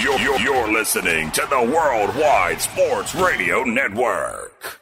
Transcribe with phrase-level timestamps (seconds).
[0.00, 4.78] You're, you're, you're listening to the Worldwide Sports Radio Network.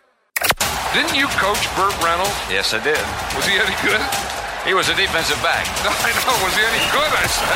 [0.92, 2.36] Didn't you coach Burt Reynolds?
[2.52, 3.00] Yes, I did.
[3.32, 3.96] Was he any good?
[4.68, 5.64] He was a defensive back.
[5.88, 6.36] I know.
[6.44, 7.08] Was he any good?
[7.08, 7.48] I said.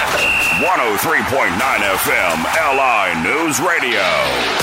[0.64, 1.60] 103.9
[2.00, 4.08] FM LI News Radio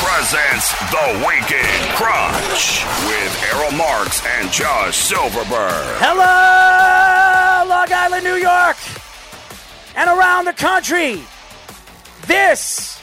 [0.01, 5.85] presents The Weekend Crunch with Errol Marks and Josh Silverberg.
[6.01, 8.77] Hello, Long Island, New York,
[9.95, 11.21] and around the country.
[12.25, 13.01] This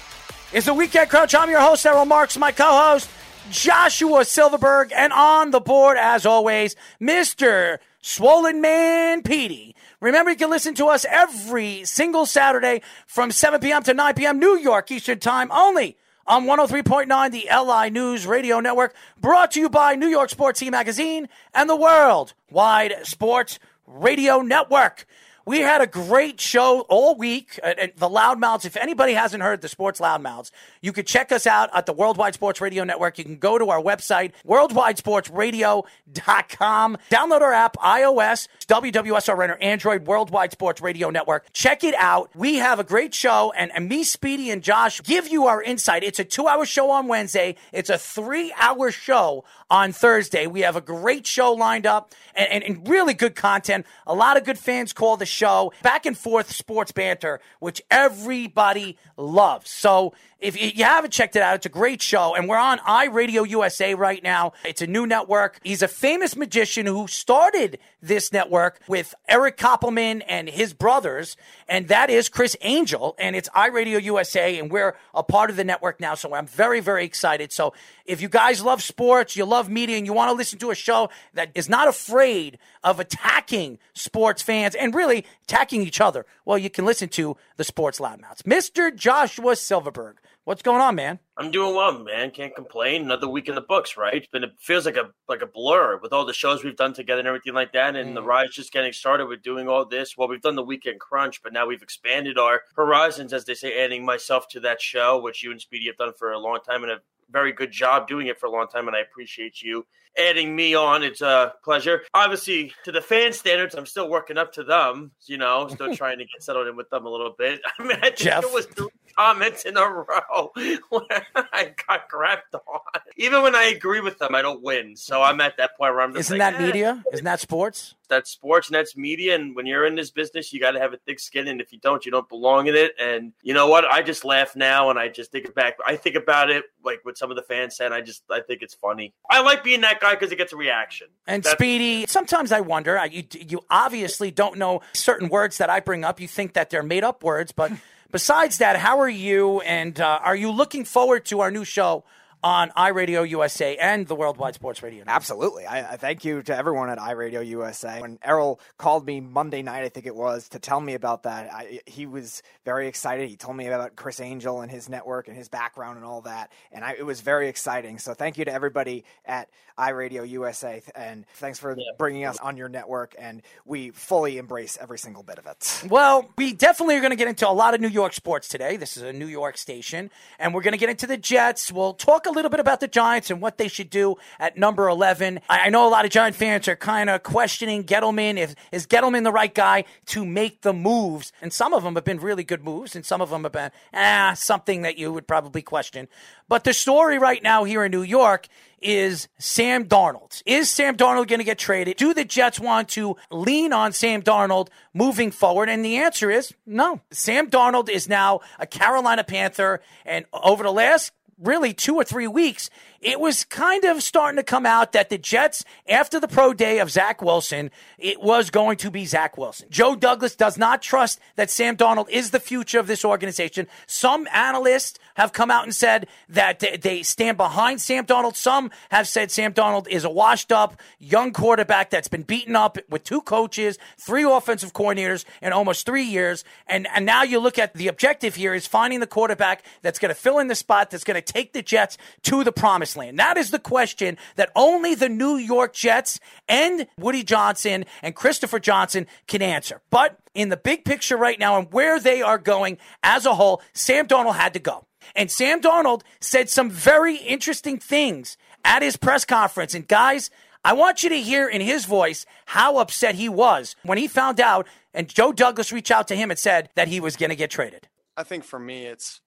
[0.52, 1.34] is the Weekend Crunch.
[1.34, 3.08] I'm your host, Errol Marks, my co host,
[3.50, 7.78] Joshua Silverberg, and on the board, as always, Mr.
[8.02, 9.74] Swollen Man Petey.
[10.00, 13.82] Remember, you can listen to us every single Saturday from 7 p.m.
[13.84, 14.38] to 9 p.m.
[14.38, 19.68] New York Eastern Time only on 103.9, the LI News Radio Network, brought to you
[19.68, 25.06] by New York Sports Team Magazine and the World Wide Sports Radio Network.
[25.46, 28.64] We had a great show all week at, at the Loudmouths.
[28.64, 32.32] If anybody hasn't heard the Sports Loudmouths, you could check us out at the Worldwide
[32.32, 33.18] Sports Radio Network.
[33.18, 36.98] You can go to our website, worldwidesportsradio.com.
[37.10, 41.52] Download our app, iOS, WWSRN, or Android Worldwide Sports Radio Network.
[41.52, 42.30] Check it out.
[42.34, 46.04] We have a great show, and, and me, Speedy, and Josh give you our insight.
[46.04, 50.46] It's a two hour show on Wednesday, it's a three hour show on Thursday.
[50.46, 53.84] We have a great show lined up and, and, and really good content.
[54.06, 55.72] A lot of good fans call the show.
[55.82, 59.70] Back and forth sports banter, which everybody loves.
[59.70, 62.34] So if you haven't checked it out, it's a great show.
[62.34, 64.52] And we're on iRadio USA right now.
[64.62, 65.58] It's a new network.
[65.64, 71.38] He's a famous magician who started this network with Eric Koppelman and his brothers.
[71.66, 73.16] And that is Criss Angel.
[73.18, 74.58] And it's iRadio USA.
[74.58, 76.14] And we're a part of the network now.
[76.14, 77.50] So I'm very, very excited.
[77.50, 77.72] So
[78.04, 80.74] if you guys love sports, you love media, and you want to listen to a
[80.74, 86.58] show that is not afraid of attacking sports fans and really attacking each other, well,
[86.58, 88.42] you can listen to the Sports Loudmouths.
[88.42, 88.94] Mr.
[88.94, 90.16] Joshua Silverberg.
[90.46, 91.20] What's going on, man?
[91.38, 92.30] I'm doing well, man.
[92.30, 93.04] Can't complain.
[93.04, 94.12] Another week in the books, right?
[94.12, 96.92] It's been it feels like a like a blur with all the shows we've done
[96.92, 97.96] together and everything like that.
[97.96, 98.14] And mm.
[98.14, 100.18] the ride's just getting started with doing all this.
[100.18, 103.82] Well, we've done the weekend crunch, but now we've expanded our horizons, as they say,
[103.82, 106.82] adding myself to that show, which you and Speedy have done for a long time
[106.82, 106.98] and a
[107.30, 108.86] very good job doing it for a long time.
[108.86, 109.86] And I appreciate you
[110.18, 111.02] adding me on.
[111.02, 112.02] It's a pleasure.
[112.12, 115.12] Obviously, to the fan standards, I'm still working up to them.
[115.26, 117.60] You know, still trying to get settled in with them a little bit.
[117.78, 118.44] I mean, I think Jeff.
[118.44, 120.52] it was three comments in a row
[120.88, 123.00] where I got grabbed on.
[123.16, 124.96] Even when I agree with them, I don't win.
[124.96, 127.04] So I'm at that point where I'm just Isn't like, that eh, media?
[127.12, 127.94] Isn't that sports?
[128.08, 129.34] That's sports and that's media.
[129.34, 131.48] And when you're in this business, you got to have a thick skin.
[131.48, 132.92] And if you don't, you don't belong in it.
[133.00, 133.84] And you know what?
[133.84, 135.78] I just laugh now and I just think back.
[135.86, 137.92] I think about it like what some of the fans said.
[137.92, 139.14] I just I think it's funny.
[139.30, 141.08] I like being that guy because it gets a reaction.
[141.26, 142.98] And That's- Speedy, sometimes I wonder.
[142.98, 146.20] I- You you obviously don't know certain words that I bring up.
[146.20, 147.72] You think that they're made up words, but
[148.10, 149.60] besides that, how are you?
[149.62, 152.04] And uh, are you looking forward to our new show
[152.44, 154.98] on iRadio USA and the Worldwide Sports Radio?
[154.98, 155.16] Network?
[155.16, 155.64] Absolutely.
[155.64, 158.02] I, I thank you to everyone at iRadio USA.
[158.02, 161.50] When Errol called me Monday night, I think it was, to tell me about that,
[161.50, 163.30] I, he was very excited.
[163.30, 166.52] He told me about Criss Angel and his network and his background and all that.
[166.70, 167.98] And I, it was very exciting.
[167.98, 170.82] So thank you to everybody at iRadio USA.
[170.94, 173.14] And thanks for bringing us on your network.
[173.18, 175.82] And we fully embrace every single bit of it.
[175.88, 178.76] Well, we definitely are going to get into a lot of New York sports today.
[178.76, 181.72] This is a New York station, and we're going to get into the Jets.
[181.72, 184.88] We'll talk a little bit about the Giants and what they should do at number
[184.88, 185.40] 11.
[185.48, 188.36] I I know a lot of Giant fans are kind of questioning Gettleman.
[188.36, 191.32] If, is Gettleman the right guy to make the moves?
[191.40, 193.70] And some of them have been really good moves, and some of them have been,
[193.94, 196.06] ah, something that you would probably question.
[196.48, 198.48] But the story right now here in New York
[198.82, 200.42] is Sam Darnold.
[200.44, 201.96] Is Sam Darnold going to get traded?
[201.96, 205.70] Do the Jets want to lean on Sam Darnold moving forward?
[205.70, 207.00] And the answer is no.
[207.10, 212.26] Sam Darnold is now a Carolina Panther, and over the last really two or three
[212.26, 212.70] weeks,
[213.04, 216.78] it was kind of starting to come out that the Jets, after the pro day
[216.78, 219.68] of Zach Wilson, it was going to be Zach Wilson.
[219.70, 223.66] Joe Douglas does not trust that Sam Darnold is the future of this organization.
[223.86, 228.36] Some analysts have come out and said that they- stand behind Sam Darnold.
[228.36, 232.78] Some have said Sam Darnold is a washed up young quarterback that's been beaten up
[232.88, 236.42] with two coaches, three offensive coordinators in almost three years.
[236.66, 240.08] And, and now you look at the objective here is finding the quarterback that's going
[240.08, 243.18] to fill in the spot, that's going to take the Jets to the promised land.
[243.18, 248.58] That is the question that only the New York Jets and Woody Johnson and Christopher
[248.58, 249.80] Johnson can answer.
[249.90, 253.62] But in the big picture right now and where they are going as a whole,
[253.72, 254.86] Sam Darnold had to go.
[255.14, 259.74] And Sam Darnold said some very interesting things at his press conference.
[259.74, 260.30] And guys,
[260.64, 264.40] I want you to hear in his voice how upset he was when he found
[264.40, 267.36] out and Joe Douglas reached out to him and said that he was going to
[267.36, 267.88] get traded.
[268.16, 269.20] I think for me, it's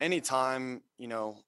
[0.00, 1.38] anytime, you know,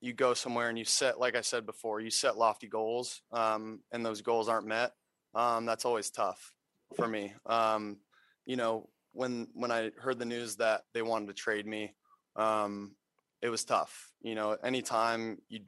[0.00, 3.80] you go somewhere and you set, like I said before, you set lofty goals um,
[3.92, 4.92] and those goals aren't met,
[5.34, 6.54] um, that's always tough
[6.96, 7.34] for me.
[7.44, 7.98] Um,
[8.44, 11.94] you know, when when I heard the news that they wanted to trade me,
[12.36, 12.94] um,
[13.42, 14.12] it was tough.
[14.22, 15.60] You know, anytime you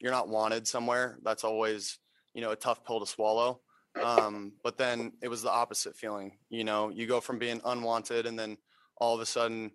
[0.00, 1.98] you're not wanted somewhere, that's always
[2.34, 3.60] you know a tough pill to swallow.
[4.02, 6.38] Um, but then it was the opposite feeling.
[6.50, 8.56] You know, you go from being unwanted, and then
[8.96, 9.70] all of a sudden,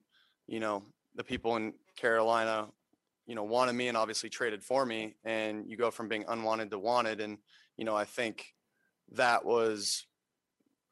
[0.48, 0.84] you know,
[1.16, 2.68] the people in Carolina,
[3.30, 6.72] you know, wanted me and obviously traded for me, and you go from being unwanted
[6.72, 7.38] to wanted, and
[7.78, 8.44] you know, I think
[9.12, 10.08] that was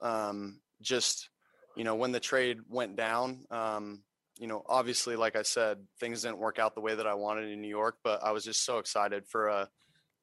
[0.02, 1.30] um, just,
[1.76, 3.46] you know, when the trade went down.
[3.50, 4.04] Um,
[4.40, 7.50] you know, obviously, like I said, things didn't work out the way that I wanted
[7.50, 9.68] in New York, but I was just so excited for a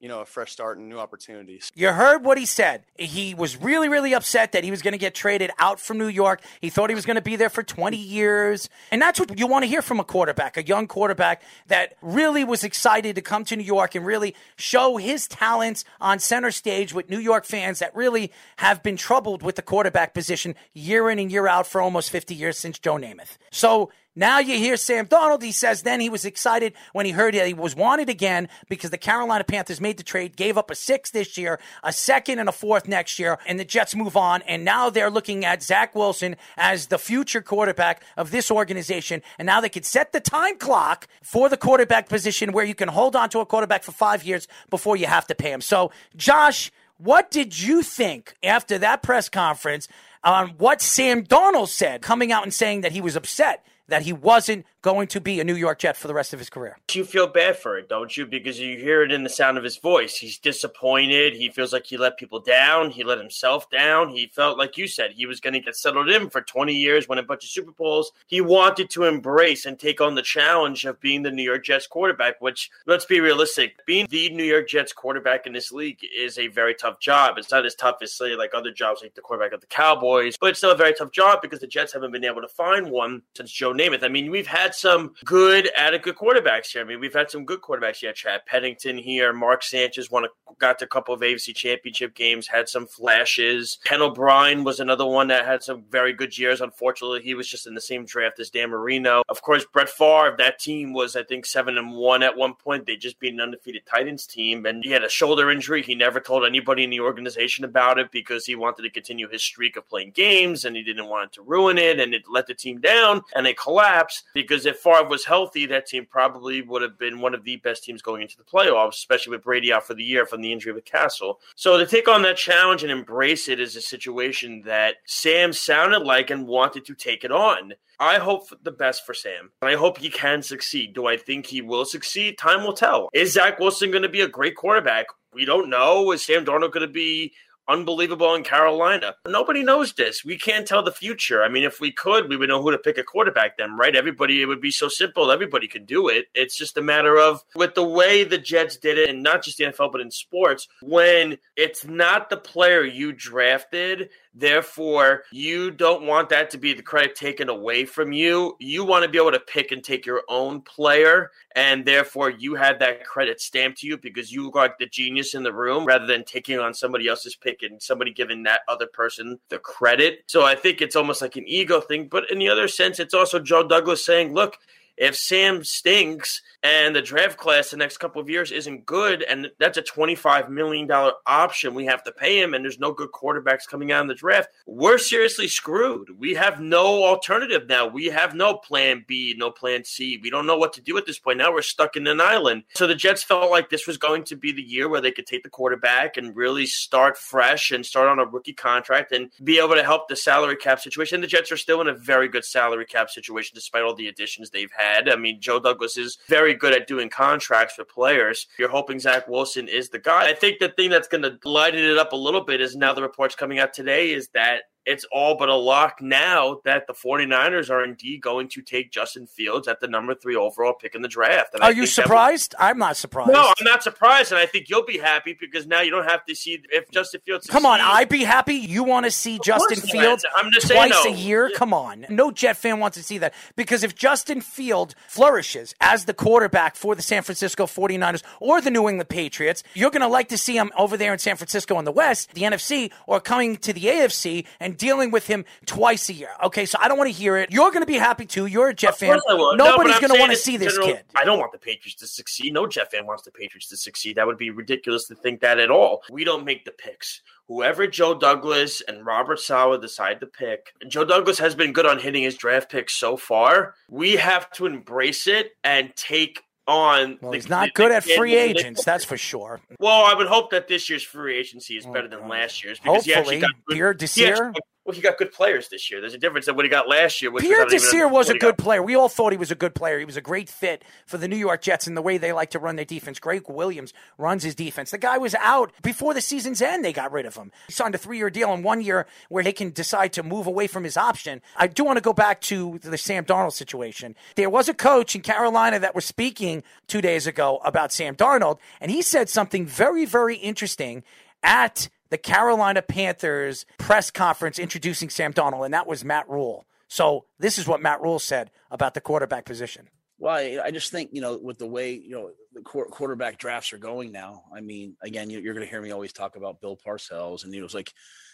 [0.05, 1.71] you know, a fresh start and new opportunities.
[1.73, 2.83] You heard what he said.
[2.95, 6.09] He was really, really upset that he was going to get traded out from New
[6.09, 6.43] York.
[6.61, 8.69] He thought he was going to be there for 20 years.
[8.91, 12.43] And that's what you want to hear from a quarterback, a young quarterback that really
[12.43, 16.93] was excited to come to New York and really show his talents on center stage
[16.93, 21.17] with New York fans that really have been troubled with the quarterback position year in
[21.17, 23.39] and year out for almost 50 years since Joe Namath.
[23.49, 25.43] So now you hear Sam Darnold.
[25.43, 28.89] He says then he was excited when he heard that he was wanted again because
[28.89, 32.47] the Carolina Panthers made the trade, gave up a six this year, a second and
[32.47, 34.41] a fourth next year, and the Jets move on.
[34.43, 39.21] And now they're looking at Zach Wilson as the future quarterback of this organization.
[39.37, 42.87] And now they could set the time clock for the quarterback position where you can
[42.87, 45.59] hold on to a quarterback for five years before you have to pay him.
[45.59, 49.89] So, Josh, what did you think after that press conference
[50.23, 54.13] on what Sam Darnold said, coming out and saying that he was upset that he
[54.13, 56.77] wasn't going to be a New York Jet for the rest of his career.
[56.93, 58.27] You feel bad for it, don't you?
[58.27, 60.15] Because you hear it in the sound of his voice.
[60.15, 61.33] He's disappointed.
[61.33, 62.91] He feels like he let people down.
[62.91, 64.09] He let himself down.
[64.09, 67.09] He felt like you said he was going to get settled in for 20 years,
[67.09, 68.11] win a bunch of Super Bowls.
[68.27, 71.87] He wanted to embrace and take on the challenge of being the New York Jets
[71.87, 76.37] quarterback, which, let's be realistic, being the New York Jets quarterback in this league is
[76.37, 77.39] a very tough job.
[77.39, 80.37] It's not as tough as, say, like other jobs like the quarterback of the Cowboys,
[80.37, 82.91] but it's still a very tough job because the Jets haven't been able to find
[82.91, 84.03] one since Joe Namath.
[84.03, 86.81] I mean, we've had some good, adequate quarterbacks here.
[86.81, 88.13] I mean, we've had some good quarterbacks here.
[88.13, 90.27] Chad Pennington here, Mark Sanchez won a,
[90.59, 93.77] got to a couple of AFC championship games, had some flashes.
[93.83, 96.61] Ken O'Brien was another one that had some very good years.
[96.61, 99.23] Unfortunately, he was just in the same draft as Dan Marino.
[99.29, 102.85] Of course, Brett Favre, that team was, I think, seven and one at one point.
[102.85, 105.81] They just beat an undefeated Titans team, and he had a shoulder injury.
[105.81, 109.43] He never told anybody in the organization about it because he wanted to continue his
[109.43, 112.53] streak of playing games, and he didn't want to ruin it, and it let the
[112.53, 116.97] team down, and they collapsed because if Favre was healthy, that team probably would have
[116.97, 119.93] been one of the best teams going into the playoffs, especially with Brady out for
[119.93, 121.39] the year from the injury with Castle.
[121.55, 126.03] So to take on that challenge and embrace it is a situation that Sam sounded
[126.03, 127.73] like and wanted to take it on.
[127.99, 129.51] I hope the best for Sam.
[129.61, 130.93] And I hope he can succeed.
[130.93, 132.37] Do I think he will succeed?
[132.37, 133.09] Time will tell.
[133.13, 135.05] Is Zach Wilson going to be a great quarterback?
[135.33, 136.11] We don't know.
[136.11, 137.33] Is Sam Darnold going to be
[137.67, 139.15] unbelievable in Carolina.
[139.27, 140.23] Nobody knows this.
[140.23, 141.43] We can't tell the future.
[141.43, 143.95] I mean, if we could, we would know who to pick a quarterback then, right?
[143.95, 145.31] Everybody, it would be so simple.
[145.31, 146.27] Everybody could do it.
[146.33, 149.57] It's just a matter of with the way the Jets did it, and not just
[149.57, 156.05] the NFL, but in sports, when it's not the player you drafted, Therefore, you don't
[156.05, 158.57] want that to be the credit taken away from you.
[158.59, 162.55] You want to be able to pick and take your own player, and therefore you
[162.55, 165.85] have that credit stamped to you because you look like the genius in the room
[165.85, 170.23] rather than taking on somebody else's pick and somebody giving that other person the credit.
[170.27, 172.09] So I think it's almost like an ego thing.
[172.09, 174.57] But in the other sense, it's also Joe Douglas saying, look,
[174.97, 179.51] if Sam stinks and the draft class the next couple of years isn't good, and
[179.59, 180.89] that's a $25 million
[181.27, 184.15] option we have to pay him, and there's no good quarterbacks coming out in the
[184.15, 186.17] draft, we're seriously screwed.
[186.17, 187.87] We have no alternative now.
[187.87, 190.19] We have no plan B, no plan C.
[190.21, 191.37] We don't know what to do at this point.
[191.37, 192.63] Now we're stuck in an island.
[192.75, 195.27] So the Jets felt like this was going to be the year where they could
[195.27, 199.59] take the quarterback and really start fresh and start on a rookie contract and be
[199.59, 201.21] able to help the salary cap situation.
[201.21, 204.49] The Jets are still in a very good salary cap situation despite all the additions
[204.49, 208.47] they've had I mean, Joe Douglas is very good at doing contracts for players.
[208.57, 210.29] You're hoping Zach Wilson is the guy.
[210.29, 212.93] I think the thing that's going to lighten it up a little bit is now
[212.93, 216.93] the reports coming out today is that it's all but a lock now that the
[216.93, 221.01] 49ers are indeed going to take Justin Fields at the number three overall pick in
[221.01, 221.53] the draft.
[221.53, 222.53] And are you surprised?
[222.59, 223.31] I'm not surprised.
[223.31, 224.31] No, I'm not surprised.
[224.31, 227.21] And I think you'll be happy because now you don't have to see if Justin
[227.25, 227.47] Fields.
[227.47, 228.55] Come on, I'd be happy.
[228.55, 231.51] You want to see of Justin Fields I'm just twice saying, a year?
[231.55, 232.05] Come on.
[232.09, 236.75] No Jet fan wants to see that because if Justin Field flourishes as the quarterback
[236.75, 240.37] for the San Francisco 49ers or the New England Patriots, you're going to like to
[240.37, 243.73] see him over there in San Francisco in the West, the NFC, or coming to
[243.73, 246.29] the AFC and dealing with him twice a year.
[246.43, 247.51] Okay, so I don't want to hear it.
[247.51, 248.45] You're going to be happy too.
[248.45, 249.09] You're a Jet Of fan.
[249.13, 249.55] course I will.
[249.55, 251.03] No, Nobody's I'm going to want to see this general- kid.
[251.15, 252.53] I don't want the Patriots to succeed.
[252.53, 254.17] No Jet fan wants the Patriots to succeed.
[254.17, 256.03] That would be ridiculous to think that at all.
[256.11, 257.21] We don't make the picks.
[257.47, 261.99] Whoever Joe Douglas and Robert Saleh decide to pick, Joe Douglas has been good on
[261.99, 263.75] hitting his draft picks so far.
[263.87, 267.17] We have to embrace it and take on.
[267.21, 269.59] Well, the- he's not the- good the at free agents, that's for sure.
[269.79, 272.79] Well, I would hope that this year's free agency is oh, better than last year's
[272.79, 273.53] because he actually Hopefully.
[273.69, 274.01] got good.
[274.01, 274.33] He Desir?
[274.47, 275.99] actually- well, he got good players this year.
[275.99, 277.31] There's a difference than what he got last year.
[277.31, 278.83] Which Pierre Desir was a what he got- good player.
[278.83, 279.97] We all thought he was a good player.
[279.97, 282.51] He was a great fit for the New York Jets and the way they like
[282.51, 283.17] to run their defense.
[283.17, 284.91] Gregg Williams runs his defense.
[284.91, 286.85] The guy was out before the season's end.
[286.85, 287.51] They got rid of him.
[287.65, 290.67] He signed a three-year deal in one year where they can decide to move away
[290.67, 291.41] from his option.
[291.57, 294.15] I do want to go back to the Sam Darnold situation.
[294.35, 298.59] There was a coach in Carolina that was speaking two days ago about Sam Darnold,
[298.79, 301.03] and he said something very, very interesting
[301.41, 306.65] at the Carolina Panthers press conference introducing Sam Darnold, and that was Matt Rhule.
[306.87, 309.89] So this is what Matt Rhule said about the quarterback position.
[310.17, 313.37] Well, I, I just think you know with the way you know the quar- quarterback
[313.37, 314.43] drafts are going now.
[314.55, 317.53] I mean, again, you, you're going to hear me always talk about Bill Parcells, and
[317.53, 317.91] you was like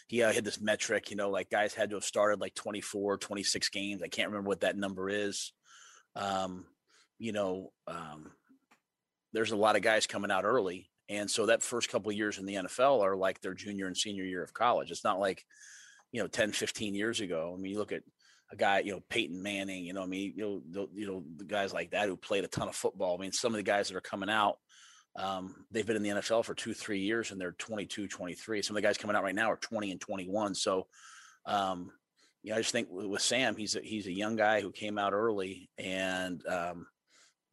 [0.08, 1.10] he uh, had this metric.
[1.10, 4.04] You know, like guys had to have started like 24, 26 games.
[4.04, 5.54] I can't remember what that number is.
[6.16, 6.66] Um,
[7.18, 8.32] you know, um,
[9.34, 12.38] there's a lot of guys coming out early, and so that first couple of years
[12.38, 14.92] in the NFL are like their junior and senior year of college.
[14.92, 15.44] It's not like
[16.12, 17.54] you know 10, 15 years ago.
[17.54, 18.04] I mean, you look at
[18.52, 21.24] a guy, you know, Peyton Manning, you know, I mean, you know, the, you know,
[21.38, 23.16] the guys like that who played a ton of football.
[23.18, 24.58] I mean, some of the guys that are coming out,
[25.16, 28.62] um, they've been in the NFL for two, three years and they're 22, 23.
[28.62, 30.56] Some of the guys coming out right now are 20 and 21.
[30.56, 30.88] So,
[31.46, 31.92] um,
[32.44, 34.72] you know, I just think with, with Sam, he's a, he's a young guy who
[34.72, 36.88] came out early and, um,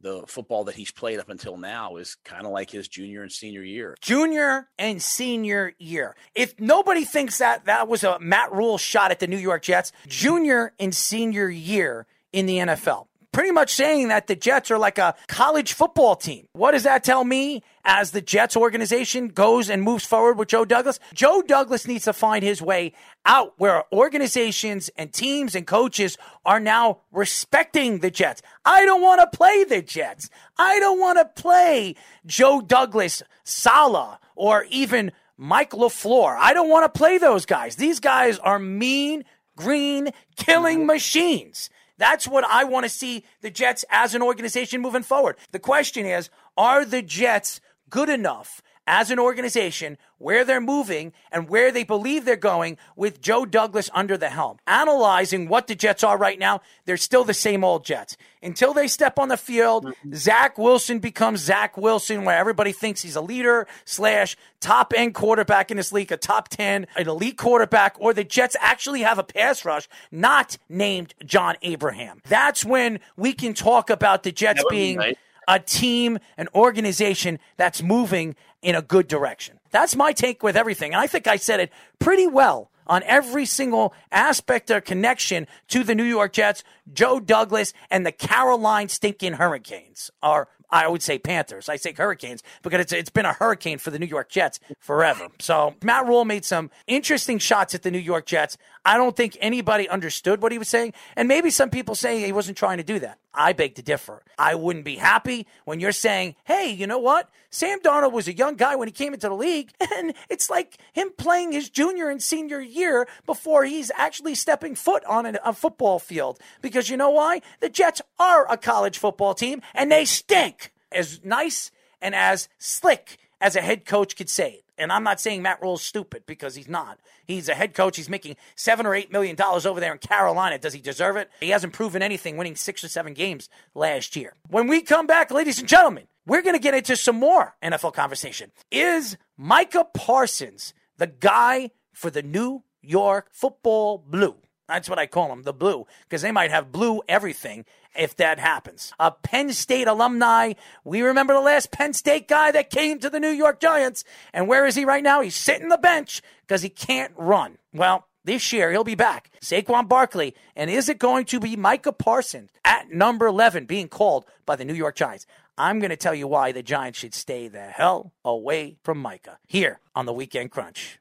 [0.00, 3.33] the football that he's played up until now is kind of like his junior and
[3.33, 3.97] senior year.
[4.00, 6.14] Junior and senior year.
[6.35, 9.93] If nobody thinks that that was a Matt Rhule shot at the New York Jets,
[10.07, 13.07] junior and senior year in the NFL.
[13.33, 16.49] Pretty much saying that the Jets are like a college football team.
[16.52, 20.66] What does that tell me as the Jets organization goes and moves forward with Joe
[20.66, 21.00] Douglas?
[21.14, 22.92] Joe Douglas needs to find his way
[23.25, 28.42] out where organizations and teams and coaches are now respecting the Jets.
[28.62, 30.28] I don't want to play the Jets.
[30.59, 31.95] I don't want to play
[32.26, 36.37] Joe Douglas, Saleh, or even Mike LaFleur.
[36.38, 37.76] I don't want to play those guys.
[37.76, 39.25] These guys are mean,
[39.57, 41.71] green, killing machines.
[41.97, 45.37] That's what I want to see the Jets as an organization moving forward.
[45.52, 51.49] The question is are the Jets good enough as an organization where they're moving and
[51.49, 54.59] where they believe they're going with Joe Douglas under the helm?
[54.66, 58.16] Analyzing what the Jets are right now, they're still the same old Jets.
[58.42, 63.16] Until they step on the field, Zach Wilson becomes Zach Wilson, where everybody thinks he's
[63.16, 67.97] a leader slash top end quarterback in this league, a top 10, an elite quarterback,
[67.99, 72.23] or the Jets actually have a pass rush not named John Abraham.
[72.26, 75.16] That's when we can talk about the Jets being nice.
[75.49, 79.59] A team, an organization that's moving in a good direction.
[79.71, 80.93] That's my take with everything.
[80.93, 85.85] And I think I said it pretty well on every single aspect or connection to
[85.85, 90.11] the New York Jets, Joe Douglas, and the Caroline stinking Hurricanes.
[90.23, 91.69] Or I would say Panthers.
[91.69, 95.28] I say Hurricanes because it's, it's been a hurricane for the New York Jets forever.
[95.38, 98.59] So Matt Rhule made some interesting shots at the New York Jets.
[98.85, 100.93] I don't think anybody understood what he was saying.
[101.17, 103.19] And maybe some people say he wasn't trying to do that.
[103.38, 104.25] I beg to differ.
[104.37, 107.30] I wouldn't be happy when you're saying, hey, you know what?
[107.50, 110.76] Sam Darnold was a young guy when he came into the league, and it's like
[110.92, 115.52] him playing his junior and senior year before he's actually stepping foot on a, a
[115.52, 116.40] football field.
[116.61, 117.40] Because you know why?
[117.61, 120.73] The Jets are a college football team, and they stink.
[120.90, 121.71] As nice
[122.02, 124.64] and as slick as a head coach could say it.
[124.78, 126.99] And I'm not saying Matt Rhule's stupid because he's not.
[127.26, 127.97] He's a head coach.
[127.97, 130.58] He's making seven or eight million dollars over there in Carolina.
[130.58, 131.30] Does he deserve it?
[131.40, 134.35] He hasn't proven anything winning six or seven games last year.
[134.49, 137.94] When we come back, ladies and gentlemen, we're going to get into some more NFL
[137.94, 138.52] conversation.
[138.70, 144.37] Is Micah Parsons the guy for the New York football blue?
[144.69, 147.65] That's what I call them, the blue, because they might have blue everything
[147.97, 148.93] if that happens.
[148.99, 150.53] A Penn State alumni.
[150.85, 154.05] We remember the last Penn State guy that came to the New York Giants.
[154.33, 155.23] And where is he right now?
[155.23, 157.57] He's sitting the bench because he can't run.
[157.73, 159.31] Well, this year he'll be back.
[159.41, 160.35] Saquon Barkley.
[160.55, 164.67] And is it going to be Micah Parsons at number 11 being called by the
[164.67, 165.27] New York Giants?
[165.57, 169.39] I'm going to tell you why the Giants should stay the hell away from Micah
[169.47, 171.01] here on the Weekend Crunch.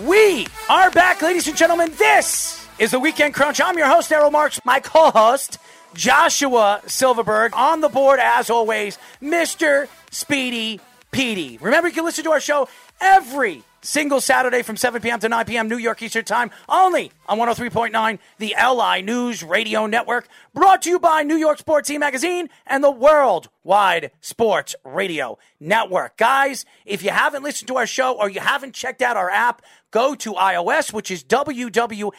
[0.00, 1.92] We are back, ladies and gentlemen.
[1.98, 3.60] This is the Weekend Crunch.
[3.60, 4.58] I'm your host, Errol Marks.
[4.64, 5.58] My co host,
[5.92, 9.88] Joshua Silverberg on the board as always, Mr.
[10.10, 10.80] Speedy
[11.10, 11.58] Petey.
[11.60, 12.68] Remember, you can listen to our show
[13.02, 15.18] every single Saturday from 7 p.m.
[15.20, 15.68] to 9 p.m.
[15.68, 21.00] New York Eastern Time, only on 103.9, the LI News Radio Network, brought to you
[21.00, 26.16] by New York Sports Team Magazine and the Worldwide Sports Radio Network.
[26.16, 29.62] Guys, if you haven't listened to our show or you haven't checked out our app,
[29.90, 32.12] go to iOS, which is WWSRN,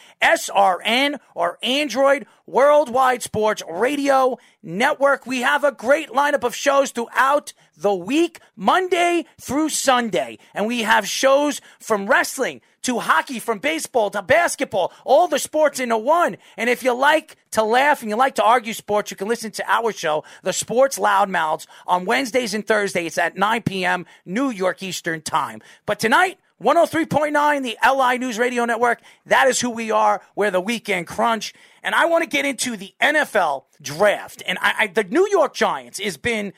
[1.34, 5.26] or Android Worldwide Sports Radio Network.
[5.26, 10.38] We have a great lineup of shows throughout the week, Monday through Sunday.
[10.54, 15.80] And we have shows from wrestling to hockey, from baseball to basketball, all the sports
[15.80, 16.36] into one.
[16.56, 19.50] And if you like to laugh and you like to argue sports, you can listen
[19.52, 24.06] to our show, The Sports Loudmouths, on Wednesdays and Thursdays at 9 p.m.
[24.24, 25.62] New York Eastern Time.
[25.86, 29.00] But tonight, 103.9, the LI News Radio Network.
[29.26, 30.22] That is who we are.
[30.36, 31.52] We're the Weekend Crunch.
[31.82, 34.42] And I want to get into the NFL draft.
[34.46, 36.52] And I, I, the New York Giants has been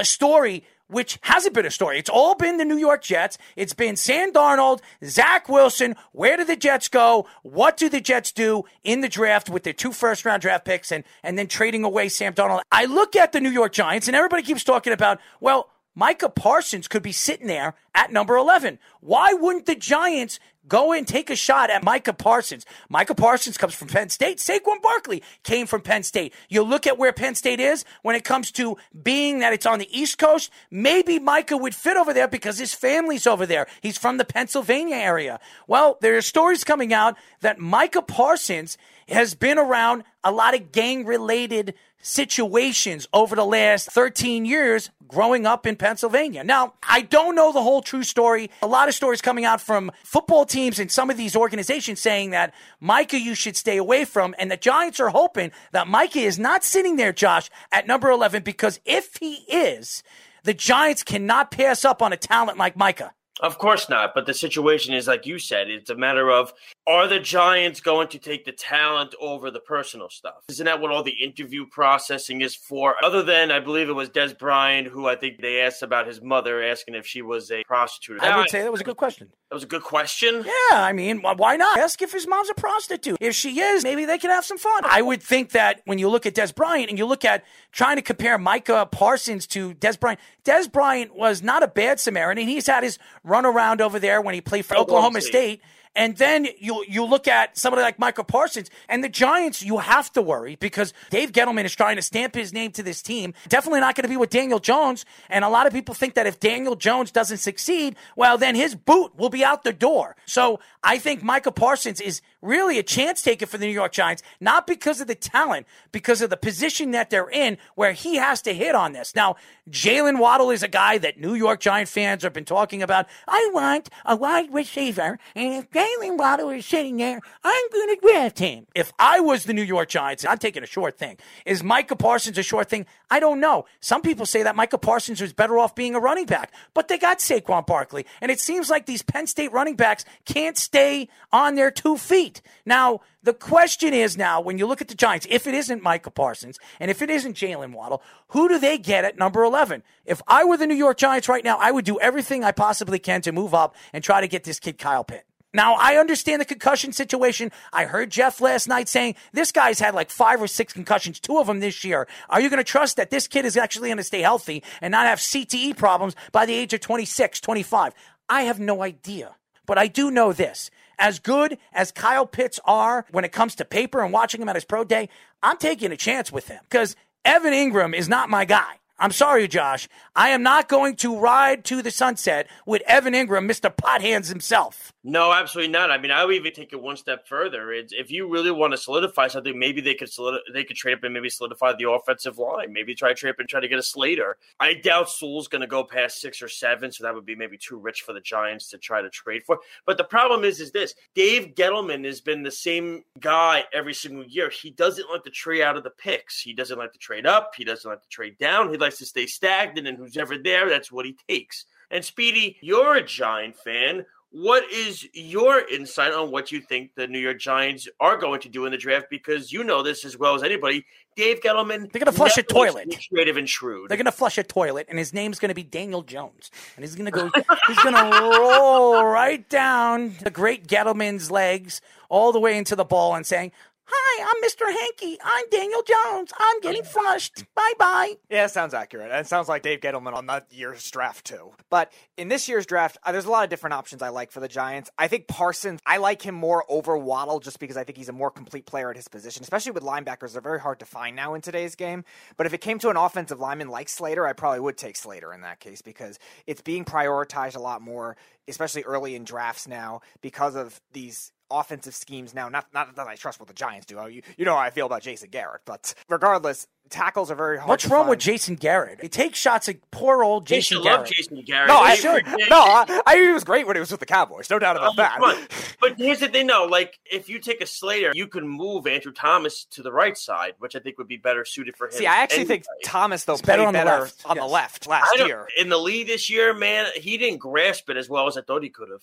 [0.00, 1.98] a story which hasn't been a story.
[1.98, 3.38] It's all been the New York Jets.
[3.56, 5.96] It's been Sam Darnold, Zach Wilson.
[6.12, 7.26] Where do the Jets go?
[7.42, 10.92] What do the Jets do in the draft with their two first round draft picks
[10.92, 12.60] and, and then trading away Sam Darnold?
[12.70, 16.88] I look at the New York Giants and everybody keeps talking about, well, Micah Parsons
[16.88, 18.78] could be sitting there at number 11.
[19.00, 22.64] Why wouldn't the Giants go and take a shot at Micah Parsons?
[22.88, 24.38] Micah Parsons comes from Penn State.
[24.38, 26.34] Saquon Barkley came from Penn State.
[26.48, 29.78] You look at where Penn State is when it comes to being that it's on
[29.78, 30.50] the East Coast.
[30.70, 33.66] Maybe Micah would fit over there because his family's over there.
[33.80, 35.40] He's from the Pennsylvania area.
[35.66, 38.78] Well, there are stories coming out that Micah Parsons
[39.08, 45.46] has been around a lot of gang related situations over the last 13 years growing
[45.46, 46.42] up in Pennsylvania.
[46.42, 48.50] Now, I don't know the whole true story.
[48.62, 52.30] A lot of stories coming out from football teams and some of these organizations saying
[52.30, 54.34] that Micah, you should stay away from.
[54.38, 58.42] And the Giants are hoping that Micah is not sitting there, Josh, at number 11,
[58.42, 60.02] because if he is,
[60.44, 63.12] the Giants cannot pass up on a talent like Micah.
[63.40, 64.12] Of course not.
[64.14, 66.52] But the situation is, like you said, it's a matter of
[66.86, 70.44] are the Giants going to take the talent over the personal stuff?
[70.48, 72.96] Isn't that what all the interview processing is for?
[73.04, 76.20] Other than, I believe it was Dez Bryant, who I think they asked about his
[76.20, 78.20] mother, asking if she was a prostitute.
[78.20, 79.30] I would say that was a good question.
[79.48, 80.44] That was a good question.
[80.44, 81.78] Yeah, I mean, why not?
[81.78, 83.18] Ask if his mom's a prostitute.
[83.20, 84.82] If she is, maybe they can have some fun.
[84.84, 87.96] I would think that when you look at Dez Bryant and you look at trying
[87.96, 92.48] to compare Micah Parsons to Dez Bryant, Dez Bryant was not a bad Samaritan.
[92.48, 95.60] He's had his run around over there when he played for Oklahoma State.
[95.94, 99.62] And then you you look at somebody like Michael Parsons and the Giants.
[99.62, 103.02] You have to worry because Dave Gettleman is trying to stamp his name to this
[103.02, 103.34] team.
[103.48, 105.04] Definitely not going to be with Daniel Jones.
[105.28, 108.74] And a lot of people think that if Daniel Jones doesn't succeed, well, then his
[108.74, 110.16] boot will be out the door.
[110.24, 114.22] So I think Michael Parsons is really a chance taker for the New York Giants,
[114.40, 118.42] not because of the talent, because of the position that they're in where he has
[118.42, 119.14] to hit on this.
[119.14, 119.36] Now,
[119.70, 123.06] Jaylen Waddle is a guy that New York Giant fans have been talking about.
[123.28, 128.00] I want a wide receiver, and if Jaylen Waddle is sitting there, I'm going to
[128.02, 128.66] draft him.
[128.74, 131.18] If I was the New York Giants, I'm taking a short thing.
[131.46, 132.86] Is Micah Parsons a short thing?
[133.10, 133.66] I don't know.
[133.80, 136.98] Some people say that Micah Parsons was better off being a running back, but they
[136.98, 141.54] got Saquon Barkley, and it seems like these Penn State running backs can't stay on
[141.54, 142.31] their two feet.
[142.64, 146.10] Now, the question is now, when you look at the Giants, if it isn't Micah
[146.10, 149.82] Parsons and if it isn't Jaylen Waddle, who do they get at number 11?
[150.04, 152.98] If I were the New York Giants right now, I would do everything I possibly
[152.98, 155.26] can to move up and try to get this kid Kyle Pitt.
[155.54, 157.52] Now, I understand the concussion situation.
[157.72, 161.38] I heard Jeff last night saying this guy's had like five or six concussions, two
[161.38, 162.08] of them this year.
[162.30, 164.92] Are you going to trust that this kid is actually going to stay healthy and
[164.92, 167.92] not have CTE problems by the age of 26, 25?
[168.30, 169.36] I have no idea.
[169.66, 170.70] But I do know this
[171.02, 174.54] as good as Kyle Pitts are when it comes to paper and watching him at
[174.54, 175.08] his pro day,
[175.42, 178.78] I'm taking a chance with him because Evan Engram is not my guy.
[179.00, 179.88] I'm sorry, Josh.
[180.14, 183.76] I am not going to ride to the sunset with Evan Engram, Mr.
[183.76, 184.91] Pothands himself.
[185.04, 185.90] No, absolutely not.
[185.90, 187.72] I mean, I would even take it one step further.
[187.72, 190.94] It's, if you really want to solidify something, maybe they could solidi- they could trade
[190.94, 192.72] up and maybe solidify the offensive line.
[192.72, 194.36] Maybe try to trade up and try to get a Slater.
[194.60, 197.58] I doubt Sewell's going to go past six or seven, so that would be maybe
[197.58, 199.58] too rich for the Giants to try to trade for.
[199.86, 204.24] But the problem is, is this: Dave Gettleman has been the same guy every single
[204.24, 204.50] year.
[204.50, 206.40] He doesn't like to trade out of the picks.
[206.40, 207.54] He doesn't like to trade up.
[207.56, 208.70] He doesn't like to trade down.
[208.70, 211.64] He likes to stay stagnant, and who's ever there, that's what he takes.
[211.90, 214.06] And Speedy, you're a Giant fan.
[214.34, 218.48] What is your insight on what you think the New York Giants are going to
[218.48, 219.06] do in the draft?
[219.10, 220.86] Because you know this as well as anybody.
[221.16, 222.96] Dave Gettleman, they're going to flush a toilet.
[223.12, 223.90] Creative and shrewd.
[223.90, 226.82] They're going to flush a toilet, and his name's going to be Daniel Jones, and
[226.82, 227.30] he's going to go.
[227.66, 232.84] he's going to roll right down the great Gettleman's legs all the way into the
[232.86, 233.52] ball and saying,
[233.86, 234.70] "Hi, I'm Mr.
[234.70, 235.18] Hanky.
[235.22, 236.32] I'm Daniel Jones.
[236.38, 237.44] I'm getting flushed.
[237.54, 238.14] Bye bye.
[238.30, 239.10] Yeah, sounds accurate.
[239.10, 241.52] And it sounds like Dave Gettleman on that year's draft, too.
[241.70, 244.40] But in this year's draft, uh, there's a lot of different options I like for
[244.40, 244.90] the Giants.
[244.98, 248.12] I think Parsons, I like him more over Waddle just because I think he's a
[248.12, 250.32] more complete player at his position, especially with linebackers.
[250.32, 252.04] They're very hard to find now in today's game.
[252.36, 255.32] But if it came to an offensive lineman like Slater, I probably would take Slater
[255.32, 258.16] in that case because it's being prioritized a lot more,
[258.46, 262.48] especially early in drafts now, because of these offensive schemes now.
[262.48, 263.96] Not not that I trust what the Giants do.
[264.08, 267.68] You you know how I feel about Jason Garrett, but regardless, tackles are very hard.
[267.68, 268.10] What's to wrong find.
[268.10, 269.00] with Jason Garrett?
[269.00, 271.00] He takes shots at poor old They Jason should Garrett.
[271.00, 271.68] love Jason Garrett.
[271.68, 272.26] No, I They should.
[272.50, 274.48] No, I, I he was great when he was with the Cowboys.
[274.50, 275.18] No doubt about Oh, that.
[275.18, 275.46] come.
[275.80, 276.66] But here's the thing, though.
[276.66, 280.54] Like, if you take a Slater, you can move Andrew Thomas to the right side,
[280.58, 281.92] which I think would be better suited for him.
[281.92, 282.64] See, I actually think.
[282.84, 285.46] Thomas though He's better played on the left, on the left last year.
[285.58, 288.62] in the league this year, man, he didn't grasp it as well as I thought
[288.62, 289.02] he could have.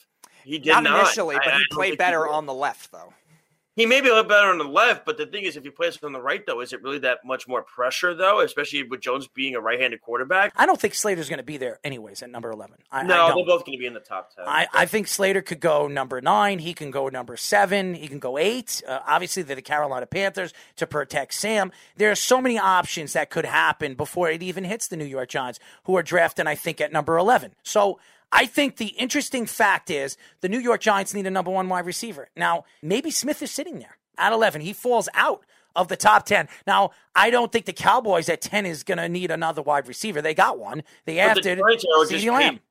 [0.49, 2.33] He did Not not, initially, but I he don't played better did.
[2.33, 3.13] on the left though.
[3.75, 5.69] He may be a little better on the left, but the thing is, if he
[5.69, 8.41] plays on the right, though, is it really that much more pressure, though?
[8.41, 10.51] Especially with Jones being a right-handed quarterback.
[10.57, 12.75] I don't think Slater's going to be there anyways at number 11.
[12.91, 13.35] I, I No, don't.
[13.37, 14.43] they're both going to be in the top ten.
[14.45, 16.59] I, I think Slater could go number nine.
[16.59, 17.93] He can go number seven.
[17.93, 18.81] He can go eight.
[18.85, 21.71] Uh, obviously, they're the Carolina Panthers to protect Sam.
[21.95, 25.29] There are so many options that could happen before it even hits the New York
[25.29, 27.53] Giants, who are drafting, I think, at number 11.
[27.63, 27.97] So
[28.31, 31.85] I think the interesting fact is the New York Giants need a number one wide
[31.85, 32.29] receiver.
[32.35, 34.61] Now, maybe Smith is sitting there at 11.
[34.61, 35.43] He falls out
[35.75, 36.47] of the top 10.
[36.67, 40.21] Now, I don't think the Cowboys at 10 is going to need another wide receiver.
[40.21, 40.83] They got one.
[41.05, 42.55] They but the after Giants are just CeeDee Lamb.
[42.55, 42.61] paid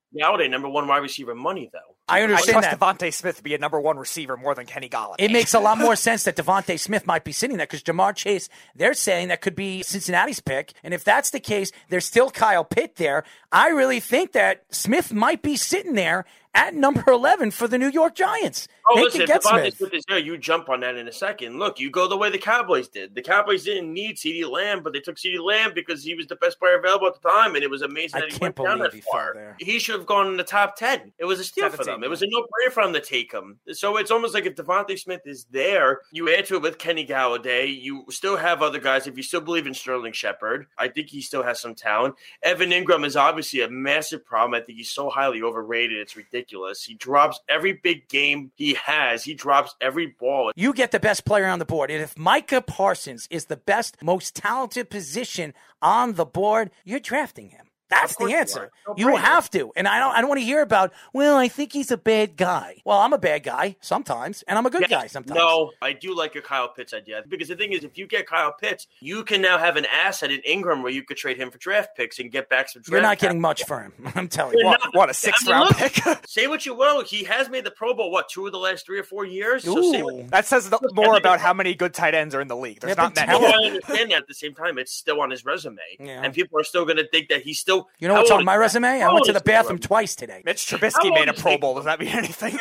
[0.50, 1.96] number one wide receiver money, though.
[2.08, 2.98] I understand I understand trust that.
[3.08, 5.16] DeVonta Smith to be a number one receiver more than Kenny Golladay.
[5.18, 8.14] It makes a lot more sense that DeVonta Smith might be sitting there because Ja'Marr
[8.14, 10.72] Chase, they're saying that could be Cincinnati's pick.
[10.82, 13.24] And if that's the case, there's still Kyle Pitt there.
[13.52, 17.90] I really think that Smith might be sitting there at number 11 for the New
[17.90, 18.68] York Giants.
[18.90, 19.76] Oh, they listen, can if get DeVonta Smith.
[19.76, 21.58] Smith is there, you jump on that in a second.
[21.58, 23.14] Look, you go the way the Cowboys did.
[23.14, 26.36] The Cowboys didn't need CeeDee Lamb, but they took CeeDee Lamb because he was the
[26.36, 28.68] best player available at the time, and it was amazing I that he can't went
[28.68, 29.34] down believe that he far.
[29.34, 29.56] there.
[29.60, 31.12] He should have gone in the top 10.
[31.18, 32.04] It was a steal for 17, them.
[32.04, 33.58] It was a no-brainer for them to take him.
[33.72, 37.06] So it's almost like if DeVonta Smith is there, you add to it with Kenny
[37.06, 37.80] Golladay.
[37.80, 39.06] You still have other guys.
[39.06, 42.14] If you still believe in Sterling Shepard, I think he still has some talent.
[42.42, 44.54] Evan Engram is obviously a massive problem.
[44.54, 45.98] I think he's so highly overrated.
[45.98, 46.84] It's ridiculous.
[46.84, 49.24] He drops every big game he has.
[49.24, 50.52] He drops every ball.
[50.56, 51.90] You get the best player on the board.
[51.90, 57.50] And if Micah Parsons is the best, most talented position on the board, you're drafting
[57.50, 57.67] him.
[57.90, 58.60] That's the answer.
[58.60, 58.70] are.
[58.88, 59.72] No You have to.
[59.76, 62.36] And I don't I don't want to hear about, well, I think he's a bad
[62.36, 62.76] guy.
[62.84, 65.36] Well, I'm a bad guy sometimes, and I'm a good Yeah, guy sometimes.
[65.38, 68.26] No, I do like your Kyle Pitts idea because the thing is, if you get
[68.26, 71.50] Kyle Pitts, you can now have an asset in Engram where you could trade him
[71.50, 72.82] for draft picks and get back some.
[72.82, 73.92] Draft You're not getting much for him.
[74.14, 74.64] I'm telling you.
[74.66, 76.18] What, not- what a sixth I mean, round look, pick.
[76.28, 78.10] Say what you will, he has made the Pro Bowl.
[78.10, 79.64] What two of the last three or four years?
[79.64, 82.48] So say what that says the, more about how many good tight ends are in
[82.48, 82.80] the league.
[82.80, 83.40] There's Yeah, not but many.
[83.40, 84.18] No, I understand that.
[84.18, 86.20] At the same time, it's still on his resume, Yeah.
[86.22, 87.77] and people are still going to think that he's still.
[87.98, 89.02] You know How what's on my is- resume?
[89.02, 89.82] I went to the bathroom Engram?
[89.82, 90.42] twice today.
[90.44, 91.58] Mitch How Trubisky old made a is Pro he?
[91.58, 91.74] Bowl.
[91.74, 92.58] Does that mean anything?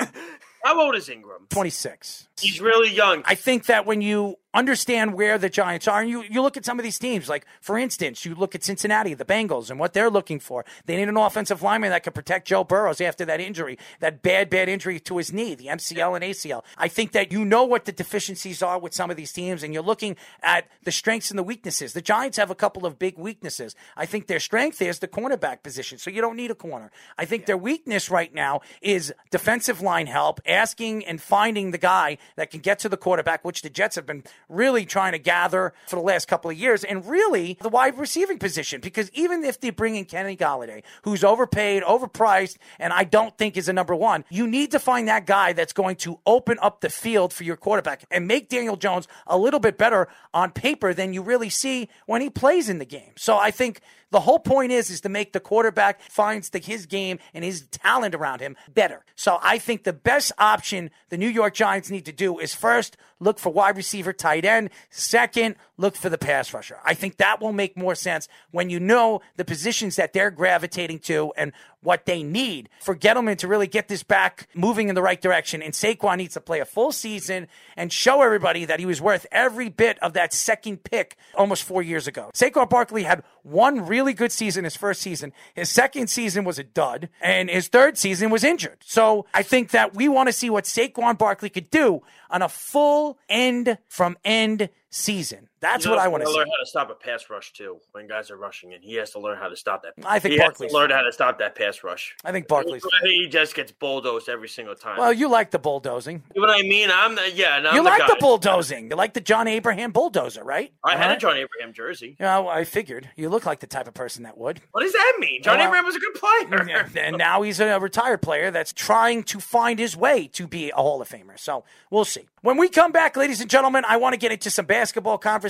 [0.64, 1.48] How old is Engram?
[1.50, 2.28] 26.
[2.42, 3.24] He's really young.
[3.26, 6.66] I think that when you understand where the Giants are, and you, you look at
[6.66, 9.94] some of these teams, like for instance, you look at Cincinnati, the Bengals, and what
[9.94, 10.66] they're looking for.
[10.86, 14.50] They need an offensive lineman that can protect Joe Burrows after that injury, that bad,
[14.50, 16.64] bad injury to his knee, the MCL and ACL.
[16.78, 19.74] I think that you know what the deficiencies are with some of these teams, and
[19.74, 21.94] you're looking at the strengths and the weaknesses.
[21.94, 23.76] The Giants have a couple of big weaknesses.
[23.96, 26.92] I think their strength is the cornerback position, so you don't need a corner.
[27.18, 32.18] I think their weakness right now is defensive line help, asking and finding the guy
[32.36, 35.74] that can get to the quarterback, which the Jets have been really trying to gather
[35.88, 38.82] for the last couple of years, and really the wide receiving position.
[38.82, 43.58] Because even if they bring in Kenny Golladay, who's overpaid, overpriced, and I don't think
[43.58, 46.82] is a number one, you need to find that guy that's going to open up
[46.82, 50.94] the field for your quarterback and make Daniel Jones a little bit better on paper
[50.94, 53.12] than you really see when he plays in the game.
[53.16, 56.86] So I think the whole point is is to make the quarterback finds the, his
[56.86, 59.04] game and his talent around him better.
[59.16, 62.96] So I think the best option the New York Giants need to do is first
[63.20, 64.70] look for wide receiver, tight end.
[64.90, 66.78] Second, look for the pass rusher.
[66.84, 71.00] I think that will make more sense when you know the positions that they're gravitating
[71.00, 75.02] to and what they need for Gettleman to really get this back moving in the
[75.02, 75.62] right direction.
[75.62, 79.26] And Saquon needs to play a full season and show everybody that he was worth
[79.32, 82.32] every bit of that second pick almost four years ago.
[82.34, 85.32] Saquon Barkley had one really good season his first season.
[85.54, 88.80] His second season was a dud, and his third season was injured.
[88.84, 92.50] So I think that we want to see what Saquon Barkley could do on a
[92.50, 95.48] full end from end season.
[95.60, 96.36] That's He what I want to see.
[96.38, 97.80] learn how to stop a pass rush too.
[97.92, 99.94] When guys are rushing in, he has to learn how to stop that.
[100.06, 102.16] I think he Barkley's to how to stop that pass rush.
[102.24, 102.84] I think Barkley's.
[103.04, 104.98] He just gets bulldozed every single time.
[104.98, 106.24] Well, you like the bulldozing.
[106.36, 106.90] you know what I mean?
[106.94, 107.58] I'm the, yeah.
[107.58, 108.08] and I'm You the like guy.
[108.08, 108.90] the bulldozing.
[108.90, 110.72] You like the John Abraham bulldozer, right?
[110.84, 111.14] I had Uh-huh.
[111.16, 112.16] a John Abraham jersey.
[112.20, 114.62] Yeah, well, I figured you look like the type of person that would.
[114.72, 115.42] What does that mean?
[115.42, 116.90] John Well, Abraham was a good player.
[117.06, 120.76] and now he's a retired player that's trying to find his way to be a
[120.76, 121.38] Hall of Famer.
[121.40, 122.28] So we'll see.
[122.42, 125.48] When we come back, ladies and gentlemen, I want to get into some basketball conversation.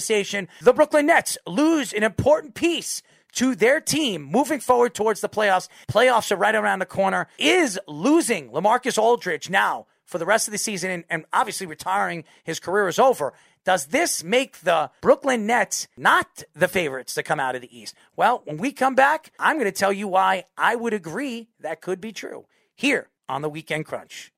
[0.62, 3.02] The Brooklyn Nets lose an important piece
[3.34, 5.70] to their team moving forward towards the playoffs.
[5.88, 7.28] Playoffs are right around the corner.
[7.38, 12.24] Is losing LaMarcus Aldridge now for the rest of the season and, and obviously retiring
[12.44, 13.34] his career is over.
[13.66, 17.96] Does this make the Brooklyn Nets not the favorites to come out of the East?
[18.16, 21.82] Well, when we come back, I'm going to tell you why I would agree that
[21.82, 24.32] could be true here on the Weekend Crunch.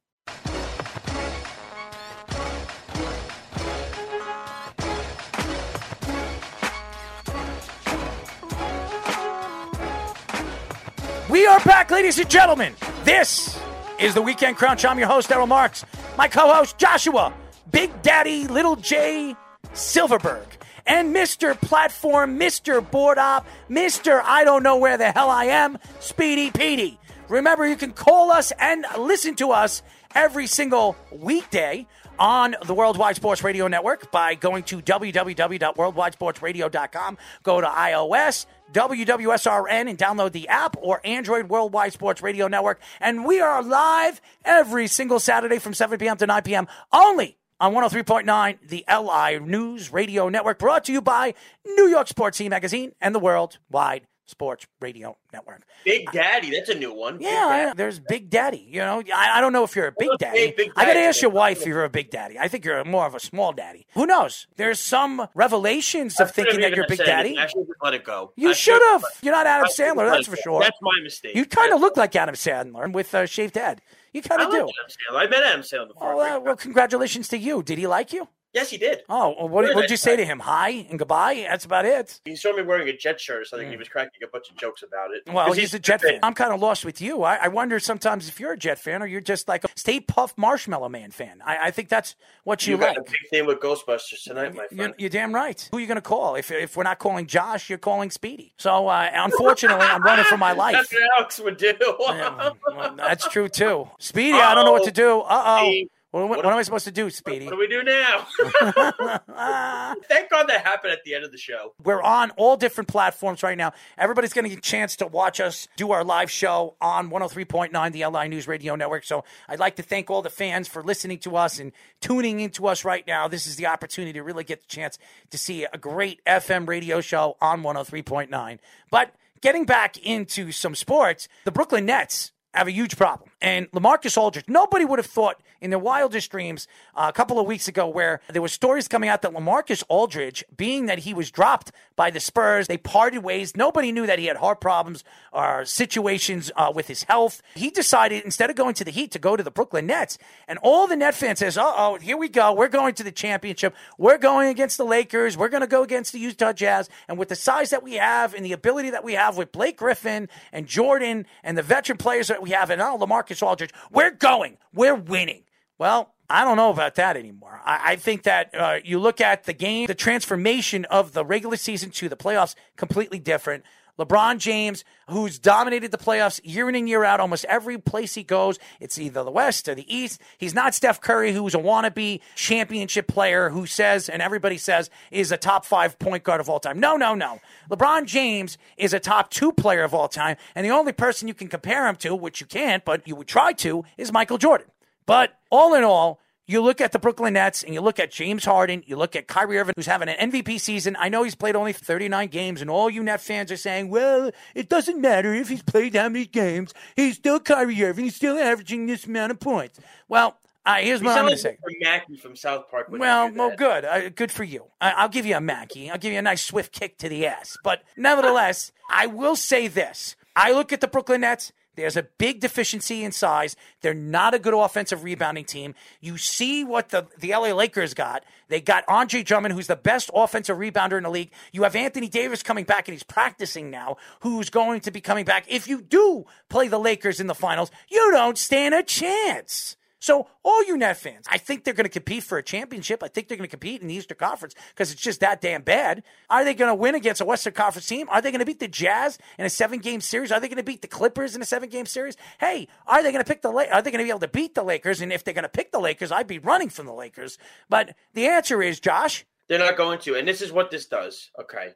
[11.30, 12.74] We are back, ladies and gentlemen.
[13.04, 13.62] This
[14.00, 14.84] is the Weekend Crunch.
[14.84, 15.86] I'm your host, Errol Marks.
[16.18, 17.32] My co host, Joshua,
[17.72, 19.36] Big Daddy, Little J,
[19.74, 20.48] Silverberg,
[20.88, 21.54] and Mr.
[21.62, 22.82] Platform, Mr.
[22.90, 24.24] Board Op, Mr.
[24.26, 27.00] I don't know where the hell I am, Speedy Petey.
[27.28, 29.84] Remember, you can call us and listen to us
[30.16, 31.86] every single weekday
[32.20, 37.18] on the Worldwide Sports Radio Network by going to www.worldwidesportsradio.com.
[37.44, 42.80] Go to iOS, WWSRN, and download the app or Android Worldwide Sports Radio Network.
[43.00, 46.18] And we are live every single Saturday from 7 p.m.
[46.18, 46.68] to 9 p.m.
[46.92, 51.34] only on 103.9, the LI News Radio Network, brought to you by
[51.66, 55.64] New York Sports Team Magazine and the Worldwide Sports Radio Network.
[55.84, 57.18] Big Daddy, that's a new one.
[57.20, 58.66] Yeah, I- there's Big Daddy.
[58.70, 60.54] You know, I, I don't know if you're a big daddy.
[60.56, 62.38] Big I got to ask your wife if you're a big daddy.
[62.38, 63.88] I think you're more of a small daddy.
[63.94, 64.48] Who knows?
[64.56, 67.30] There's some revelations of thinking that you're big daddy.
[67.30, 67.38] anything.
[67.40, 68.32] I should let it go.
[68.36, 69.04] You should have.
[69.22, 70.62] You're not Adam Sandler, that's for sure.
[70.62, 71.36] That's my mistake.
[71.36, 73.82] You kind of look like Adam Sandler with a shaved head.
[74.14, 74.68] You kind of do.
[75.16, 76.14] I met Adam Sandler before.
[76.14, 77.62] Oh, uh, well, congratulations to you.
[77.64, 78.28] Did he like you?
[78.52, 79.04] Yes, he did.
[79.10, 80.40] Oh, well, what Good, did you say to him?
[80.40, 81.46] Hi and goodbye.
[81.48, 82.20] That's about it.
[82.26, 83.70] He saw me wearing a Jet shirt so or something.
[83.70, 85.24] He was cracking a bunch of jokes about it.
[85.28, 85.34] Mm.
[85.34, 86.20] Well, 'Cause he's, a Jet fan.
[86.24, 87.22] I'm kind of lost with you.
[87.24, 90.00] I, I wonder sometimes if you're a Jet fan or you're just like a Stay
[90.00, 91.42] Puft Marshmallow Man fan.
[91.46, 92.98] I, I think that's what you, You got like.
[92.98, 95.68] a big thing with Ghostbusters tonight, my You're, you're damn right.
[95.70, 96.34] Who are you going to call?
[96.34, 98.56] If, if we're not calling Josh, you're calling Speedy.
[98.58, 100.74] So, uh, unfortunately, I'm running for my life.
[100.74, 101.74] That's what Alex would do.
[101.80, 103.88] Yeah, well, that's true, too.
[104.00, 105.20] Speedy, I don't know what to do.
[105.20, 105.84] Uh oh.
[106.12, 107.46] What, what, what am I supposed to do, Speedy?
[107.46, 108.26] What do we do now?
[110.08, 111.76] Thank God that happened at the end of the show.
[111.84, 113.74] We're on all different platforms right now.
[113.96, 117.92] Everybody's going to get a chance to watch us do our live show on 103.9,
[117.92, 119.04] the LI News Radio Network.
[119.04, 122.68] So I'd like to thank all the fans for listening to us and tuning into
[122.68, 123.28] us right now.
[123.28, 124.98] This is the opportunity to really get the chance
[125.30, 128.58] to see a great FM radio show on 103.9.
[128.90, 133.30] But getting back into some sports, the Brooklyn Nets have a huge problem.
[133.42, 137.46] And LaMarcus Aldridge, nobody would have thought in their wildest dreams uh, a couple of
[137.46, 141.32] weeks ago where there were stories coming out that LaMarcus Aldridge, being that he was
[141.32, 143.56] dropped by the Spurs, they parted ways.
[143.56, 147.42] Nobody knew that he had heart problems or situations uh, with his health.
[147.56, 150.18] He decided instead of going to the Heat to go to the Brooklyn Nets.
[150.48, 152.54] And all the Net fans says, "Uh oh, here we go.
[152.54, 153.76] We're going to the championship.
[153.98, 155.38] We're going against the Lakers.
[155.38, 156.90] We're going to go against the Utah Jazz.
[157.08, 159.78] And with the size that we have and the ability that we have with Blake
[159.78, 164.12] Griffin and Jordan and the veteran players that we have, and now LaMarcus Aldridge, we're
[164.12, 164.58] going.
[164.74, 165.44] We're winning."
[165.80, 167.62] Well, I don't know about that anymore.
[167.66, 171.56] I, I think that uh, you look at the game, the transformation of the regular
[171.56, 173.64] season to the playoffs, completely different.
[173.98, 178.24] LeBron James, who's dominated the playoffs year in and year out, almost every place he
[178.24, 180.22] goes, it's either the West or the East.
[180.38, 185.32] He's not Steph Curry, who's a wannabe championship player who says, and everybody says, is
[185.32, 186.80] a top five point guard of all time.
[186.80, 187.40] No, no, no.
[187.70, 191.34] LeBron James is a top two player of all time, and the only person you
[191.34, 194.68] can compare him to, which you can't, but you would try to, is Michael Jordan.
[195.10, 198.46] But all in all, you look at the Brooklyn Nets and you look at James
[198.46, 200.96] Harden, you look at Kyrie Irving, who's having an MVP season.
[201.00, 204.30] I know he's played only 39 games, and all you Net fans are saying, well,
[204.54, 206.76] it doesn't matter if he's played how many games.
[206.96, 208.04] He's still Kyrie Irving.
[208.04, 209.80] He's still averaging this amount of points.
[210.08, 211.58] Well, uh, here's You what I'm going to say.
[211.82, 212.90] Mackey from South Park.
[212.92, 213.86] Well, well, good.
[213.86, 214.66] Uh, good for you.
[214.80, 215.90] I- I'll give you a Mackey.
[215.90, 217.58] I'll give you a nice swift kick to the ass.
[217.64, 220.16] But nevertheless, I will say this.
[220.36, 221.52] I look at the Brooklyn Nets.
[221.76, 223.56] There's a big deficiency in size.
[223.82, 225.76] They're not a good offensive rebounding team.
[226.02, 228.24] You see what the, the LA Lakers got.
[228.50, 231.32] They got Andre Drummond, who's the best offensive rebounder in the league.
[231.52, 235.26] You have Anthony Davis coming back, and he's practicing now, who's going to be coming
[235.26, 235.46] back.
[235.48, 239.78] If you do play the Lakers in the finals, you don't stand a chance.
[240.00, 243.04] So, all you Net fans, I think they're going to compete for a championship.
[243.04, 245.62] I think they're going to compete in the Eastern Conference because it's just that damn
[245.62, 246.04] bad.
[246.30, 248.08] Are they going to win against a Western Conference team?
[248.10, 250.32] Are they going to beat the Jazz in a seven game series?
[250.32, 252.16] Are they going to beat the Clippers in a seven game series?
[252.40, 254.28] Hey, are they going to pick the La- Are they going to be able to
[254.30, 255.02] beat the Lakers?
[255.02, 257.38] And if they're going to pick the Lakers, I'd be running from the Lakers.
[257.68, 260.16] But the answer is, Josh, They're not going to.
[260.16, 261.30] And this is what this does.
[261.40, 261.74] Okay.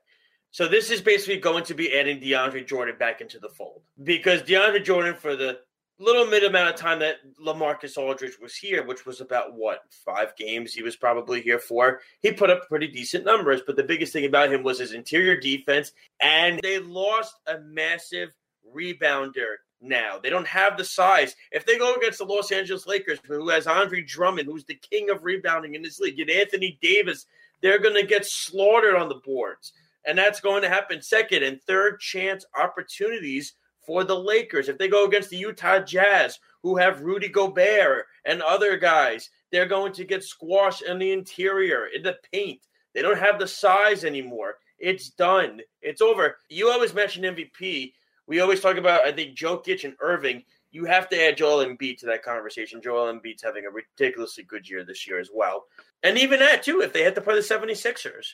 [0.51, 4.43] So this is basically going to be adding DeAndre Jordan back into the fold because
[4.43, 5.59] DeAndre Jordan, for the
[5.99, 10.35] little mid amount of time that LaMarcus Aldridge was here, which was about what five
[10.35, 13.61] games he was probably here for, he put up pretty decent numbers.
[13.65, 18.33] But the biggest thing about him was his interior defense, and they lost a massive
[18.75, 19.55] rebounder.
[19.81, 21.35] Now they don't have the size.
[21.51, 25.09] If they go against the Los Angeles Lakers, who has Andre Drummond, who's the king
[25.09, 27.25] of rebounding in this league, and Anthony Davis,
[27.61, 29.73] they're going to get slaughtered on the boards
[30.05, 33.53] and that's going to happen second and third chance opportunities
[33.85, 34.69] for the Lakers.
[34.69, 39.65] If they go against the Utah Jazz, who have Rudy Gobert and other guys, they're
[39.65, 42.61] going to get squashed in the interior, in the paint.
[42.93, 44.55] They don't have the size anymore.
[44.79, 45.61] It's done.
[45.81, 46.37] It's over.
[46.49, 47.93] You always mention MVP.
[48.27, 50.43] We always talk about, I think, Jokic and Irving.
[50.71, 52.81] You have to add Joel Embiid to that conversation.
[52.81, 55.65] Joel Embiid's having a ridiculously good year this year as well.
[56.01, 58.33] And even that, too, if they had to play the 76ers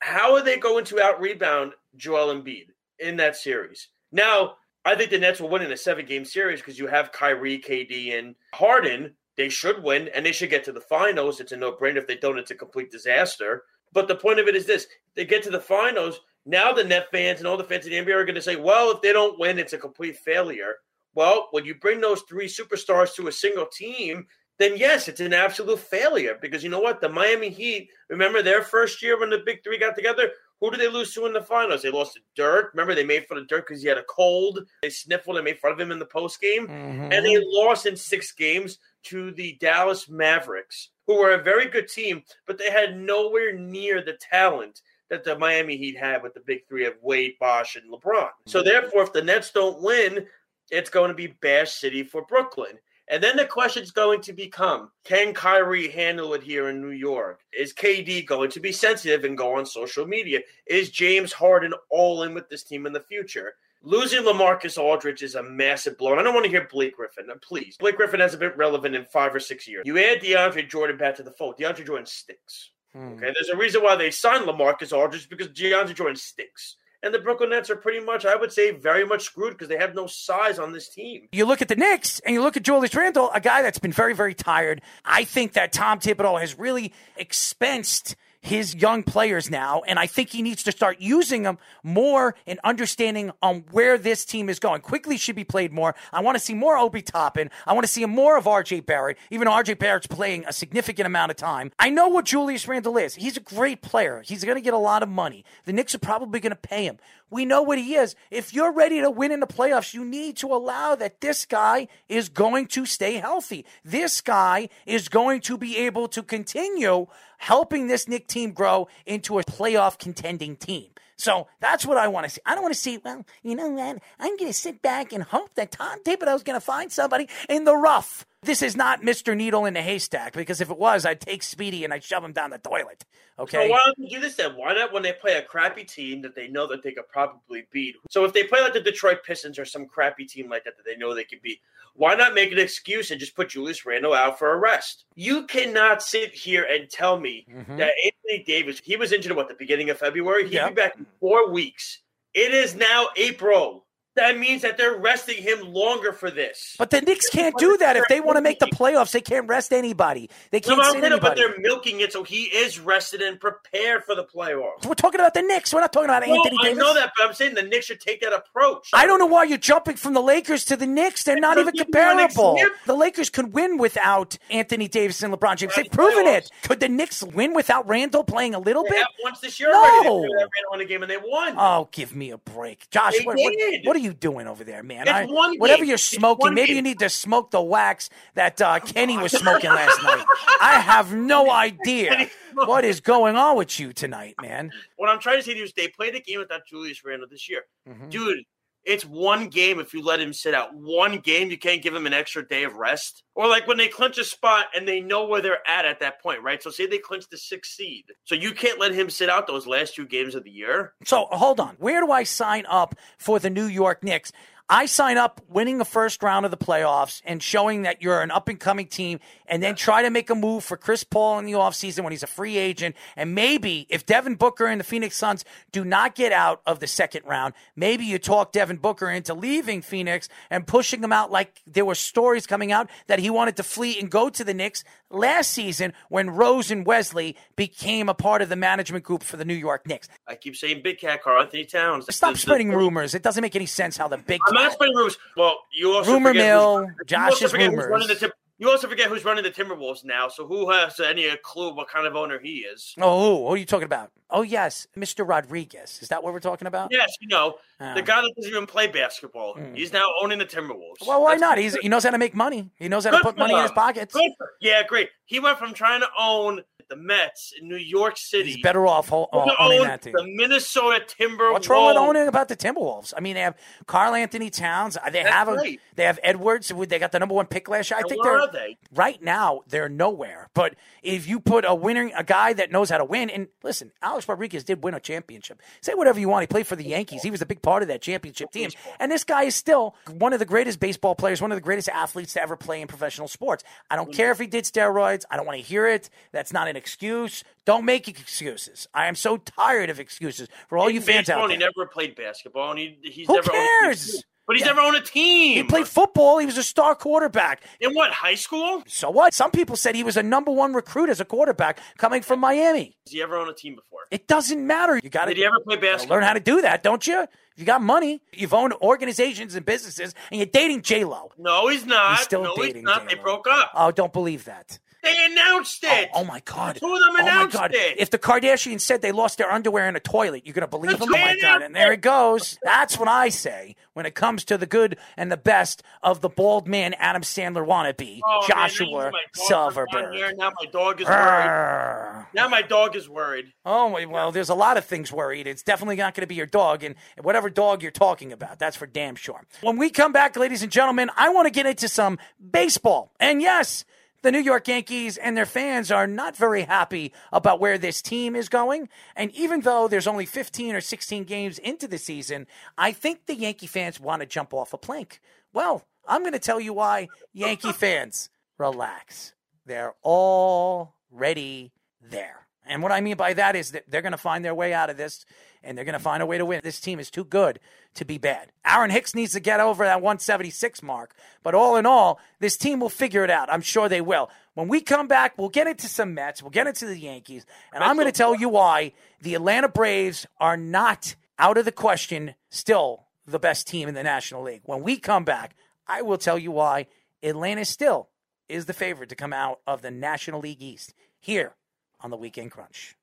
[0.00, 3.88] how are they going to out rebound Joel Embiid in that series?
[4.12, 4.56] Now,
[4.86, 7.58] I think the Nets will win in a seven game series because you have Kyrie,
[7.58, 9.14] KD, and Harden.
[9.36, 11.40] They should win and they should get to the finals.
[11.40, 11.96] It's a no brainer.
[11.96, 13.64] If they don't, it's a complete disaster.
[13.92, 16.20] But the point of it is this they get to the finals.
[16.46, 18.54] Now, the Net fans and all the fans in the NBA are going to say,
[18.54, 20.76] well, if they don't win, it's a complete failure.
[21.16, 24.26] Well, when you bring those three superstars to a single team,
[24.58, 27.00] then yes, it's an absolute failure because you know what?
[27.00, 30.30] The Miami Heat, remember their first year when the big three got together?
[30.60, 31.82] Who did they lose to in the finals?
[31.82, 32.72] They lost to Dirk.
[32.72, 34.60] Remember, they made fun of Dirk because he had a cold.
[34.82, 36.66] They sniffled and made fun of him in the post game.
[36.66, 37.12] Mm-hmm.
[37.12, 41.88] And they lost in six games to the Dallas Mavericks, who were a very good
[41.88, 46.40] team, but they had nowhere near the talent that the Miami Heat had with the
[46.40, 48.30] big three of Wade, Bosh, and LeBron.
[48.46, 50.26] So, therefore, if the Nets don't win,
[50.70, 52.78] it's going to be Bash City for Brooklyn.
[53.08, 56.90] And then the question is going to become can Kyrie handle it here in New
[56.90, 57.40] York?
[57.56, 60.40] Is KD going to be sensitive and go on social media?
[60.66, 63.54] Is James Harden all in with this team in the future?
[63.82, 66.10] Losing LaMarcus Aldridge is a massive blow.
[66.10, 67.28] And I don't want to hear Blake Griffin.
[67.40, 67.76] Please.
[67.78, 69.84] Blake Griffin hasn't been relevant in five or six years.
[69.86, 71.56] You add DeAndre Jordan back to the fold.
[71.58, 72.72] DeAndre Jordan stinks.
[72.92, 73.12] Hmm.
[73.12, 73.32] Okay.
[73.32, 76.76] There's a reason why they signed LaMarcus Aldridge because DeAndre Jordan stinks.
[77.06, 79.76] And the Brooklyn Nets are pretty much, I would say, very much screwed because they
[79.76, 81.28] have no size on this team.
[81.30, 83.92] You look at the Knicks and you look at Julius Randle, a guy that's been
[83.92, 84.82] very, very tired.
[85.04, 90.30] I think that Tom Thibodeau has really expensed his young players now, and I think
[90.30, 94.80] he needs to start using them more and understanding on where this team is going.
[94.80, 95.94] Quickley should be played more.
[96.12, 97.50] I want to see more Obi Toppin.
[97.66, 101.30] I want to see more of RJ Barrett, even RJ Barrett's playing a significant amount
[101.30, 101.72] of time.
[101.78, 103.14] I know what Julius Randle is.
[103.14, 104.22] He's a great player.
[104.24, 105.44] He's going to get a lot of money.
[105.64, 106.98] The Knicks are probably going to pay him.
[107.28, 108.14] We know what he is.
[108.30, 111.88] If you're ready to win in the playoffs, you need to allow that this guy
[112.08, 113.64] is going to stay healthy.
[113.84, 117.08] This guy is going to be able to continue
[117.38, 120.90] helping this Nick team grow into a playoff contending team.
[121.16, 122.40] So that's what I want to see.
[122.44, 123.98] I don't want to see, well, you know what?
[124.18, 127.64] I'm going to sit back and hope that Tom Thibodeau's going to find somebody in
[127.64, 128.26] the rough.
[128.42, 129.36] This is not Mr.
[129.36, 132.32] Needle in the haystack because if it was, I'd take Speedy and I'd shove him
[132.32, 133.04] down the toilet.
[133.38, 133.66] Okay.
[133.66, 134.52] So why don't you do this then?
[134.56, 137.66] Why not when they play a crappy team that they know that they could probably
[137.72, 137.96] beat?
[138.10, 140.84] So if they play like the Detroit Pistons or some crappy team like that that
[140.84, 141.60] they know they can beat,
[141.94, 145.04] why not make an excuse and just put Julius Randle out for a rest?
[145.14, 147.78] You cannot sit here and tell me Mhm.
[147.78, 150.44] that Anthony Davis, he was injured at what, the beginning of February?
[150.44, 150.68] He'd Yeah.
[150.68, 152.02] be back in four weeks.
[152.34, 153.85] It is now April.
[154.16, 156.74] That means that they're resting him longer for this.
[156.78, 157.96] But the Knicks can't do that.
[157.96, 160.30] If they want to make the playoffs, they can't rest anybody.
[160.50, 164.14] They can't sit I'm but they're milking it so he is rested and prepared for
[164.14, 164.86] the playoffs.
[164.86, 165.72] We're talking about the Knicks.
[165.74, 166.78] We're not talking about No, Anthony I Davis.
[166.78, 168.88] know that, but I'm saying the Knicks should take that approach.
[168.92, 171.24] I don't know why you're jumping from the Lakers to the Knicks.
[171.24, 172.58] They're not even you want Knicks comparable.
[172.86, 175.74] The Lakers could win without Anthony Davis and LeBron James.
[175.74, 176.50] They've proven it.
[176.62, 179.06] Could the Knicks win without Randle playing a little They bit?
[179.22, 179.82] once this year No.
[179.82, 181.54] They played that Randle in a game and they won.
[181.58, 183.14] Oh, give me a break, Josh.
[183.18, 183.84] They What, what, did.
[183.86, 185.08] what are you doing over there, man?
[185.08, 185.26] I-
[185.58, 189.70] whatever you're smoking, maybe you need to smoke the wax that uh, Kenny was smoking
[189.70, 190.24] last night.
[190.60, 194.70] I have no idea what is going on with you tonight, man.
[194.96, 197.28] What I'm trying to say to you is they played a game without Julius Randle
[197.30, 197.62] this year.
[197.88, 198.10] Mhm.
[198.10, 198.44] Dude,
[198.86, 200.74] it's one game if you let him sit out.
[200.74, 203.24] One game, you can't give him an extra day of rest.
[203.34, 206.22] Or like when they clinch a spot and they know where they're at at that
[206.22, 206.62] point, right?
[206.62, 208.04] So say they clinch the sixth seed.
[208.24, 210.94] So you can't let him sit out those last two games of the year.
[211.04, 211.74] So hold on.
[211.78, 214.32] Where do I sign up for the New York Knicks?
[214.68, 218.32] I sign up winning the first round of the playoffs and showing that you're an
[218.32, 221.44] up and coming team and then try to make a move for Chris Paul in
[221.44, 222.96] the offseason when he's a free agent.
[223.14, 226.88] And maybe if Devin Booker and the Phoenix Suns do not get out of the
[226.88, 231.62] second round, maybe you talk Devin Booker into leaving Phoenix and pushing him out like
[231.64, 234.82] there were stories coming out that he wanted to flee and go to the Knicks
[235.10, 239.44] last season when Rose and Wesley became a part of the management group for the
[239.44, 240.08] New York Knicks.
[240.26, 242.12] I keep saying Big Cat Karl-Anthony Towns.
[242.12, 243.14] Stop The- the- spreading rumors.
[243.14, 245.16] It doesn't make any sense how the big I'm not spreading rumors.
[245.36, 247.90] Well, you also Rumor forget mill, who's- you Josh's also forget who's rumors.
[247.90, 250.28] running the Tim- you also forget who's running the Timberwolves now.
[250.28, 252.94] So who has any clue what kind of owner he is?
[252.98, 253.46] Oh, who?
[253.46, 254.12] Who are you talking about?
[254.30, 255.28] Oh, yes, Mr.
[255.28, 255.98] Rodriguez.
[256.02, 256.88] Is that what we're talking about?
[256.90, 257.94] Yes, you know Oh.
[257.94, 259.54] the guy that doesn't even play basketball.
[259.54, 259.74] Hmm.
[259.74, 261.06] He's now owning the Timberwolves.
[261.06, 261.58] Well, why That's not?
[261.58, 262.70] He's, he knows how to make money.
[262.76, 264.16] He knows how to put for money in his pockets.
[264.60, 265.10] Yeah, great.
[265.26, 268.52] He went from trying to own the Mets in New York City.
[268.52, 270.12] He's better off ho- to oh, owning own that team.
[270.16, 271.52] the Minnesota Timberwolves.
[271.52, 273.12] What's wrong with owning about the Timberwolves?
[273.16, 273.56] I mean, they have
[273.86, 274.96] Karl-Anthony Towns.
[274.96, 275.80] Uh, they That's have a, right.
[275.94, 276.72] they have Edwards.
[276.88, 277.98] They got the number one pick last year.
[277.98, 278.78] I And think where they're are they?
[278.94, 279.62] right now.
[279.68, 280.48] They're nowhere.
[280.54, 283.92] But if you put a winner, a guy that knows how to win, and listen,
[284.02, 285.60] Alex Rodriguez did win a championship.
[285.80, 286.42] Say whatever you want.
[286.42, 287.22] He played for the Yankees.
[287.22, 288.70] He was a big part of that championship team.
[289.00, 291.88] And this guy is still one of the greatest baseball players, one of the greatest
[291.88, 293.64] athletes to ever play in professional sports.
[293.90, 295.24] I don't care if he did steroids.
[295.30, 296.10] I don't want to hear it.
[296.32, 297.42] That's not an excuse.
[297.64, 298.86] Don't make excuses.
[298.94, 301.86] I am so tired of excuses for all In you fans baseball, out He never
[301.86, 304.12] played basketball, and he, he's Who never owned a cares?
[304.12, 304.20] team.
[304.46, 304.68] But he's Yeah.
[304.74, 305.56] never owned a team.
[305.56, 306.38] He played football.
[306.38, 307.62] He was a star quarterback.
[307.80, 308.84] in what high school?
[308.86, 309.34] So what?
[309.34, 312.96] Some people said he was a number one recruit as a quarterback coming from Miami.
[313.06, 314.02] Has he ever owned a team before?
[314.12, 315.00] It doesn't matter.
[315.02, 316.18] You got Did he ever play basketball?
[316.18, 317.22] learn how to do that, don't you?
[317.22, 321.32] If you got money, you've owned organizations and businesses, and you're dating J Lo.
[321.38, 322.10] No, he's not.
[322.18, 323.08] He's still no, dating he's not.
[323.08, 323.22] They J-Lo.
[323.24, 323.72] broke up.
[323.74, 324.78] Oh, don't believe that.
[325.06, 326.10] They announced oh, it.
[326.12, 326.76] Oh, oh my God!
[326.76, 327.74] Two of them oh my announced God!
[327.74, 327.98] it.
[327.98, 331.08] If the Kardashians said they lost their underwear in a toilet, you're gonna believe them?
[331.08, 331.62] Oh my God!
[331.62, 332.58] And there it goes.
[332.62, 336.28] That's what I say when it comes to the good and the best of the
[336.28, 340.36] bald man Adam Sandler wannabe, Oh, Joshua now my dog was down here, Silverberg.
[340.38, 341.46] Now my dog is worried.
[341.46, 342.28] Arr.
[342.34, 343.52] Now my dog is worried.
[343.64, 345.46] Oh well, there's a lot of things worried.
[345.46, 348.76] It's definitely not going to be your dog, and whatever dog you're talking about, that's
[348.76, 349.46] for damn sure.
[349.60, 352.18] When we come back, ladies and gentlemen, I want to get into some
[352.50, 353.12] baseball.
[353.20, 353.84] And yes,
[354.26, 358.34] the New York Yankees and their fans are not very happy about where this team
[358.34, 358.88] is going.
[359.14, 363.36] And even though there's only 15 or 16 games into the season, I think the
[363.36, 365.20] Yankee fans want to jump off a plank.
[365.52, 368.28] Well, I'm going to tell you why, Yankee fans.
[368.58, 369.32] Relax.
[369.64, 371.70] They're already
[372.02, 372.45] there.
[372.68, 374.90] And what I mean by that is that they're going to find their way out
[374.90, 375.24] of this
[375.62, 376.60] and they're going to find a way to win.
[376.62, 377.58] This team is too good
[377.94, 378.52] to be bad.
[378.64, 381.14] Aaron Hicks needs to get over that 176 mark.
[381.42, 383.52] But all in all, this team will figure it out.
[383.52, 384.30] I'm sure they will.
[384.54, 387.44] When we come back, we'll get into some Mets, we'll get into the Yankees,
[387.74, 391.72] and I'm going to tell you why the Atlanta Braves are not out of the
[391.72, 394.62] question, still the best team in the National League.
[394.64, 395.54] When we come back,
[395.86, 396.86] I will tell you why
[397.22, 398.08] Atlanta still
[398.48, 401.54] is the favorite to come out of the National League East here
[402.00, 402.96] on the Weekend Crunch.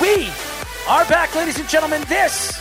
[0.00, 0.30] We
[0.88, 2.02] are back, ladies and gentlemen.
[2.08, 2.58] This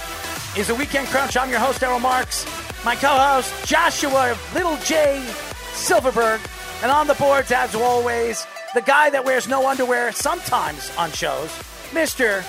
[0.58, 1.38] is the Weekend Crunch.
[1.38, 2.46] I'm your host, Errol Marks.
[2.84, 5.26] My co-host, Joshua Little J
[5.74, 6.42] Silverberg.
[6.82, 11.50] And on the boards, as always, the guy that wears no underwear sometimes on shows,
[11.92, 12.44] Mr.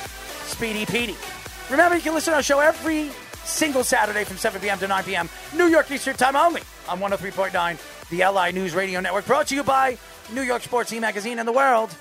[0.46, 1.16] Speedy Petey.
[1.70, 3.10] Remember, you can listen to our show every
[3.44, 4.78] single Saturday from 7 p.m.
[4.78, 5.28] to 9 p.m.
[5.56, 9.26] New York Eastern Time only on 103.9, the LI News Radio Network.
[9.26, 9.96] Brought to you by
[10.32, 11.94] New York Sports E-Magazine and the World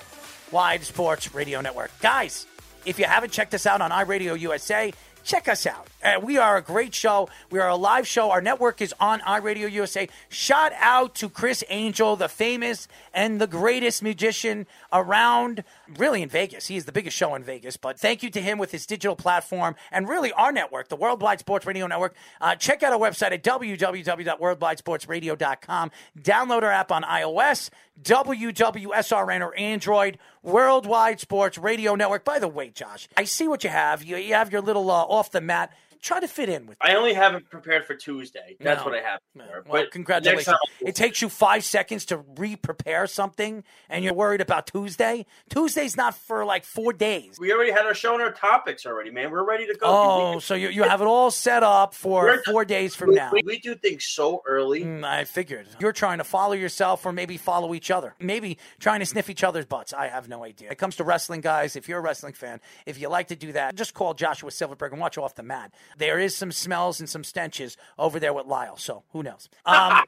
[0.50, 1.90] Wide Sports Radio Network.
[2.00, 2.46] Guys,
[2.86, 4.92] if you haven't checked us out on iRadio USA,
[5.24, 5.88] check us out.
[6.02, 7.28] Uh, we are a great show.
[7.50, 8.30] We are a live show.
[8.30, 10.08] Our network is on iRadio USA.
[10.28, 15.64] Shout out to Criss Angel, the famous and the greatest musician around,
[15.98, 16.68] really in Vegas.
[16.68, 17.76] He is the biggest show in Vegas.
[17.76, 21.40] But thank you to him with his digital platform and really our network, the Worldwide
[21.40, 22.14] Sports Radio Network.
[22.40, 25.90] Uh, check out our website at www.worldwidesportsradio.com.
[26.18, 27.70] Download our app on iOS,
[28.02, 32.24] WWSRN or Android, Worldwide Sports Radio Network.
[32.24, 34.02] By the way, Josh, I see what you have.
[34.02, 35.72] You, you have your little uh, off the mat.
[36.02, 38.56] Try to fit in with I only have it prepared for Tuesday.
[38.58, 38.86] That's No.
[38.90, 39.20] what I have.
[39.34, 39.44] No.
[39.66, 40.46] Well, But congratulations.
[40.46, 45.26] time- It takes you five seconds to re prepare something, and you're worried about Tuesday.
[45.50, 47.38] Tuesday's not for like four days.
[47.38, 49.30] we already had our show and our topics already, man.
[49.30, 49.86] We're ready to go.
[49.86, 53.14] Oh, so you, you have it all set up for We're- four days from we,
[53.16, 53.30] now.
[53.32, 54.82] we, we do things so early.
[54.84, 55.68] Mm, I figured.
[55.80, 58.14] You're trying to follow yourself or maybe follow each other.
[58.18, 59.92] Maybe trying to sniff each other's butts.
[59.92, 60.68] I have no idea.
[60.68, 63.36] When it comes to wrestling, guys, if you're a wrestling fan, if you like to
[63.36, 65.72] do that, just call Joshua Silverberg and watch off the mat.
[65.98, 69.48] There is some smells and some stenches over there with Lyle, so who knows?
[69.66, 70.00] Um,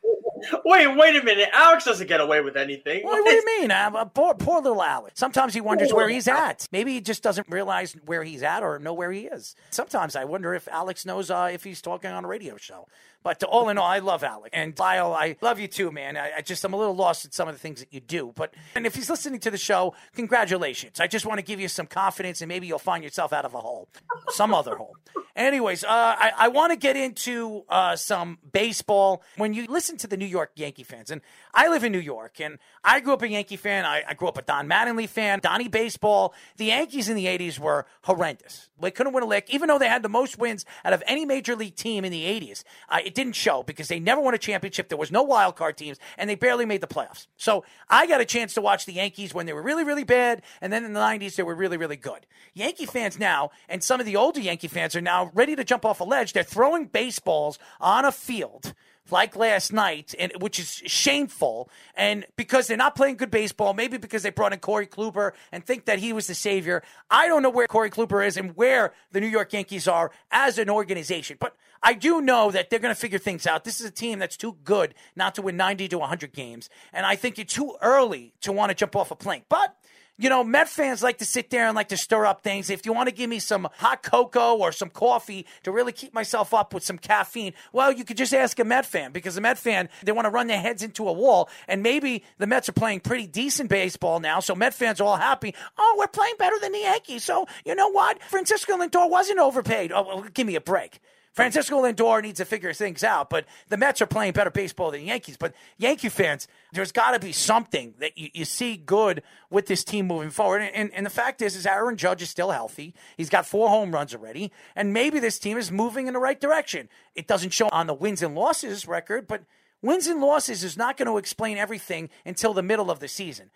[0.65, 1.49] Wait, wait a minute.
[1.53, 3.05] Alex doesn't get away with anything.
[3.05, 3.71] What, what do you mean?
[3.71, 5.21] Uh, poor, poor little Alex.
[5.21, 6.67] Sometimes he wonders where he's at.
[6.73, 9.55] Maybe he just doesn't realize where he's at or know where he is.
[9.71, 12.89] Sometimes I wonder if Alex knows uh, if he's talking on a radio show.
[13.23, 14.51] But all in all, I love Alec.
[14.53, 16.17] And Lyle, I love you too, man.
[16.17, 18.33] I, I, just, I'm a little lost at some of the things that you do.
[18.35, 21.01] But, and if he's listening to the show, congratulations.
[21.01, 23.55] I just want to give you some confidence and maybe you'll find yourself out of
[23.55, 23.89] a hole,
[24.29, 24.97] some other hole.
[25.35, 29.23] Anyways, uh, I, I want to get into uh, some baseball.
[29.37, 31.23] When you listen to the New York Yankee fans, and
[31.55, 33.87] I live in New York, and I grew up a Yankee fan.
[33.87, 36.35] I, I grew up a Don Mattingly fan, Donnie baseball.
[36.59, 38.69] The Yankees in the 80s were horrendous.
[38.79, 41.25] They couldn't win a lick, even though they had the most wins out of any
[41.25, 42.63] major league team in the 80s.
[42.91, 44.89] Uh, it didn't show because they never won a championship.
[44.89, 47.27] There was no wild card teams, and they barely made the playoffs.
[47.37, 50.41] So I got a chance to watch the Yankees when they were really, really bad,
[50.63, 52.27] and then in the 90s, they were really, really good.
[52.55, 55.85] Yankee fans now, and some of the older Yankee fans are now ready to jump
[55.85, 56.33] off a ledge.
[56.33, 58.73] They're throwing baseballs on a field
[59.11, 61.69] like last night, and which is shameful.
[61.95, 65.65] And because they're not playing good baseball, maybe because they brought in Corey Kluber and
[65.65, 66.83] think that he was the savior.
[67.11, 70.57] I don't know where Corey Kluber is and where the New York Yankees are as
[70.57, 73.65] an organization, but I do know that they're going to figure things out.
[73.65, 77.05] This is a team that's too good not to win 90 to 100 games, and
[77.05, 79.45] I think it's too early to want to jump off a plank.
[79.49, 79.77] But
[80.19, 82.71] you know, Met fans like to sit there and like to stir up things.
[82.71, 86.13] If you want to give me some hot cocoa or some coffee to really keep
[86.15, 89.41] myself up with some caffeine, well, you could just ask a Met fan because a
[89.41, 91.49] Met fan, they want to run their heads into a wall.
[91.67, 94.41] And maybe the Mets are playing pretty decent baseball now.
[94.41, 95.55] So Met fans are all happy.
[95.79, 97.25] Oh, we're playing better than the Yankees.
[97.25, 98.23] So you know what?
[98.23, 99.93] Francisco Lindor wasn't overpaid.
[99.93, 101.01] Oh, well, give me a break.
[101.33, 105.01] Francisco Lindor needs to figure things out, but the Mets are playing better baseball than
[105.01, 105.39] the Yankees.
[105.39, 109.83] But Yankee fans, there's got to be something that you, you see good with this
[109.83, 110.61] team moving forward.
[110.61, 112.95] And, and, and, the fact is, is Aaron Judge is still healthy.
[113.17, 116.39] He's got four home runs already, and maybe this team is moving in the right
[116.39, 116.91] direction.
[117.15, 119.45] It doesn't show on the wins and losses record, but
[119.81, 123.51] wins and losses is not going to explain everything until the middle of the season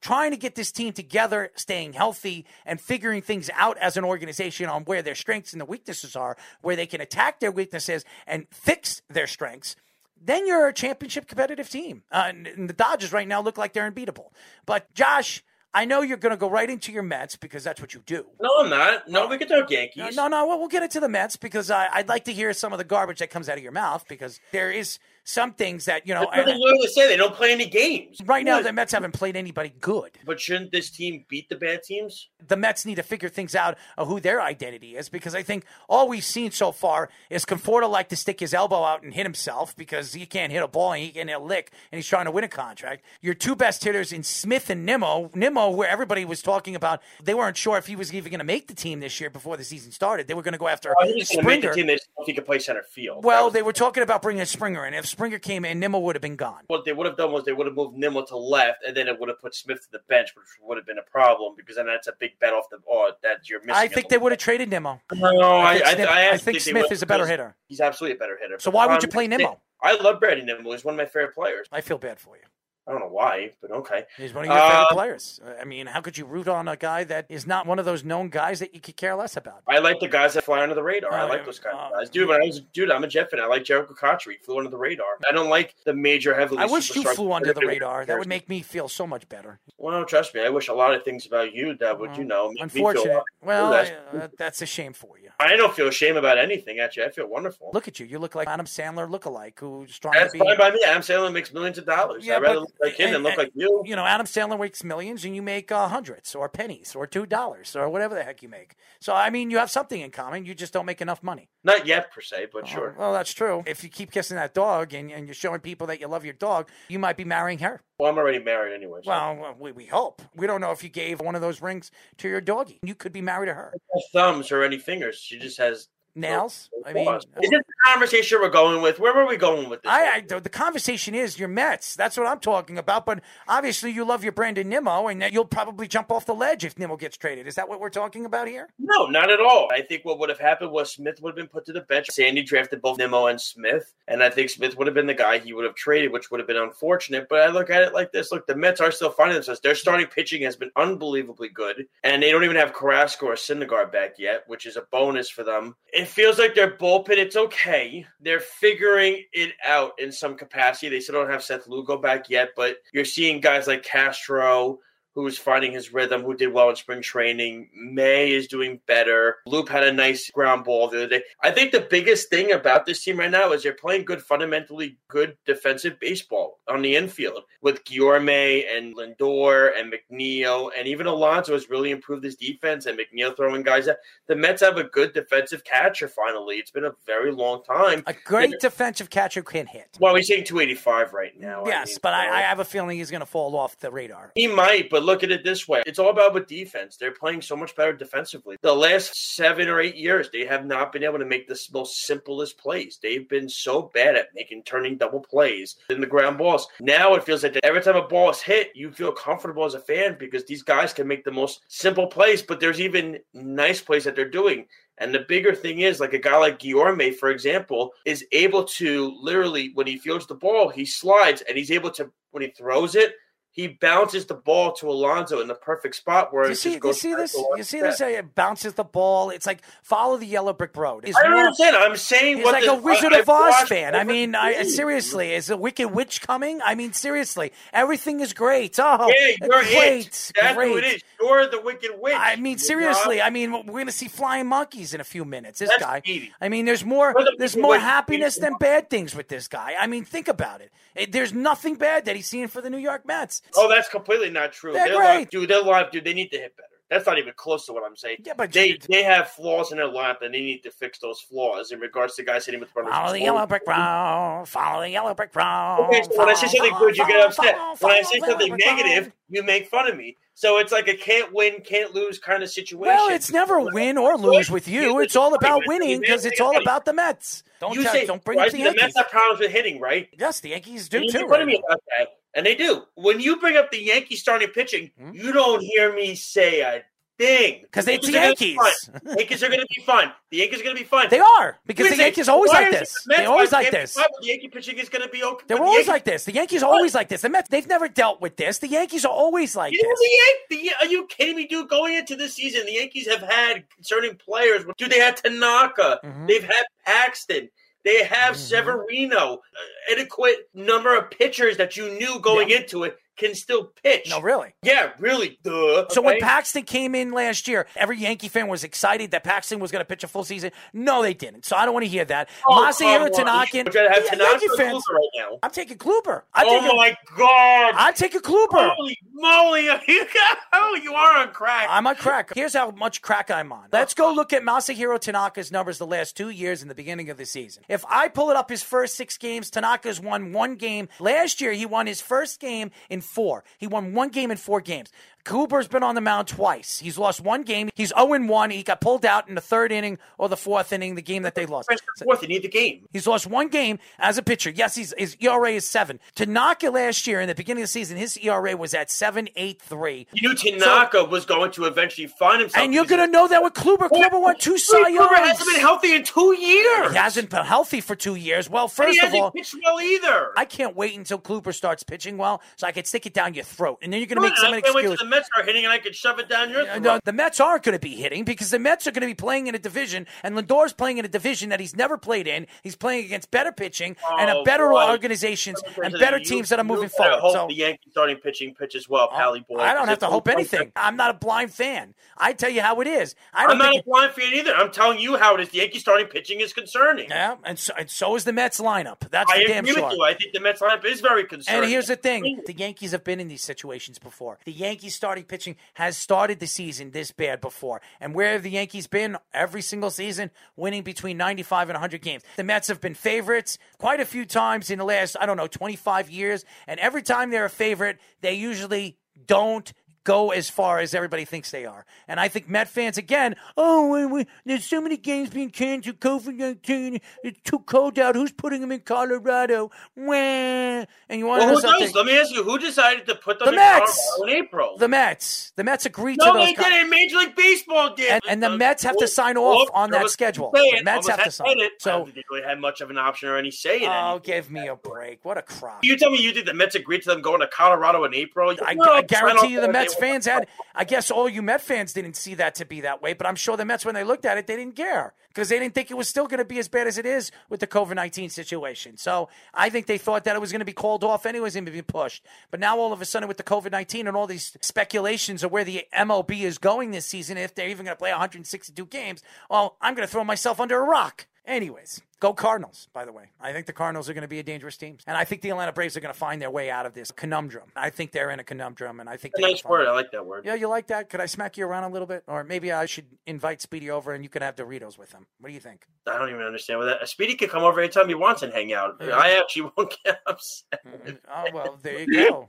[0.00, 4.68] trying to get this team together, staying healthy, and figuring things out as an organization
[4.68, 8.46] on where their strengths and the weaknesses are, where they can attack their weaknesses and
[8.50, 9.76] fix their strengths.
[10.20, 12.02] Then you're a championship competitive team.
[12.10, 14.32] Uh, and the Dodgers right now look like they're unbeatable.
[14.64, 15.44] But Josh,
[15.76, 18.24] I know you're going to go right into your Mets because that's what you do.
[18.40, 19.10] No, I'm not.
[19.10, 20.16] No, we can talk Yankees.
[20.16, 22.78] No, no, we'll get into the Mets because I, I'd like to hear some of
[22.78, 26.14] the garbage that comes out of your mouth because there is– some things that you
[26.14, 26.20] know.
[26.20, 28.18] That's what they literally say they don't play any games.
[28.24, 30.12] Right now, the Mets haven't played anybody good.
[30.24, 32.28] But shouldn't this team beat the bad teams?
[32.46, 35.64] The Mets need to figure things out of who their identity is because I think
[35.88, 39.26] all we've seen so far is Conforto like to stick his elbow out and hit
[39.26, 42.06] himself because he can't hit a ball and he can hit a lick and he's
[42.06, 43.04] trying to win a contract.
[43.20, 45.30] Your two best hitters in Smith and Nimmo.
[45.34, 48.44] Nimmo, where everybody was talking about, they weren't sure if he was even going to
[48.44, 50.28] make the team this year before the season started.
[50.28, 51.48] They were going to go after well, he Springer.
[51.48, 53.24] Make the team, if he could play center field.
[53.24, 54.94] Well, they were talking about bringing Springer in.
[54.94, 56.62] If Springer came in, Nimmo would have been gone.
[56.68, 59.08] What they would have done was they would have moved Nimmo to left, and then
[59.08, 61.76] it would have put Smith to the bench, which would have been a problem because
[61.76, 63.74] then that's a big bet off the oh that you're missing.
[63.74, 65.00] I think they would have traded Nimmo.
[65.12, 67.56] No, I, I, Smith, I, I think Smith is a better hitter.
[67.68, 68.56] He's absolutely a better hitter.
[68.58, 69.60] So why would um, you play Nimmo?
[69.82, 70.72] I love Brady Nimmo.
[70.72, 71.66] He's one of my favorite players.
[71.70, 72.42] I feel bad for you.
[72.86, 74.04] I don't know why, but okay.
[74.16, 75.40] He's one of your favorite uh, players.
[75.60, 78.04] I mean, how could you root on a guy that is not one of those
[78.04, 79.62] known guys that you could care less about?
[79.66, 81.12] I like the guys that fly under the radar.
[81.12, 82.10] Uh, I like those kind uh, of guys.
[82.10, 83.40] Dude, when I was dude, I'm a Jet fan.
[83.40, 84.38] I like Jerricho Cotchery.
[84.40, 85.18] He flew under the radar.
[85.28, 86.62] I don't like the major heavily.
[86.62, 88.04] I wish you flew under the radar.
[88.06, 89.58] That would make me feel so much better.
[89.78, 90.42] Well, trust me.
[90.42, 93.04] I wish a lot of things about you that would, you know, make unfortunate.
[93.04, 95.30] Me feel well, uh, that's a shame for you.
[95.38, 96.78] I don't feel shame about anything.
[96.78, 97.70] Actually, I feel wonderful.
[97.72, 98.06] Look at you.
[98.06, 100.44] You look like Adam Sandler look-alike who's trying That's to be.
[100.44, 100.80] fine by me.
[100.86, 102.24] Adam Sandler makes millions of dollars.
[102.24, 103.82] Yeah, I'd rather look like him and, look like you.
[103.84, 107.26] You know, Adam Sandler makes millions, and you make uh, hundreds or pennies or two
[107.26, 108.76] dollars or whatever the heck you make.
[109.00, 110.44] So I mean, you have something in common.
[110.44, 111.48] You just don't make enough money.
[111.64, 112.94] Not yet, per se, but oh, sure.
[112.98, 113.64] Well, that's true.
[113.66, 116.34] If you keep kissing that dog and, and you're showing people that you love your
[116.34, 117.82] dog, you might be marrying her.
[117.98, 119.00] Well, I'm already married anyway.
[119.02, 119.10] So.
[119.10, 120.22] Well, we, we hope.
[120.34, 122.78] We don't know if you gave one of those rings to your doggie.
[122.82, 123.72] You could be married to her.
[123.94, 125.16] No thumbs or any fingers.
[125.18, 126.70] She just has nails.
[126.74, 128.98] Oh, I mean, is this the conversation we're going with?
[128.98, 129.90] Where were we going with this?
[129.90, 131.94] I, I, the conversation is your Mets.
[131.94, 133.06] That's what I'm talking about.
[133.06, 136.78] But obviously, you love your Brandon Nimmo, and you'll probably jump off the ledge if
[136.78, 137.46] Nimmo gets traded.
[137.46, 138.68] Is that what we're talking about here?
[138.78, 139.68] No, not at all.
[139.72, 142.08] I think what would have happened was Smith would have been put to the bench.
[142.10, 145.38] Sandy drafted both Nimmo and Smith, and I think Smith would have been the guy
[145.38, 147.28] he would have traded, which would have been unfortunate.
[147.28, 149.60] But I look at it like this: Look, the Mets are still finding themselves.
[149.60, 153.92] Their starting pitching has been unbelievably good, and they don't even have Carrasco or Syndergaard
[153.92, 155.76] back yet, which is a bonus for them.
[156.06, 158.06] It feels like they're bullpen, it's okay.
[158.20, 160.88] They're figuring it out in some capacity.
[160.88, 164.78] They still don't have Seth Lugo back yet, but you're seeing guys like Castro
[165.16, 167.70] who's finding his rhythm, who did well in spring training.
[167.74, 169.36] May is doing better.
[169.46, 171.22] Loop had a nice ground ball the other day.
[171.42, 174.98] I think the biggest thing about this team right now is they're playing good, fundamentally
[175.08, 181.54] good defensive baseball on the infield with Guillorme and Lindor and McNeil, and even Alonso
[181.54, 183.96] has really improved his defense and McNeil throwing guys out.
[184.28, 186.56] The Mets have a good defensive catcher finally.
[186.56, 188.02] It's been a very long time.
[188.06, 189.96] A great defensive catcher can hit.
[189.98, 191.64] Well, he's hitting 285 right now.
[191.64, 193.90] I Yes, mean, but I, I have a feeling he's going to fall off the
[193.90, 194.32] radar.
[194.34, 195.82] He might, but look at it this way.
[195.86, 196.96] It's all about with defense.
[196.96, 198.56] They're playing so much better defensively.
[198.60, 202.06] The last seven or eight years, they have not been able to make the most
[202.06, 202.98] simplest plays.
[203.00, 206.66] They've been so bad at making turning double plays in the ground balls.
[206.80, 209.80] Now it feels like every time a ball is hit, you feel comfortable as a
[209.80, 214.04] fan because these guys can make the most simple plays, but there's even nice plays
[214.04, 214.66] that they're doing.
[214.98, 219.14] And the bigger thing is, like a guy like Guillorme, for example, is able to
[219.20, 222.94] literally, when he fields the ball, he slides and he's able to, when he throws
[222.94, 223.14] it,
[223.56, 226.84] he bounces the ball to Alonso in the perfect spot where You it see, just
[226.84, 227.34] you see this?
[227.56, 228.00] You see this?
[228.00, 229.30] It bounces the ball.
[229.30, 231.04] It's like follow the yellow brick road.
[231.08, 231.74] It's I don't more- understand.
[231.76, 233.94] I'm saying He's like the, a Wizard I- of Oz fan.
[233.96, 236.60] I mean, I, seriously, is a Wicked Witch coming?
[236.62, 238.78] I mean, seriously, everything is great.
[238.78, 240.32] Oh, Yeah, you're great, it.
[240.40, 240.68] That's great.
[240.70, 241.02] who it is.
[241.20, 242.14] You're the wicked witch.
[242.16, 243.20] I mean, seriously.
[243.22, 245.58] I mean, we're going to see flying monkeys in a few minutes.
[245.60, 246.30] This That's guy.
[246.40, 247.14] I mean, there's more.
[247.16, 249.74] The There's more happiness than bad things with this guy.
[249.80, 250.70] I mean, think about it.
[250.94, 253.40] It- There's nothing bad that he's seeing for the New York Mets.
[253.54, 254.72] Oh, that's completely not true.
[254.72, 255.04] They're Their great.
[255.14, 255.48] line- dude.
[255.50, 256.04] Their line, dude.
[256.04, 256.68] They need to hit better.
[256.88, 258.18] That's not even close to what I'm saying.
[258.24, 260.98] Yeah, but they dude- they have flaws in their lineup, and they need to fix
[261.00, 262.92] those flaws in regards to guys hitting with runners.
[262.92, 264.44] Follow the yellow brick road.
[264.46, 265.86] Follow the yellow brick road.
[265.88, 267.56] Okay, so when I say something follow, good, you get upset.
[267.56, 270.16] follow, When I say something negative, you make fun of me.
[270.34, 272.94] So it's like a can't win, can't lose kind of situation.
[272.94, 275.00] Well, it's never win or lose with you.
[275.00, 277.42] It's all about winning because it's all about the Mets.
[277.58, 279.80] Don't you tell- say don't bring right, up the the Mets have problems with hitting,
[279.80, 280.08] right?
[280.16, 281.20] Yes, the Yankees do you too.
[281.20, 282.84] make fun right of me about that, and they do.
[282.94, 285.10] When you bring up the Yankees starting pitching, Hmm?
[285.12, 286.84] you don't hear me say a
[287.18, 288.90] thing 'Cause it's the are gonna be Yankees.
[289.16, 290.12] Yankees are going to be fine.
[290.30, 291.06] The Yankees are going to be fun.
[291.08, 292.92] They are because the Yankees are always like this.
[293.06, 293.94] the They're always like this.
[293.94, 295.44] The Yankee pitching is going to be okay.
[295.48, 296.24] They're always Yankees- like this.
[296.26, 297.22] The Yankees are always like this.
[297.22, 298.58] The Mets, they've never dealt with this.
[298.58, 299.98] The Yankees are always like You know, this.
[299.98, 301.70] the Yan- the Yan- are you kidding me, dude?
[301.70, 304.66] Going into this season, the Yankees have had concerning players.
[304.76, 306.00] Dude, they had Tanaka.
[306.04, 306.26] Mm-hmm.
[306.26, 307.48] They've had Paxton.
[307.86, 309.34] They have Severino.
[309.34, 314.08] Uh, adequate number of pitchers that you knew going into it can still pitch.
[314.10, 314.54] No, really.
[314.62, 315.38] Yeah, really.
[315.42, 315.86] Duh.
[315.90, 316.20] So when?
[316.20, 319.84] Paxton came in last year, every Yankee fan was excited that Paxton was going to
[319.86, 320.50] pitch a full season.
[320.72, 321.44] No, they didn't.
[321.44, 322.28] So I don't want to hear that.
[322.48, 323.08] Oh, Masahiro.
[323.08, 323.64] Tanakin.
[323.64, 324.84] Would you rather have Yeah, Tanaka Yankee fans.
[324.92, 325.38] Right now?
[325.42, 326.22] I'm taking Kluber.
[326.34, 327.74] I Oh take my God!
[327.76, 328.74] I take a Kluber.
[328.74, 329.68] Holy moly!
[329.86, 330.04] You
[330.52, 331.66] oh, you are on crack.
[331.70, 332.32] I'm on crack.
[332.34, 333.68] Here's how much crack I'm on.
[333.72, 337.16] Let's go look at Masahiro Tanaka's numbers the last two years in the beginning of
[337.16, 337.62] the season.
[337.68, 340.88] If I pull it up his first six games, Tanaka's won one game.
[340.98, 343.44] Last year, he won his first game in four.
[343.58, 344.90] He won one game in four games.
[345.26, 346.78] Cooper's been on the mound twice.
[346.78, 347.68] He's lost one game.
[347.74, 348.50] He's 0 1.
[348.50, 351.34] He got pulled out in the third inning or the fourth inning, the game that
[351.34, 351.68] they lost.
[352.02, 352.86] Fourth, you need the game.
[352.92, 354.50] He's lost one game as a pitcher.
[354.50, 355.98] Yes, he's, his ERA is seven.
[356.14, 359.60] Tanaka last year in the beginning of the season, his ERA was at seven eight
[359.60, 360.06] three.
[360.12, 362.62] You knew Tanaka was going to eventually find himself.
[362.62, 363.88] And you're going to know that with Kluber.
[363.90, 365.18] Kluber won two Cy Kluber Youngs.
[365.18, 366.92] hasn't been healthy in two years.
[366.92, 368.48] He hasn't been healthy for two years.
[368.48, 370.30] Well, first he of hasn't all, pitched well either.
[370.36, 373.42] I can't wait until Kluber starts pitching well so I can stick it down your
[373.44, 373.78] throat.
[373.82, 375.08] And then you're going to make some I can't wait till excuse.
[375.16, 376.82] The Mets are hitting, and I could shove it down your throat.
[376.82, 379.14] No, the Mets aren't going to be hitting because the Mets are going to be
[379.14, 382.46] playing in a division, and Lindor's playing in a division that he's never played in.
[382.62, 384.90] He's playing against better pitching and a Oh, better boy.
[384.90, 387.20] organizations and better teams that are moving forward.
[387.20, 389.58] Hope So the Yankees starting pitching pitches well, oh, Pally boy.
[389.58, 390.72] I don't have to hope anything.
[390.76, 391.94] I'm not a blind fan.
[392.18, 393.14] I tell you how it is.
[393.32, 394.54] I I'm don't not a blind fan either.
[394.54, 395.48] I'm telling you how it is.
[395.50, 397.08] The Yankees starting pitching is concerning.
[397.08, 399.08] Yeah, and so, and so is the Mets lineup.
[399.10, 400.02] That's I for damn sure.
[400.02, 401.62] I think the Mets lineup is very concerning.
[401.62, 404.38] And here's the thing: the Yankees have been in these situations before.
[404.44, 408.50] The Yankees starting pitching has started the season this bad before, and where have the
[408.50, 412.24] Yankees been every single season, winning between 95 and 100 games?
[412.34, 415.46] The Mets have been favorites quite a few times in the last, I don't know,
[415.46, 418.98] 25 years, and every time they're a favorite, they usually
[419.28, 419.72] don't
[420.06, 421.84] go as far as everybody thinks they are.
[422.08, 426.00] And I think Met fans again, oh, we, we, there's so many games being canceled,
[426.00, 428.14] COVID nineteen, it's too cold out.
[428.14, 429.70] Who's putting them in Colorado?
[429.96, 430.14] Wah.
[430.14, 431.86] And you want to well, know who something?
[431.88, 431.94] does?
[431.94, 434.10] Let me ask you: Who decided to put them The in Mets!
[434.16, 434.78] Colorado in April?
[434.78, 435.52] The Mets.
[435.56, 436.46] The Mets agreed no, to those.
[436.46, 436.90] they con- didn't.
[436.90, 438.12] Major League Baseball did.
[438.12, 440.50] And- and the Mets have to sign off on that schedule.
[440.54, 441.58] The Mets have to sign.
[441.58, 441.72] It.
[441.80, 443.82] So- I don't think they really had much of an option or any say in
[443.84, 443.88] it.
[443.88, 445.24] Oh, give me a break!
[445.24, 445.82] What a crop!
[445.82, 448.54] You tell me you think the Mets agreed to them going to Colorado in April?
[448.64, 449.72] I, No, I guarantee you, the.
[449.72, 453.02] Mets fans had, I guess all you Met fans didn't see that to be that
[453.02, 455.48] way, but I'm sure the Mets, when they looked at it, they didn't care because
[455.48, 457.60] they didn't think it was still going to be as bad as it is with
[457.60, 458.96] the COVID 19 situation.
[458.96, 461.70] So I think they thought that it was going to be called off anyways and
[461.70, 462.24] be pushed.
[462.50, 465.52] But now all of a sudden with the COVID 19 and all these speculations of
[465.52, 469.22] where the MLB is going this season, if they're even going to play 162 games,
[469.50, 471.26] well, I'm going to throw myself under a rock.
[471.44, 473.30] Anyways, go Cardinals, by the way.
[473.40, 474.98] I think the Cardinals are going to be a dangerous team.
[475.06, 477.10] And I think the Atlanta Braves are going to find their way out of this
[477.10, 477.70] conundrum.
[477.74, 479.86] I think they're in a conundrum, and I think nice word.
[479.86, 480.44] I like that word.
[480.44, 481.10] Yeah, you like that?
[481.10, 482.24] Could I smack you around a little bit?
[482.26, 485.26] Or maybe I should invite Speedy over and you can have Doritos with him.
[485.40, 485.86] What do you think?
[486.06, 487.08] I don't even understand what that.
[487.08, 488.96] Speedy can come over anytime he wants and hang out.
[489.00, 489.16] Yeah.
[489.16, 490.80] I actually won't get upset.
[490.86, 491.16] Mm-hmm.
[491.28, 492.48] Oh, well, there you go.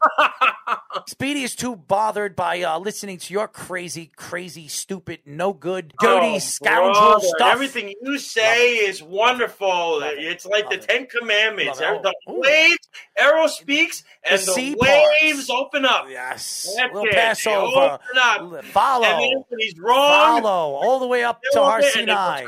[1.07, 6.35] Speedy is too bothered by uh, listening to your crazy, crazy, stupid, no good, dirty,
[6.35, 7.27] oh, scoundrel brother.
[7.37, 7.53] stuff.
[7.53, 9.56] Everything you say is wonderful.
[9.61, 10.87] It's like Love the it.
[10.87, 11.79] Ten Commandments.
[11.79, 15.67] The oh, waves, Errol speaks, and the, the waves part.
[15.67, 16.05] open up.
[16.09, 16.73] Yes.
[16.77, 17.99] That's little Passover.
[18.15, 18.65] Open up.
[18.65, 19.45] Follow.
[19.57, 22.45] He's wrong, follow all the way up to Har Sinai.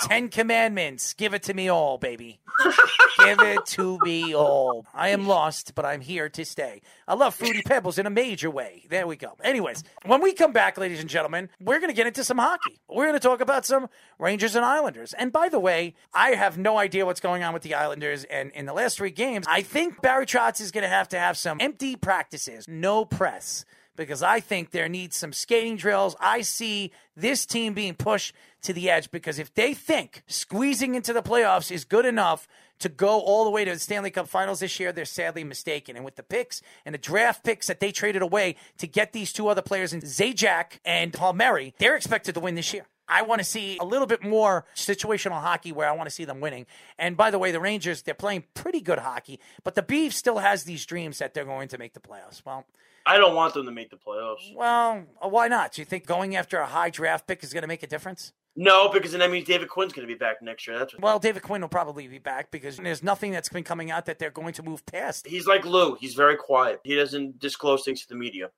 [0.00, 1.14] Ten Commandments.
[1.14, 2.40] Give it to me all, baby.
[3.18, 4.86] Give it to me all.
[4.94, 6.82] I am lost, but I'm here to stay.
[7.06, 8.84] I love Fruity Pebbles in a major way.
[8.88, 9.36] There we go.
[9.42, 12.78] Anyways, when we come back, ladies and gentlemen, we're going to get into some hockey.
[12.88, 15.12] We're going to talk about some Rangers and Islanders.
[15.14, 18.24] And by the way, I have no idea what's going on with the Islanders.
[18.24, 21.18] And in the last three games, I think Barry Trotz is going to have to
[21.18, 23.64] have some empty practices, no press
[23.98, 26.16] because I think there needs some skating drills.
[26.20, 31.12] I see this team being pushed to the edge because if they think squeezing into
[31.12, 32.48] the playoffs is good enough
[32.78, 35.96] to go all the way to the Stanley Cup Finals this year, they're sadly mistaken.
[35.96, 39.32] And with the picks and the draft picks that they traded away to get these
[39.32, 42.86] two other players in Zajac and Paul Palmieri, they're expected to win this year.
[43.08, 46.24] I want to see a little bit more situational hockey where I want to see
[46.24, 46.66] them winning.
[46.98, 50.38] And by the way, the Rangers, they're playing pretty good hockey, but the Beef still
[50.38, 52.44] has these dreams that they're going to make the playoffs.
[52.44, 52.66] Well,
[53.06, 54.54] I don't want them to make the playoffs.
[54.54, 55.72] Well, uh, why not?
[55.72, 58.32] Do you think going after a high draft pick is going to make a difference?
[58.60, 60.78] No, because then that means David Quinn's going to be back next year.
[60.78, 63.92] That's what well, David Quinn will probably be back because there's nothing that's been coming
[63.92, 65.28] out that they're going to move past.
[65.28, 65.94] He's like Lou.
[65.94, 66.80] He's very quiet.
[66.82, 68.50] He doesn't disclose things to the media.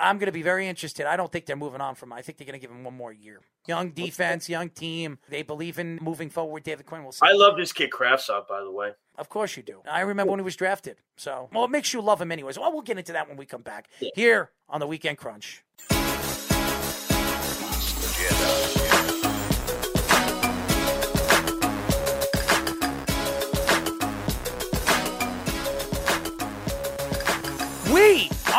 [0.00, 1.06] I'm going to be very interested.
[1.06, 2.18] I don't think they're moving on from him.
[2.18, 3.40] I think they're going to give him one more year.
[3.66, 5.18] Young defense, young team.
[5.28, 7.02] They believe in moving forward David Quinn.
[7.02, 7.26] We'll see.
[7.26, 8.92] I love this kid Kravtsov, by the way.
[9.16, 9.80] Of course you do.
[9.90, 10.96] I remember when he was drafted.
[11.16, 12.58] So, well, it makes you love him anyways.
[12.58, 14.10] Well, we'll get into that when we come back yeah.
[14.14, 15.64] here on the Weekend Crunch.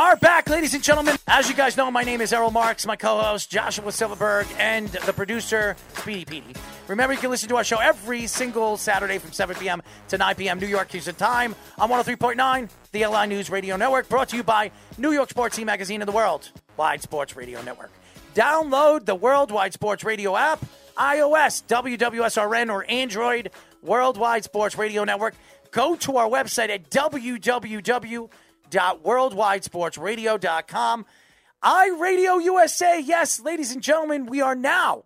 [0.09, 1.15] Are back, ladies and gentlemen.
[1.27, 4.87] As you guys know, my name is Errol Marks, my co host Joshua Silverberg, and
[4.87, 6.59] the producer, Speedy Petey.
[6.87, 9.83] Remember, you can listen to our show every single Saturday from 7 p.m.
[10.07, 10.59] to 9 p.m.
[10.59, 14.71] New York Houston time on 103.9, the LI News Radio Network, brought to you by
[14.97, 17.91] New York Sports Team Magazine and the World Wide Sports Radio Network.
[18.33, 20.65] Download the Worldwide Sports Radio app,
[20.97, 23.51] iOS, WWSRN, or Android,
[23.83, 25.35] Worldwide Sports Radio Network.
[25.69, 28.29] Go to our website at www
[28.69, 31.05] www.worldwidesportsradio.com.
[31.63, 32.99] iRadio USA.
[32.99, 35.05] Yes, ladies and gentlemen, we are now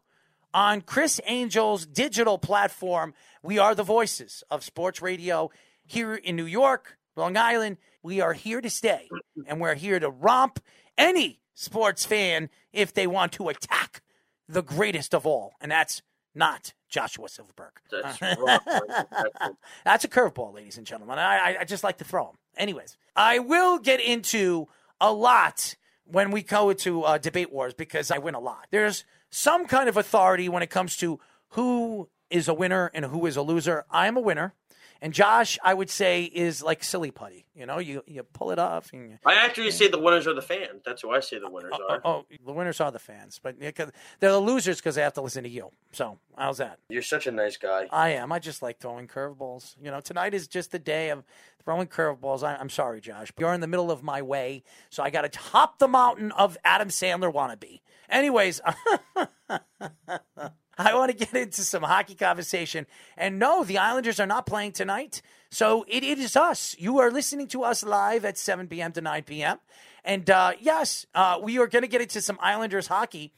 [0.54, 3.14] on Criss Angel's digital platform.
[3.42, 5.50] We are the voices of sports radio
[5.86, 7.78] here in New York, Long Island.
[8.04, 9.10] We are here to stay,
[9.48, 10.60] and we're here to romp
[10.98, 14.02] any sports fan if they want to attack
[14.48, 16.02] the greatest of all, and that's
[16.36, 17.72] not Joshua Silverberg.
[17.92, 18.20] That's,
[19.86, 21.18] that's a curveball, ladies and gentlemen.
[21.18, 22.36] I, I just like to throw them.
[22.58, 24.68] Anyways, I will get into
[25.00, 25.76] a lot
[26.06, 28.68] when we go to uh, debate wars because I win a lot.
[28.72, 33.26] There's some kind of authority when it comes to who is a winner and who
[33.26, 33.86] is a loser.
[33.90, 34.54] I am a winner.
[35.04, 37.46] And Josh, I would say, is like silly putty.
[37.54, 38.94] You know, you you pull it off.
[38.94, 40.82] And you, I actually say the winners are the fans.
[40.86, 42.02] That's who I say the winners oh, are.
[42.06, 43.92] Oh, oh, the winners are the fans, but they're
[44.22, 45.72] the losers because they have to listen to you.
[45.92, 46.80] So how's that?
[46.88, 47.88] You're such a nice guy.
[47.92, 48.32] I am.
[48.32, 49.76] I just like throwing curveballs.
[49.84, 51.26] You know, tonight is just the day of
[51.66, 52.42] throwing curveballs.
[52.42, 53.30] I, am sorry, Josh.
[53.32, 56.32] but You're in the middle of my way, so I got to top the mountain
[56.32, 57.82] of Adam Sandler wannabe.
[58.08, 58.62] Anyways.
[60.78, 62.88] I want to get into some hockey conversation.
[63.18, 65.22] And no, the Islanders are not playing tonight.
[65.50, 66.76] So it, it is us.
[66.80, 68.92] You are listening to us live at 7 p.m.
[68.94, 69.60] to 9 p.m.
[70.04, 73.34] And uh, yes, uh, we are going to get into some Islanders hockey.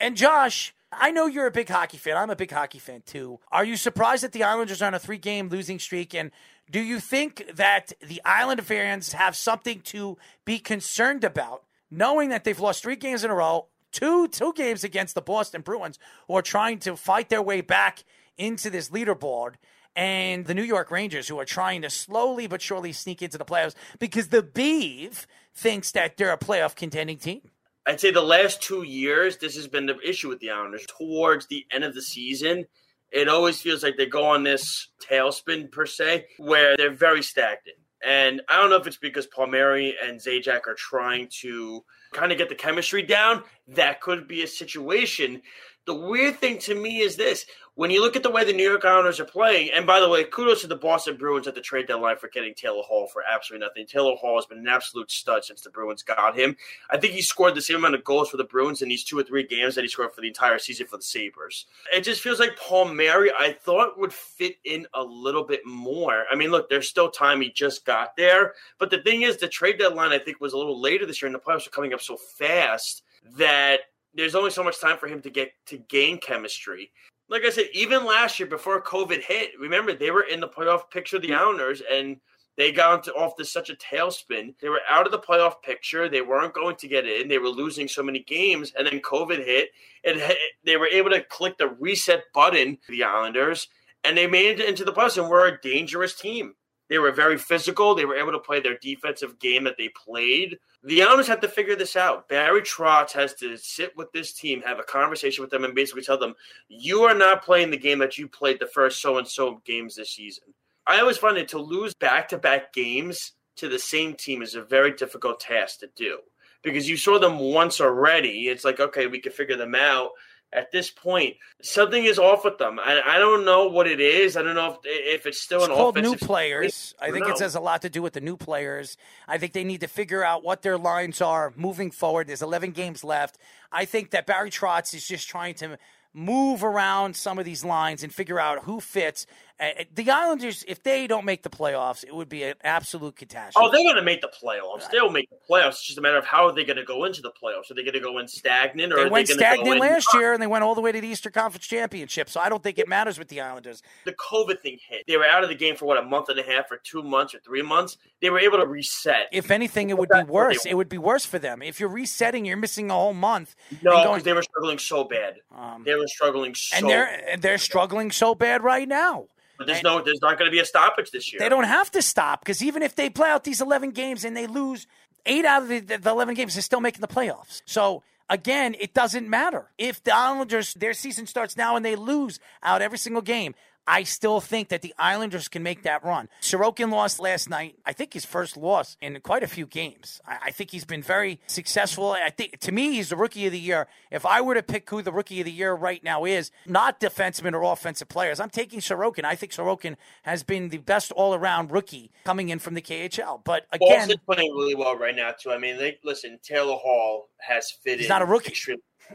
[0.00, 2.16] And Josh, I know you're a big hockey fan.
[2.16, 3.38] I'm a big hockey fan too.
[3.50, 6.14] Are you surprised that the Islanders are on a three game losing streak?
[6.14, 6.32] And
[6.70, 12.44] do you think that the Islander fans have something to be concerned about, knowing that
[12.44, 13.66] they've lost three games in a row?
[13.92, 18.04] Two two games against the Boston Bruins, who are trying to fight their way back
[18.36, 19.54] into this leaderboard,
[19.94, 23.44] and the New York Rangers, who are trying to slowly but surely sneak into the
[23.44, 27.42] playoffs because the Beeve thinks that they're a playoff contending team.
[27.84, 30.86] I'd say the last two years, this has been the issue with the Islanders.
[30.98, 32.64] Towards the end of the season,
[33.10, 37.76] it always feels like they go on this tailspin per se, where they're very stagnant.
[38.04, 42.38] And I don't know if it's because Palmieri and Zajac are trying to kind of
[42.38, 43.44] get the chemistry down.
[43.68, 45.42] That could be a situation.
[45.86, 48.68] The weird thing to me is this when you look at the way the New
[48.68, 51.60] York Islanders are playing, and by the way, kudos to the Boston Bruins at the
[51.62, 53.86] trade deadline for getting Taylor Hall for absolutely nothing.
[53.86, 56.54] Taylor Hall has been an absolute stud since the Bruins got him.
[56.90, 59.18] I think he scored the same amount of goals for the Bruins in these two
[59.18, 61.64] or three games that he scored for the entire season for the Sabres.
[61.94, 66.24] It just feels like Palmieri, I thought would fit in a little bit more.
[66.30, 67.40] I mean, look, there's still time.
[67.40, 68.52] He just got there.
[68.78, 71.26] But the thing is, the trade deadline, I think, was a little later this year,
[71.28, 73.02] and the playoffs are coming up so fast
[73.38, 73.80] that
[74.14, 76.90] there's only so much time for him to get to gain chemistry
[77.28, 80.90] like I said, even last year before COVID hit, remember they were in the playoff
[80.90, 82.18] picture, the Islanders, and
[82.56, 84.54] they got into, off to such a tailspin.
[84.60, 86.08] They were out of the playoff picture.
[86.08, 87.28] They weren't going to get in.
[87.28, 89.70] They were losing so many games, and then COVID hit,
[90.04, 90.20] and
[90.64, 92.78] they were able to click the reset button.
[92.88, 93.68] The Islanders,
[94.04, 96.54] and they made it into the playoffs, and were a dangerous team.
[96.90, 97.94] They were very physical.
[97.94, 100.58] They were able to play their defensive game that they played.
[100.84, 102.28] The owners have to figure this out.
[102.28, 106.02] Barry Trotz has to sit with this team, have a conversation with them, and basically
[106.02, 106.34] tell them,
[106.68, 109.94] you are not playing the game that you played the first so and so games
[109.94, 110.44] this season.
[110.86, 114.54] I always find it to lose back to back games to the same team is
[114.56, 116.18] a very difficult task to do
[116.62, 118.48] because you saw them once already.
[118.48, 120.10] It's like, okay, we can figure them out
[120.52, 122.78] at this point, something is off with them.
[122.78, 124.36] I, I don't know what it is.
[124.36, 126.94] I don't know if if it's still it's an called offensive new players.
[127.00, 128.96] I, think it has a lot to do with the new players.
[129.26, 132.26] I think they need to figure out what their lines are moving forward.
[132.26, 133.38] There's 11 games left.
[133.70, 135.78] I think that Barry Trotz is just trying to
[136.14, 139.26] move around some of these lines and figure out who fits.
[139.60, 143.66] Uh, the Islanders, if they don't make the playoffs, it would be an absolute catastrophe.
[143.66, 144.90] Oh, they're going to make the playoffs.
[144.90, 145.70] They'll make the playoffs.
[145.70, 147.70] It's just a matter of how are they going to go into the playoffs.
[147.70, 150.08] Are they going to go in stagnant, or they went they stagnant go in last
[150.14, 152.28] year, and they went all the way to the Eastern Conference Championship.
[152.28, 153.82] So I don't think it matters with the Islanders.
[154.04, 155.04] The COVID thing hit.
[155.06, 157.02] They were out of the game for what a month and a half, or two
[157.02, 157.98] months, or three months.
[158.20, 159.28] They were able to reset.
[159.32, 160.66] If anything, it would be worse.
[160.66, 162.44] It would be worse for them if you're resetting.
[162.44, 163.54] You're missing a whole month.
[163.82, 165.36] No, because they were struggling so bad.
[165.56, 166.76] Um, they were struggling so.
[166.76, 169.26] and they're and they're struggling so bad right now.
[169.62, 171.40] But there's no, there's not going to be a stoppage this year.
[171.40, 174.36] They don't have to stop because even if they play out these 11 games and
[174.36, 174.86] they lose
[175.26, 177.62] eight out of the, the 11 games, they're still making the playoffs.
[177.64, 179.70] So again, it doesn't matter.
[179.78, 183.54] If the Islanders, their season starts now and they lose out every single game,
[183.86, 186.28] I still think that the Islanders can make that run.
[186.40, 187.76] Sorokin lost last night.
[187.84, 190.20] I think his first loss in quite a few games.
[190.26, 192.12] I, I, think he's been very successful.
[192.12, 193.88] I think to me, he's the rookie of the year.
[194.10, 197.00] If I were to pick who the rookie of the year right now is, not
[197.00, 199.24] defensemen or offensive players, I'm taking Sorokin.
[199.24, 203.42] I think Sorokin has been the best all around rookie coming in from the KHL.
[203.44, 205.50] But again, Boston's playing really well right now too.
[205.50, 206.38] I mean, they listen.
[206.42, 208.08] Taylor Hall has fit he's in.
[208.08, 208.54] not a rookie.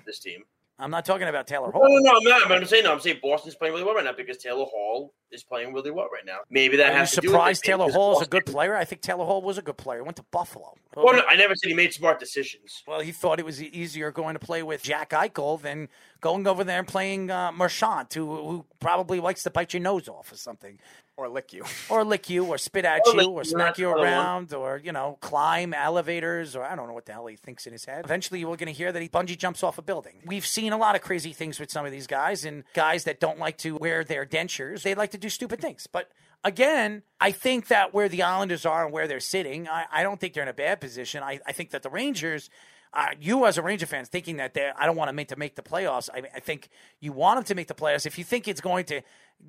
[0.06, 0.44] this team.
[0.80, 1.82] I'm not talking about Taylor Hall.
[1.88, 2.52] no, no, I'm not.
[2.52, 2.94] I'm saying no.
[2.94, 6.08] I'm saying Boston's playing really well right now because Taylor Hall is playing really well
[6.14, 6.38] right now.
[6.52, 8.76] Maybe that Are you has to do with surprised Taylor Hall is a good player?
[8.76, 10.04] I think Taylor Hall was a good player.
[10.04, 10.76] Went to Buffalo.
[10.96, 12.84] Well, no, I never said he made smart decisions.
[12.88, 15.90] Well, he thought it was easier going to play with Jack Eichel than
[16.22, 20.08] going over there and playing uh, Marchand, who, who probably likes to bite your nose
[20.08, 20.80] off or something.
[21.18, 21.64] Or lick you.
[21.90, 24.08] Or lick you, or spit at Or you, or you, smack you another one.
[24.14, 27.66] around, or, you know, climb elevators, or I don't know what the hell he thinks
[27.66, 28.06] in his head.
[28.06, 30.22] Eventually, we're going to hear that he bungee jumps off a building.
[30.26, 33.20] We've seen a lot of crazy things with some of these guys, and guys that
[33.20, 35.88] don't like to wear their dentures, they like to do stupid things.
[35.88, 36.12] But
[36.44, 40.20] again, I think that where the Islanders are and where they're sitting, I, I don't
[40.20, 41.24] think they're in a bad position.
[41.24, 42.50] I, I think that the Rangers,
[42.94, 45.36] uh, you as a Ranger fan, thinking that they I don't want to make to
[45.36, 46.10] make the playoffs.
[46.14, 48.06] I, I think you want them to make the playoffs.
[48.06, 49.02] If you think it's going to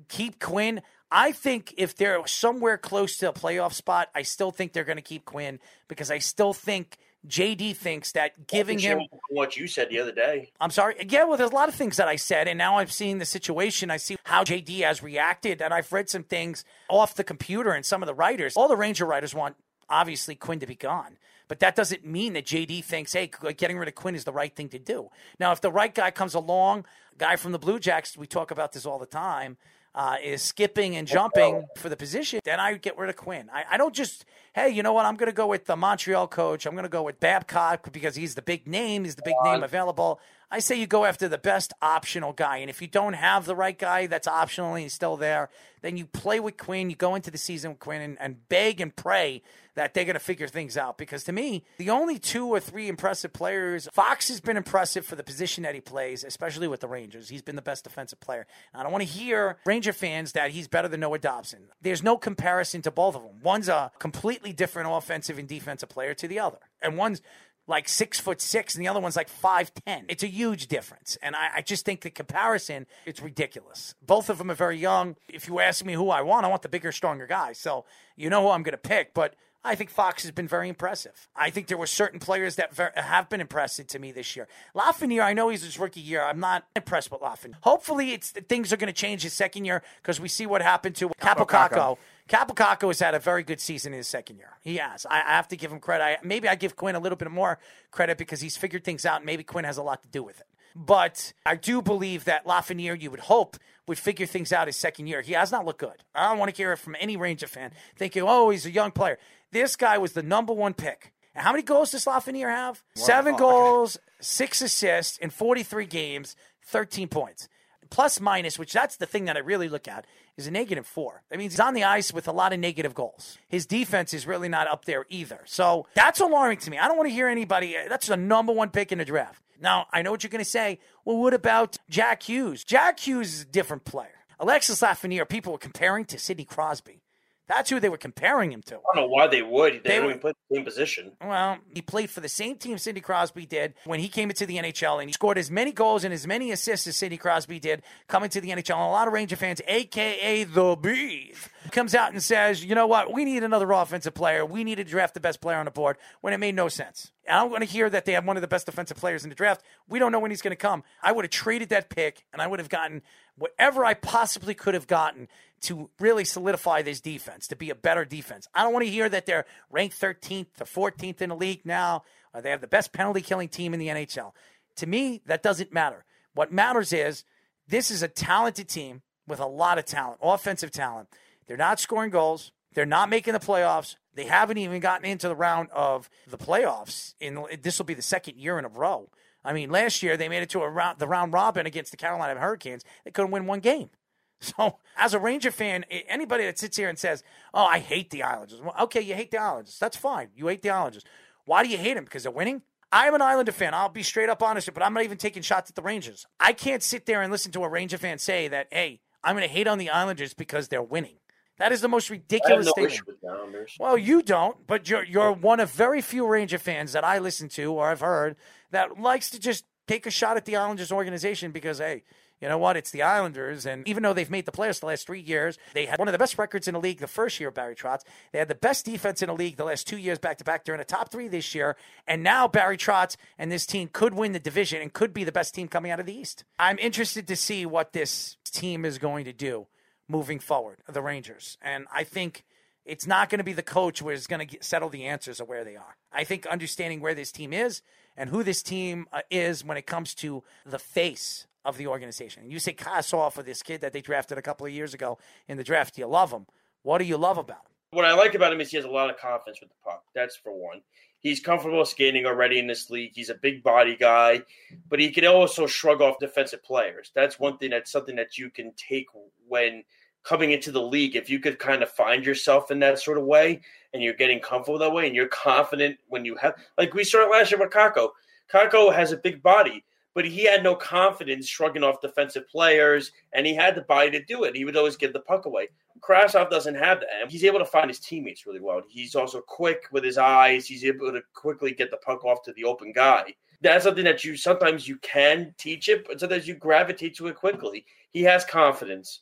[0.07, 0.81] keep Quinn,
[1.11, 4.97] I think if they're somewhere close to a playoff spot, I still think they're going
[4.97, 6.97] to keep Quinn because I still think
[7.27, 9.01] JD thinks that giving him.
[9.29, 10.51] what you said the other day.
[10.61, 10.95] I'm sorry.
[11.09, 13.25] Yeah, well, there's a lot of things that I said, and now I'm seeing the
[13.25, 13.91] situation.
[13.91, 17.85] I see how JD has reacted, and I've read some things off the computer and
[17.85, 18.55] some of the writers.
[18.55, 19.55] All the Ranger writers want,
[19.89, 21.17] obviously, Quinn to be gone.
[21.49, 24.55] But that doesn't mean that JD thinks, hey, getting rid of Quinn is the right
[24.55, 25.09] thing to do.
[25.39, 26.85] Now, if the right guy comes along,
[27.17, 29.57] guy from the Blue Jacks, we talk about this all the time,
[29.95, 33.49] uh, is skipping and jumping for the position, then I get rid of Quinn.
[33.53, 35.05] I, I don't just, hey, you know what?
[35.05, 36.65] I'm going to go with the Montreal coach.
[36.65, 39.03] I'm going to go with Babcock because he's the big name.
[39.03, 40.19] He's the big name available.
[40.51, 42.57] I say you go after the best optional guy.
[42.57, 45.49] And if you don't have the right guy that's optional and he's still there,
[45.81, 46.89] then you play with Quinn.
[46.89, 49.43] You go into the season with Quinn and, and beg and pray
[49.75, 50.97] that they're going to figure things out.
[50.97, 55.15] Because to me, the only two or three impressive players, Fox has been impressive for
[55.15, 57.29] the position that he plays, especially with the Rangers.
[57.29, 58.47] He's been the best defensive player.
[58.73, 61.69] And I don't want to hear Ranger fans that he's better than Noah Dobson.
[61.81, 63.39] There's no comparison to both of them.
[63.43, 66.57] One's a completely different offensive and defensive player to the other.
[66.81, 67.21] And one's
[67.69, 70.05] like six foot six and the other one's like five ten.
[70.09, 73.95] It's a huge difference, and I, I just think the comparison it's ridiculous.
[74.05, 75.15] Both of them are very young.
[75.29, 77.53] If you ask me who I want, I want the bigger, stronger guy.
[77.53, 77.85] So
[78.17, 79.35] you know who I'm going to pick, but.
[79.63, 81.27] I think Fox has been very impressive.
[81.35, 84.47] I think there were certain players that ver- have been impressive to me this year.
[84.73, 86.23] Lafreniere, I know he's his rookie year.
[86.23, 87.55] I'm not impressed with Lafreniere.
[87.61, 90.95] Hopefully, it's things are going to change his second year because we see what happened
[90.95, 91.97] to Kaapo Kakko.
[92.29, 94.57] Kaapo Kakko has had a very good season in his second year.
[94.61, 95.05] He has.
[95.05, 96.03] I, I have to give him credit.
[96.03, 97.59] I, maybe I give Quinn a little bit more
[97.91, 99.17] credit because he's figured things out.
[99.17, 100.47] And maybe Quinn has a lot to do with it.
[100.75, 103.57] But I do believe that Lafreniere, you would hope,
[103.87, 105.21] would figure things out his second year.
[105.21, 106.03] He has not looked good.
[106.13, 108.91] I don't want to hear it from any Ranger fan thinking, oh, he's a young
[108.91, 109.17] player.
[109.51, 111.11] This guy was the number one pick.
[111.33, 112.83] And how many goals does Lafreniere have?
[112.95, 117.49] Seven goals, six assists in 43 games, 13 points.
[117.89, 120.05] Plus minus, which that's the thing that I really look at,
[120.37, 121.23] is a negative four.
[121.29, 123.39] That means he's on the ice with a lot of negative goals.
[123.47, 125.41] His defense is really not up there either.
[125.45, 126.77] So that's alarming to me.
[126.77, 127.75] I don't want to hear anybody.
[127.87, 129.41] That's the number one pick in the draft.
[129.61, 130.79] Now, I know what you're going to say.
[131.05, 132.63] Well, what about Jack Hughes?
[132.63, 134.09] Jack Hughes is a different player.
[134.39, 137.01] Alexis Lafreniere, people were comparing to Sidney Crosby.
[137.49, 138.75] That's who they were comparing him to.
[138.75, 139.81] I don't know why they would.
[139.83, 141.13] They, They don't even play the same position.
[141.19, 144.57] Well, he played for the same team Sidney Crosby did when he came into the
[144.57, 147.81] NHL, and he scored as many goals and as many assists as Sidney Crosby did
[148.07, 148.75] coming to the NHL.
[148.75, 152.85] And a lot of Ranger fans, aka the Bees, comes out and says, "You know
[152.85, 153.11] what?
[153.11, 154.45] We need another offensive player.
[154.45, 157.11] We need to draft the best player on the board." When it made no sense.
[157.29, 159.29] And I'm going to hear that they have one of the best defensive players in
[159.29, 159.63] the draft.
[159.87, 160.83] We don't know when he's going to come.
[161.03, 163.03] I would have traded that pick, and I would have gotten
[163.37, 165.27] whatever I possibly could have gotten
[165.61, 168.47] to really solidify this defense, to be a better defense.
[168.55, 172.03] I don't want to hear that they're ranked 13th or 14th in the league now.
[172.33, 174.31] Or they have the best penalty killing team in the NHL.
[174.77, 176.05] To me, that doesn't matter.
[176.33, 177.23] What matters is
[177.67, 181.09] this is a talented team with a lot of talent, offensive talent.
[181.45, 182.51] They're not scoring goals.
[182.73, 183.97] They're not making the playoffs.
[184.19, 187.13] They haven't even gotten into the round of the playoffs.
[187.21, 189.09] In this will be the second year in a row.
[189.45, 191.97] I mean, last year they made it to a round, the round robin against the
[191.97, 192.83] Carolina Hurricanes.
[193.05, 193.89] They couldn't win one game.
[194.41, 198.23] So, as a Ranger fan, anybody that sits here and says, "Oh, I hate the
[198.23, 199.77] Islanders," well, okay, you hate the Islanders.
[199.77, 200.29] That's fine.
[200.33, 201.03] You hate the Islanders.
[201.43, 202.05] Why do you hate them?
[202.05, 202.61] Because they're winning.
[202.89, 203.73] I'm an Islander fan.
[203.73, 206.25] I'll be straight up honest, but I'm not even taking shots at the Rangers.
[206.39, 209.47] I can't sit there and listen to a Ranger fan say that, "Hey, I'm going
[209.47, 211.17] to hate on the Islanders because they're winning."
[211.59, 212.93] That is the most ridiculous no statement.
[212.93, 213.75] issue with the Islanders.
[213.79, 217.49] Well, you don't, but you're you're one of very few Ranger fans that I listen
[217.49, 218.37] to or I've heard
[218.71, 222.03] that likes to just take a shot at the Islanders organization because hey,
[222.41, 222.77] you know what?
[222.77, 225.85] It's the Islanders, and even though they've made the playoffs the last three years, they
[225.85, 228.03] had one of the best records in the league the first year of Barry Trotz.
[228.31, 230.63] They had the best defense in the league the last two years back to back.
[230.63, 231.75] They're in the top three this year,
[232.07, 235.33] and now Barry Trotz and this team could win the division and could be the
[235.33, 236.45] best team coming out of the East.
[236.57, 239.67] I'm interested to see what this team is going to do
[240.09, 241.57] moving forward, the Rangers.
[241.61, 242.43] And I think
[242.85, 245.47] it's not going to be the coach who is going to settle the answers of
[245.47, 245.95] where they are.
[246.11, 247.81] I think understanding where this team is
[248.17, 252.49] and who this team uh, is when it comes to the face of the organization.
[252.49, 255.57] You say Kravtsov for this kid that they drafted a couple of years ago in
[255.57, 255.95] the draft.
[255.95, 256.47] Do you love him?
[256.81, 257.71] What do you love about him?
[257.91, 260.03] What I like about him is he has a lot of confidence with the puck.
[260.15, 260.81] That's for one.
[261.19, 263.11] He's comfortable skating already in this league.
[263.13, 264.43] He's a big body guy,
[264.87, 267.11] but he can also shrug off defensive players.
[267.13, 269.07] That's one thing that's something that you can take
[269.47, 269.83] when
[270.23, 271.15] coming into the league.
[271.15, 273.61] If you could kind of find yourself in that sort of way
[273.93, 277.25] and you're getting comfortable that way and you're confident when you have, like we saw
[277.25, 278.09] it last year with Kakko.
[278.51, 279.83] Kakko has a big body,
[280.15, 284.23] but he had no confidence shrugging off defensive players and he had the body to
[284.25, 284.55] do it.
[284.55, 285.69] He would always give the puck away.
[286.01, 287.09] Kravtsov doesn't have that.
[287.21, 288.81] And he's able to find his teammates really well.
[288.89, 290.65] He's also quick with his eyes.
[290.65, 293.33] He's able to quickly get the puck off to the open guy.
[293.61, 297.35] That's something that you sometimes you can teach it, but sometimes you gravitate to it
[297.35, 297.85] quickly.
[298.09, 299.19] He has confidence,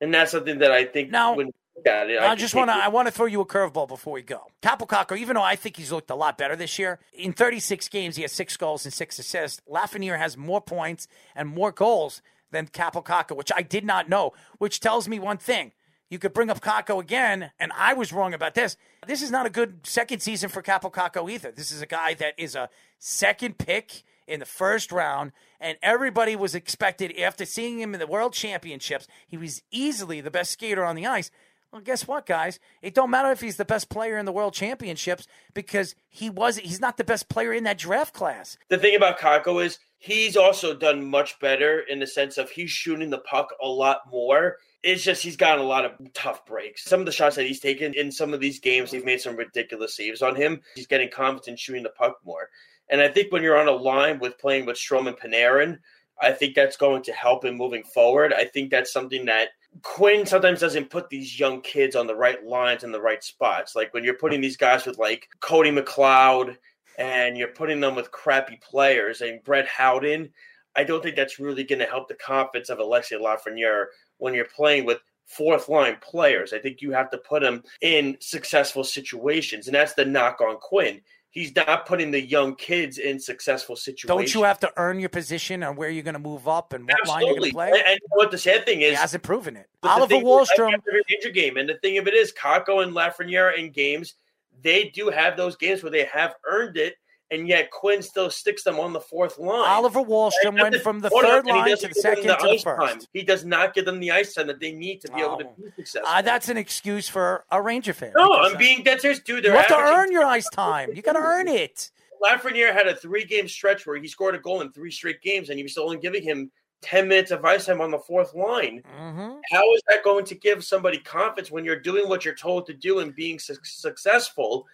[0.00, 1.52] and that's something that I think Now- when
[1.84, 2.74] at it, I, can just want to.
[2.74, 4.46] I want to throw you a curveball before we go.
[4.62, 7.88] Kaapo Kakko, even though I think he's looked a lot better this year, in 36
[7.88, 9.60] games he has six goals and six assists.
[9.70, 14.32] Lafreniere has more points and more goals than Kaapo Kakko, which I did not know.
[14.58, 15.72] Which tells me one thing:
[16.08, 18.76] you could bring up Kakko again, and I was wrong about this.
[19.06, 21.52] This is not a good second season for Kaapo Kakko either.
[21.52, 26.36] This is a guy that is a second pick in the first round, and everybody
[26.36, 30.84] was expected after seeing him in the World Championships, he was easily the best skater
[30.84, 31.30] on the ice.
[31.72, 32.58] Well, guess what, guys?
[32.80, 36.58] It don't matter if he's the best player in the World Championships because he was
[36.58, 38.56] he's not the best player in that draft class.
[38.68, 42.70] the thing about Kakko is he's also done much better in the sense of he's
[42.70, 44.56] shooting the puck a lot more.
[44.82, 46.84] It's just he's gotten a lot of tough breaks.
[46.84, 49.36] Some of the shots that he's taken in some of these games, he's made some
[49.36, 50.62] ridiculous saves on him.
[50.76, 52.48] He's getting confident shooting the puck more.
[52.88, 55.78] And I think when you're on a line with playing with Strome and Panarin,
[56.20, 58.32] I think that's going to help him moving forward.
[58.32, 59.48] I think that's something that
[59.82, 63.76] Quinn sometimes doesn't put these young kids on the right lines in the right spots.
[63.76, 66.56] Like when you're putting these guys with like Cody McLeod
[66.98, 70.30] and you're putting them with crappy players and Brett Howden,
[70.74, 73.86] I don't think that's really going to help the confidence of Alexis Lafreniere
[74.18, 76.52] when you're playing with fourth line players.
[76.52, 80.56] I think you have to put them in successful situations, and that's the knock on
[80.56, 81.00] Quinn.
[81.36, 84.08] He's not putting the young kids in successful situations.
[84.08, 86.88] Don't you have to earn your position on where you're going to move up and
[86.88, 87.82] what line you're going to play?
[87.86, 89.68] And, what the sad thing He is, hasn't proven it.
[89.82, 90.68] Oliver Wahlstrom.
[90.68, 94.14] I have to game, and the thing of it is, Kakko and Lafreniere in games,
[94.62, 96.94] they do have those games where they have earned it,
[97.30, 99.68] and yet Quinn still sticks them on the fourth line.
[99.68, 102.64] Oliver Wahlstrom And went from the third line to the second to the first.
[102.64, 103.00] time.
[103.12, 105.44] He does not give them the ice time that they need to be able to
[105.56, 106.08] be successful.
[106.08, 108.12] Uh, that's an excuse for a Ranger fan.
[108.16, 109.44] no, I'm being dead serious, dude.
[109.44, 110.90] You have to earn your ice time.
[110.94, 111.90] You got to earn it.
[112.22, 115.58] Lafreniere had a three-game stretch where he scored a goal in three straight games, and
[115.58, 116.50] you were still only giving him
[116.80, 118.82] ten minutes of ice time on the fourth line.
[118.96, 122.66] hmm How is that going to give somebody confidence when you're doing what you're told
[122.66, 124.66] to do and being su- successful,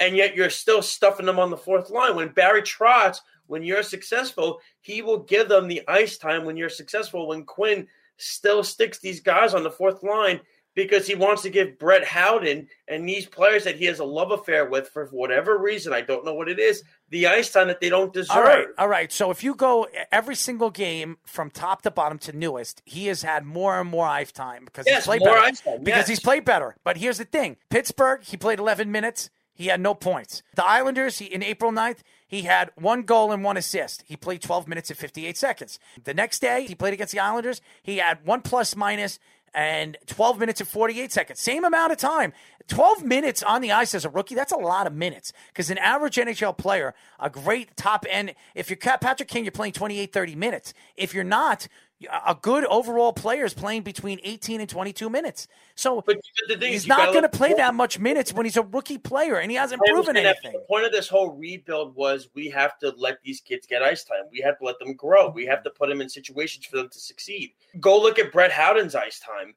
[0.00, 2.16] and yet you're still stuffing them on the fourth line?
[2.16, 6.68] When Barry Trotz, when you're successful, he will give them the ice time when you're
[6.68, 7.28] successful.
[7.28, 7.86] When Quinn
[8.16, 10.40] still sticks these guys on the fourth line
[10.76, 14.30] because he wants to give Brett Howden and these players that he has a love
[14.30, 17.80] affair with for whatever reason, I don't know what it is, the ice time that
[17.80, 18.36] they don't deserve.
[18.36, 19.10] All right, all right.
[19.10, 23.22] So if you go every single game from top to bottom to newest, he has
[23.22, 25.40] had more and more ice time because Yes, he's played better.
[25.40, 26.08] time, because yes.
[26.08, 26.76] he's played better.
[26.84, 29.28] But here's the thing: Pittsburgh, he played 11 minutes.
[29.60, 30.42] He had no points.
[30.54, 34.02] The Islanders, he, in April 9th, he had one goal and one assist.
[34.06, 35.78] He played 12 minutes and 58 seconds.
[36.02, 37.60] The next day, he played against the Islanders.
[37.82, 39.18] He had one plus minus
[39.52, 41.40] and 12 minutes and 48 seconds.
[41.40, 42.32] Same amount of time.
[42.68, 45.30] 12 minutes on the ice as a rookie, that's a lot of minutes.
[45.48, 49.74] Because an average NHL player, a great top end, if you're Patrick King, you're playing
[49.74, 50.72] 28, 30 minutes.
[50.96, 51.68] If you're not,
[52.08, 55.48] a good overall player is playing between 18 and 22 minutes.
[55.74, 56.16] So But
[56.60, 59.56] he's not going to play that much minutes when he's a rookie player and he
[59.56, 60.60] hasn't proven understand that, but anything.
[60.60, 64.04] The point of this whole rebuild was we have to let these kids get ice
[64.04, 64.24] time.
[64.32, 65.28] We have to let them grow.
[65.30, 67.52] We have to put them in situations for them to succeed.
[67.78, 69.54] Go look at Brett Howden's ice time.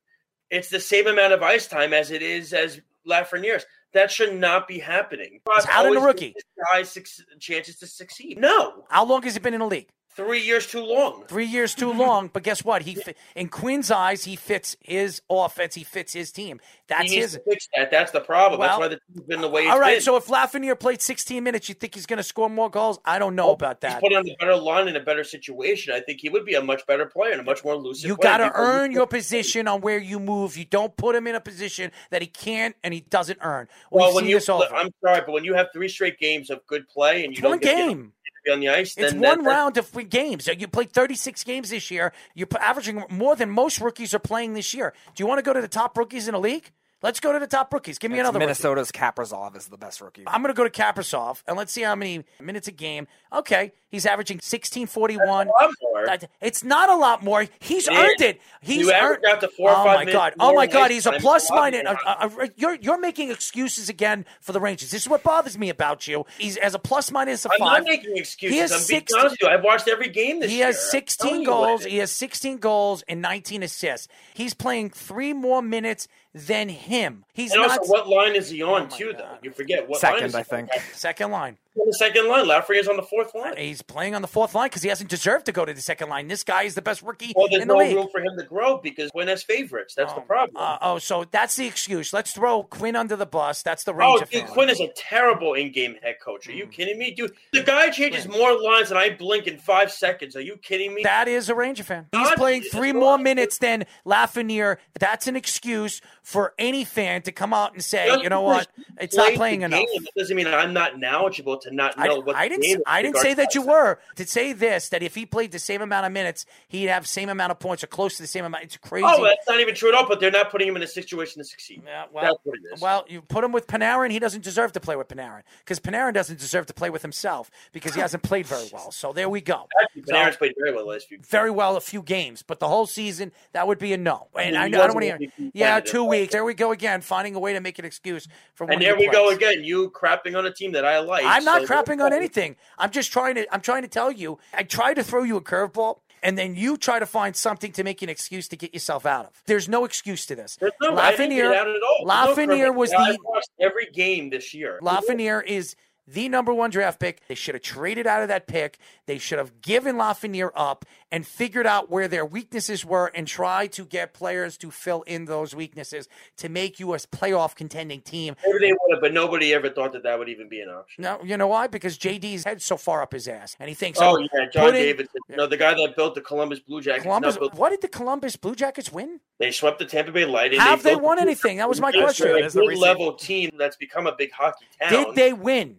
[0.49, 3.65] It's the same amount of ice time as it is as Lafreniere's.
[3.93, 5.39] That should not be happening.
[5.65, 6.35] Howden a rookie?
[6.73, 6.97] Guys,
[7.39, 8.39] chances to succeed.
[8.39, 9.87] No, How long has he been in the league?
[10.15, 11.23] Three years too long.
[11.27, 12.81] Three years too long, but guess what?
[12.83, 12.97] He
[13.35, 15.75] in Quinn's eyes, he fits his offense.
[15.75, 16.59] He fits his team.
[16.87, 17.39] That's his.
[17.47, 17.89] fix that.
[17.91, 18.59] That's the problem.
[18.59, 20.01] Well, That's why the team's been the way it's All right, been.
[20.01, 22.99] so if Lafreniere played 16 minutes, you think he's going to score more goals?
[23.05, 24.01] I don't know about He's that.
[24.01, 25.93] put on a better line in a better situation.
[25.93, 28.05] I think he would be a much better player and a much more lucid.
[28.05, 30.57] You got to earn your position on where you move.
[30.57, 33.67] You don't put him in a position that he can't and he doesn't earn.
[33.91, 34.37] We've Well, when you.
[34.37, 37.41] I'm sorry, but when you have three straight games of good play and you It's
[37.41, 38.13] don't one get game.
[38.43, 40.47] Be on the ice, It's then one that- round of f- games.
[40.47, 42.13] You played 36 games this year.
[42.35, 44.93] You're averaging more than most rookies are playing this year.
[45.15, 46.71] Do you want to go to the top rookies in the league?
[47.03, 47.99] Let's go to the top rookies.
[47.99, 48.45] Give me It's another rookie.
[48.45, 50.23] Minnesota's Kaprizov is the best rookie.
[50.25, 53.07] I'm going to go to Kaprizov and let's see how many minutes a game.
[53.33, 55.47] Okay, he's averaging 1641.
[55.47, 56.17] More.
[56.41, 57.45] It's not a lot more.
[57.59, 58.21] He's It earned is.
[58.21, 58.41] it.
[58.61, 59.25] He's You earned.
[59.25, 60.33] out to four or oh five my god!
[60.39, 60.91] Oh my god!
[60.91, 61.19] He's a time.
[61.21, 61.83] plus It's a minus.
[61.87, 61.95] uh,
[62.39, 64.91] uh, you're you're making excuses again for the Rangers.
[64.91, 66.25] This is what bothers me about you.
[66.37, 67.79] He's as a plus minus a I'm five.
[67.79, 68.53] not making excuses.
[68.53, 69.47] He has I'm being 16 honest with you.
[69.49, 70.67] I've watched every game this He year.
[70.67, 71.83] has 16 telling you what goals.
[71.85, 74.07] He has 16 goals and 19 assists.
[74.33, 77.25] He's playing three more minutes than him.
[77.33, 79.37] He's And not also, what line is he on, Oh my too, though?
[79.41, 80.69] You forget what line Second, is I think.
[80.73, 80.79] on?
[80.93, 81.57] second line.
[81.75, 82.45] On the second line.
[82.45, 83.57] Lafreniere's on the fourth line.
[83.57, 86.09] He's playing on the fourth line because he hasn't deserved to go to the second
[86.09, 86.27] line.
[86.27, 87.95] This guy is the best rookie Well, there's in the no league.
[87.95, 89.95] room for him to grow because Quinn has favorites.
[89.95, 90.55] That's the problem.
[90.63, 92.13] Uh, oh, so that's the excuse.
[92.13, 93.63] Let's throw Quinn under the bus.
[93.63, 94.45] That's the Oh, Ranger dude.
[94.45, 96.47] Quinn is a terrible in-game head coach.
[96.47, 96.57] Are Mm.
[96.57, 97.31] you kidding me, dude?
[97.53, 100.35] The guy changes more lines than I blink in five seconds.
[100.35, 101.01] Are you kidding me?
[101.01, 102.05] That is a Ranger fan.
[102.11, 104.77] He's God, playing three more minutes than Lafreniere.
[104.99, 108.67] That's an excuse for any fan to come out and say, you know what,
[108.99, 109.79] it's not playing enough.
[109.79, 112.83] game, That doesn't mean I'm not knowledgeable to not I, know what I didn't.
[112.85, 113.99] I didn't say that you were.
[114.15, 117.29] To say this, that if he played the same amount of minutes, he'd have same
[117.29, 118.63] amount of points or close to the same amount.
[118.65, 119.05] It's oh, crazy.
[119.07, 120.07] Oh, that's not even true at all.
[120.07, 121.81] But they're not putting him in a situation to succeed.
[121.85, 122.81] Yeah, well, that's what it is.
[122.81, 124.11] well, you put him with Panarin.
[124.11, 127.49] He doesn't deserve to play with Panarin because Panarin doesn't deserve to play with himself
[127.71, 128.91] because he hasn't played very well.
[128.91, 129.67] So there we go.
[129.81, 131.19] Actually, Panarin's played very well last few.
[131.27, 134.27] Very well, a few games, but the whole season that would be a no.
[134.39, 135.17] And I, I don't want to.
[135.17, 136.33] hear Yeah, two weeks.
[136.33, 138.69] There we go again, finding a way to make an excuse for.
[138.71, 139.63] And there we go again.
[139.63, 141.23] You crapping on a team that I like.
[141.25, 142.55] I'm not so- crapping on anything.
[142.79, 143.53] I'm just trying to.
[143.53, 144.39] I'm trying to tell you.
[144.53, 147.83] I try to throw you a curveball, and then you try to find something to
[147.83, 149.31] make an excuse to get yourself out of.
[149.45, 150.55] There's no excuse to this.
[150.55, 152.05] There's no, I didn't get out at all.
[152.07, 154.79] No Lafreniere perfect- was I've the every game this year.
[154.81, 155.75] Lafreniere is
[156.07, 157.21] the number one draft pick.
[157.27, 158.77] They should have traded out of that pick.
[159.05, 163.71] They should have given Lafreniere up and figured out where their weaknesses were and tried
[163.73, 166.07] to get players to fill in those weaknesses
[166.37, 168.35] to make you a playoff contending team.
[168.45, 171.03] Maybe they would have, but nobody ever thought that that would even be an option.
[171.03, 171.67] No, you know why?
[171.67, 174.75] Because JD's head so far up his ass, and he thinks, Oh yeah, John put
[174.75, 175.21] in- Davidson.
[175.29, 177.03] No, the guy that built the Columbus Blue Jackets.
[177.03, 177.37] Columbus.
[177.37, 179.19] built- What did the Columbus Blue Jackets win?
[179.39, 180.59] they swept the Tampa Bay Lightning.
[180.59, 181.57] Have they built- won anything?
[181.57, 182.27] That was my question.
[182.43, 184.89] A good level team that's become a big hockey town.
[184.91, 185.77] Did they win?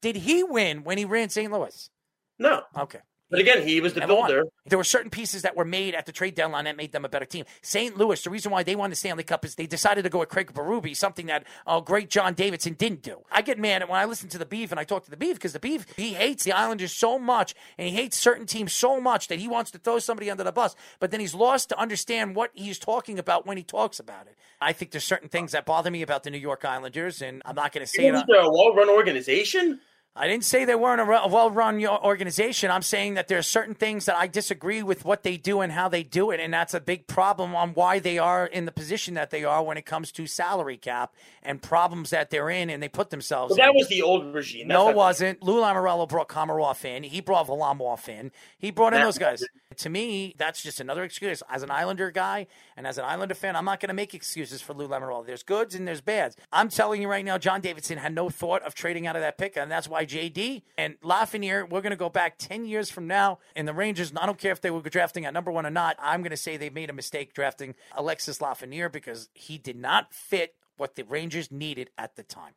[0.00, 1.50] Did he win when he ran St.
[1.52, 1.90] Louis?
[2.38, 3.00] No, Okay.
[3.30, 4.28] but again, he was the Never won.
[4.28, 4.44] builder.
[4.66, 7.08] There were certain pieces that were made at the trade deadline that made them a
[7.08, 7.46] better team.
[7.62, 7.96] St.
[7.96, 10.28] Louis, the reason why they won the Stanley Cup is they decided to go with
[10.28, 13.22] Craig Berube, something that uh, great John Davidson didn't do.
[13.32, 15.34] I get mad when I listen to the Beef and I talk to the Beef
[15.34, 19.00] because the Beef, he hates the Islanders so much and he hates certain teams so
[19.00, 21.78] much that he wants to throw somebody under the bus, but then he's lost to
[21.78, 24.36] understand what he's talking about when he talks about it.
[24.60, 27.54] I think there's certain things that bother me about the New York Islanders, and I'm
[27.56, 28.14] not going to say it.
[28.14, 29.80] On- there a well-run organization?
[30.18, 32.70] I didn't say they weren't a a well-run organization.
[32.70, 35.72] I'm saying that there are certain things that I disagree with what they do and
[35.72, 38.72] how they do it, and that's a big problem on why they are in the
[38.72, 42.68] position that they are when it comes to salary cap and problems that they're in,
[42.68, 43.56] and they put themselves.
[43.56, 43.76] That in.
[43.76, 44.68] was the old regime.
[44.68, 45.42] That's no, it wasn't.
[45.42, 47.04] Lou Lamoriello brought Komarov in.
[47.04, 48.32] He brought Varlamov in.
[48.58, 49.44] He brought in those guys.
[49.76, 51.42] To me, that's just another excuse.
[51.48, 52.46] As an Islander guy
[52.76, 55.24] and as an Islander fan, I'm not going to make excuses for Lou Lamoriello.
[55.24, 56.36] There's goods and there's bads.
[56.52, 59.38] I'm telling you right now, John Davidson had no thought of trading out of that
[59.38, 63.06] pick, and that's why JD and Lafreniere, we're going to go back 10 years from
[63.06, 65.70] now, and the Rangers, I don't care if they were drafting at number one or
[65.70, 69.76] not, I'm going to say they made a mistake drafting Alexis Lafreniere because he did
[69.76, 72.54] not fit what the Rangers needed at the time.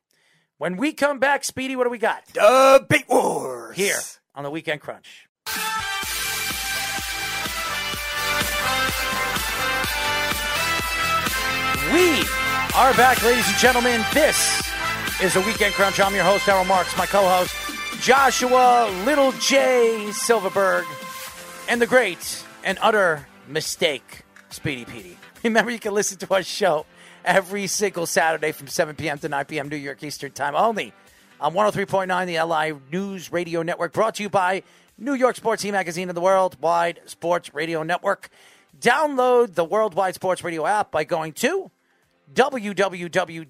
[0.58, 2.24] When we come back, Speedy, what do we got?
[2.32, 3.76] Debate Wars.
[3.76, 3.98] here
[4.34, 5.28] on the Weekend Crunch.
[11.92, 12.24] We
[12.74, 14.02] are back, ladies and gentlemen.
[14.14, 14.71] This
[15.22, 16.00] is the Weekend Crunch.
[16.00, 17.54] I'm your host, Errol Marks, my co host,
[18.00, 20.10] Joshua Little J.
[20.10, 20.84] Silverberg,
[21.68, 25.16] and the great and utter mistake, Speedy Petey.
[25.44, 26.86] Remember, you can listen to our show
[27.24, 29.16] every single Saturday from 7 p.m.
[29.20, 29.68] to 9 p.m.
[29.68, 30.92] New York Eastern Time only
[31.40, 34.64] on 103.9, the LI News Radio Network, brought to you by
[34.98, 38.28] New York Sports E Magazine and the Worldwide Sports Radio Network.
[38.80, 41.70] Download the Worldwide Sports Radio app by going to
[42.32, 43.44] www.srn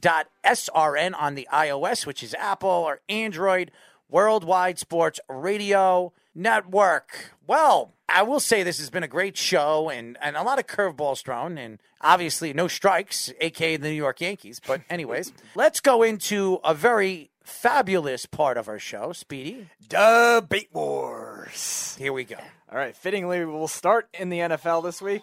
[1.18, 3.70] on the iOS, which is Apple or Android,
[4.08, 7.34] Worldwide Sports Radio Network.
[7.46, 10.66] Well, I will say this has been a great show and, and a lot of
[10.66, 14.60] curveballs thrown, and obviously no strikes, aka the New York Yankees.
[14.66, 19.68] But, anyways, let's go into a very fabulous part of our show, Speedy.
[19.88, 21.96] Debate Wars.
[21.98, 22.36] Here we go.
[22.70, 25.22] All right, fittingly, we'll start in the NFL this week.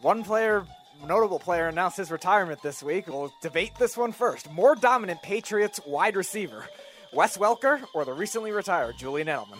[0.00, 0.64] One player,
[1.06, 3.06] notable player, announced his retirement this week.
[3.06, 4.50] We'll debate this one first.
[4.50, 6.64] More dominant Patriots wide receiver,
[7.12, 9.58] Wes Welker or the recently retired Julian Edelman?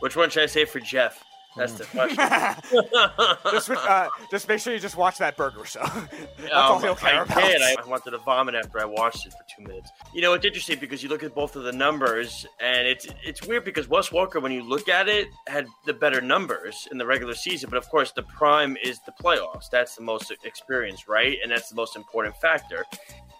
[0.00, 1.22] Which one should I say for Jeff?
[1.56, 2.16] That's the question.
[3.52, 5.80] just, uh, just make sure you just watch that burger show.
[6.38, 7.40] That's all Um, he'll care I about.
[7.42, 7.60] did.
[7.62, 9.90] I wanted to vomit after I watched it for two minutes.
[10.14, 13.46] You know, it's interesting because you look at both of the numbers, and it's it's
[13.46, 17.04] weird because Wes Welker, when you look at it, had the better numbers in the
[17.06, 17.68] regular season.
[17.68, 19.68] But of course, the prime is the playoffs.
[19.70, 21.36] That's the most experience, right?
[21.42, 22.84] And that's the most important factor.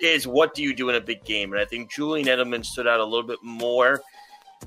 [0.00, 1.52] Is what do you do in a big game?
[1.52, 4.02] And I think Julian Edelman stood out a little bit more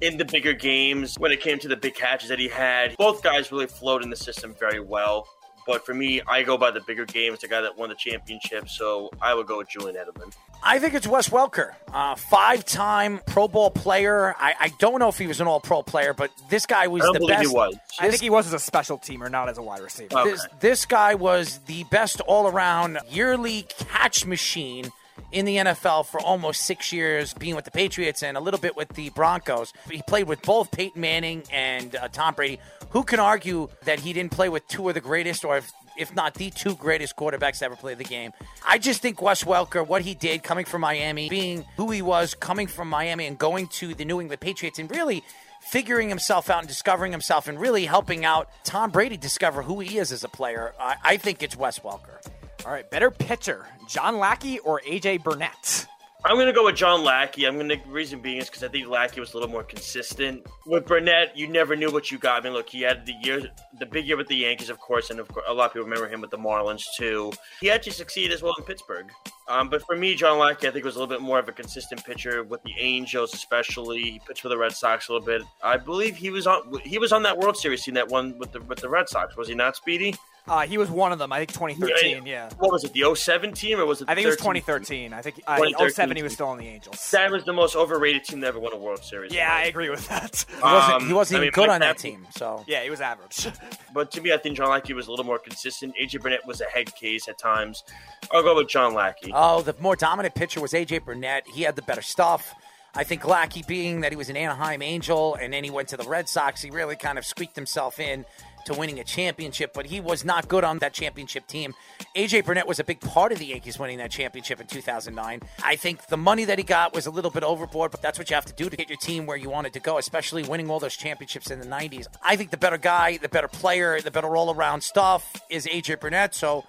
[0.01, 2.95] in the bigger games when it came to the big catches that he had.
[2.97, 5.27] Both guys really flowed in the system very well.
[5.67, 8.69] But for me, I go by the bigger games, the guy that won the championship.
[8.69, 10.31] So I would go with Julian Edelman.
[10.63, 14.35] I think it's Wes Welker, uh, five-time Pro Bowl player.
[14.37, 17.05] I, I don't know if he was an All-Pro player, but this guy was I
[17.05, 17.49] don't the believe best.
[17.49, 17.75] he was.
[17.99, 20.15] I think he was as a special teamer, not as a wide receiver.
[20.15, 20.31] Okay.
[20.31, 24.91] This, this guy was the best all-around yearly catch machine
[25.31, 28.75] in the NFL for almost six years, being with the Patriots and a little bit
[28.75, 29.73] with the Broncos.
[29.89, 32.59] He played with both Peyton Manning and uh, Tom Brady.
[32.91, 36.15] Who can argue that he didn't play with two of the greatest, or if, if
[36.15, 38.31] not the two greatest quarterbacks to ever play the game?
[38.65, 42.33] I just think Wes Welker, what he did coming from Miami, being who he was
[42.33, 45.23] coming from Miami and going to the New England Patriots, and really
[45.65, 49.97] figuring himself out and discovering himself and really helping out Tom Brady discover who he
[49.97, 50.73] is as a player.
[50.79, 52.21] I, I think it's Wes Welker.
[52.65, 55.85] All right, better pitcher, John Lackey or AJ Burnett?
[56.25, 57.45] I'm going to go with John Lackey.
[57.45, 60.43] I'm going to, reason being is because I think Lackey was a little more consistent.
[60.65, 62.41] With Burnett, you never knew what you got.
[62.41, 63.43] I mean, look, he had the year,
[63.79, 65.83] the big year with the Yankees, of course, and of course, a lot of people
[65.87, 67.31] remember him with the Marlins too.
[67.61, 69.11] He actually succeeded as well in Pittsburgh.
[69.47, 71.51] Um, but for me, John Lackey, I think was a little bit more of a
[71.51, 73.99] consistent pitcher with the Angels, especially.
[73.99, 75.43] He pitched for the Red Sox a little bit.
[75.61, 78.51] I believe he was on he was on that World Series team that won with
[78.51, 79.37] the with the Red Sox.
[79.37, 80.15] Was he not, Speedy?
[80.47, 81.33] Uh, he was one of them.
[81.33, 82.25] I think 2013.
[82.25, 82.49] Yeah.
[82.59, 82.93] What was it?
[82.93, 84.05] The 07 team or was it?
[84.05, 84.61] The I think it was 13?
[84.61, 85.13] 2013.
[85.13, 87.09] I think uh, 2013 07 he was still on the Angels.
[87.11, 89.33] That was the most overrated team that ever won a World Series.
[89.33, 90.45] Yeah, I agree with that.
[90.47, 92.27] He wasn't, he Um, wasn't even mean, good on that Happy- team.
[92.35, 93.47] So yeah, he was average.
[93.93, 95.95] But to me, I think John Lackey was a little more consistent.
[95.99, 97.81] AJ Burnett was a head case at times.
[98.29, 99.31] I'll go with John Lackey.
[99.33, 101.47] Oh, the more dominant pitcher was AJ Burnett.
[101.47, 102.53] He had the better stuff.
[102.93, 105.97] I think Lackey, being that he was an Anaheim Angel and then he went to
[105.97, 108.25] the Red Sox, he really kind of squeaked himself in
[108.65, 111.73] to winning a championship, but he was not good on that championship team.
[112.15, 115.41] AJ Burnett was a big part of the Yankees winning that championship in 2009.
[115.63, 118.29] I think the money that he got was a little bit overboard, but that's what
[118.29, 120.69] you have to do to get your team where you wanted to go, especially winning
[120.69, 122.07] all those championships in the 90s.
[122.21, 125.99] I think the better guy, the better player, the better all around stuff is AJ
[125.99, 126.35] Burnett.
[126.35, 126.65] So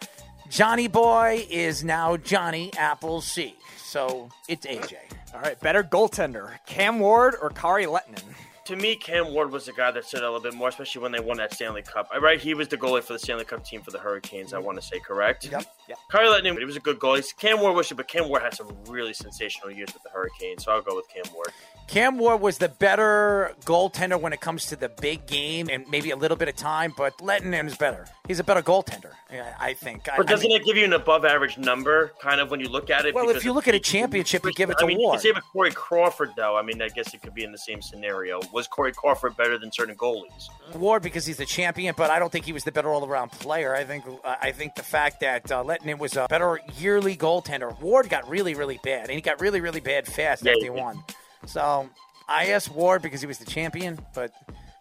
[0.48, 3.55] Johnny Boy is now Johnny Appleseed.
[3.78, 4.97] So it's AJ.
[5.35, 8.23] All right, better goaltender, Cam Ward or Kari Lehtonen?
[8.66, 11.01] To me, Cam Ward was the guy that stood out a little bit more, especially
[11.02, 12.09] when they won that Stanley Cup.
[12.14, 14.52] Uh, Right, he was the goalie for the Stanley Cup team for the Hurricanes.
[14.52, 15.44] I want to say correct.
[15.44, 15.64] Yep.
[15.88, 15.98] Yep.
[16.10, 17.24] Kyle Lehtonen, he was a good goalie.
[17.38, 20.72] Cam Ward was, but Cam Ward had some really sensational years with the Hurricanes, so
[20.72, 21.52] I'll go with Cam Ward.
[21.86, 26.10] Cam Ward was the better goaltender when it comes to the big game and maybe
[26.10, 28.06] a little bit of time, but Lehtonen is better.
[28.26, 29.12] He's a better goaltender,
[29.60, 30.06] I think.
[30.16, 32.90] But I doesn't mean- it give you an above-average number, kind of when you look
[32.90, 33.14] at it?
[33.14, 35.22] Well, if you look at a championship, you give it to I mean, Ward.
[35.22, 36.56] you can say with Corey Crawford, though.
[36.56, 38.40] I mean, I guess it could be in the same scenario.
[38.56, 40.48] Was Corey Crawford better than certain goalies?
[40.74, 43.74] Ward because he's the champion, but I don't think he was the better all-around player.
[43.74, 47.78] I think I think the fact that uh, Lehtonen was a better yearly goaltender.
[47.82, 50.64] Ward got really, really bad, and he got really, really bad fast Yeah, after he
[50.64, 51.04] he won.
[51.44, 51.90] So
[52.30, 54.32] I asked Ward because he was the champion, but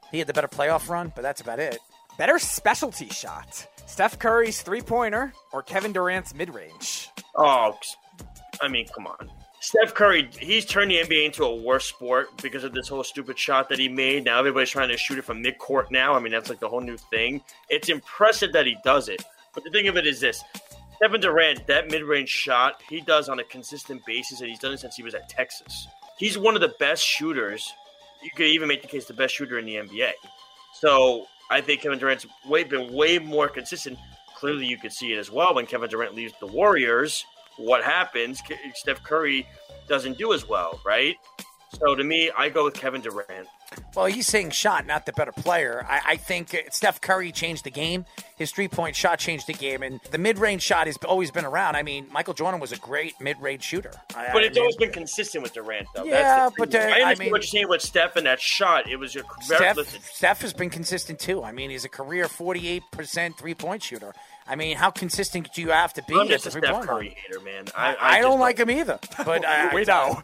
[0.10, 1.12] he had the better playoff run.
[1.14, 1.78] But that's about it.
[2.18, 7.10] Better specialty shot, Steph Curry's three pointer or Kevin Durant's mid range?
[7.36, 7.78] Oh,
[8.62, 9.30] I mean, come on.
[9.66, 13.40] Steph Curry, he's turned the NBA into a worse sport because of this whole stupid
[13.40, 14.24] shot that he made.
[14.24, 16.14] Now everybody's trying to shoot it from midcourt now.
[16.14, 17.42] I mean, that's like the whole new thing.
[17.68, 19.24] It's impressive that he does it.
[19.56, 20.44] But the thing of it is this
[21.02, 24.72] Kevin Durant, that mid range shot, he does on a consistent basis, and he's done
[24.72, 25.88] it since he was at Texas.
[26.20, 27.74] He's one of the best shooters.
[28.22, 30.12] You could even make the case the best shooter in the NBA.
[30.76, 33.98] So I think Kevin Durant's way been way more consistent.
[34.36, 37.26] Clearly, you could see it as well when Kevin Durant leaves the Warriors.
[37.58, 38.42] What happens?
[38.74, 39.48] Steph Curry
[39.88, 41.16] doesn't do as well, right?
[41.80, 43.48] So to me, I go with Kevin Durant.
[43.96, 45.86] Well, he's saying shot, not the better player.
[45.90, 48.06] I, I think Steph Curry changed the game.
[48.38, 51.44] His three point shot changed the game, and the mid range shot has always been
[51.44, 51.76] around.
[51.76, 53.92] I mean, Michael Jordan was a great mid range shooter.
[54.16, 56.04] I- But I it's mean, always been consistent with Durant, though.
[56.06, 58.26] Yeah, That's the but, uh, I I understand mean- what you're saying with Steph and
[58.28, 58.90] that shot.
[58.90, 60.02] It was a very Steph, listen.
[60.02, 61.44] Steph has been consistent too.
[61.44, 64.14] I mean, he's a career 48% three point shooter.
[64.48, 67.40] I mean, how consistent do you have to be I'm just a Steph Curry hater,
[67.40, 67.66] man.
[67.76, 69.00] I, I, I, don't like him either.
[69.26, 70.22] But I, We know.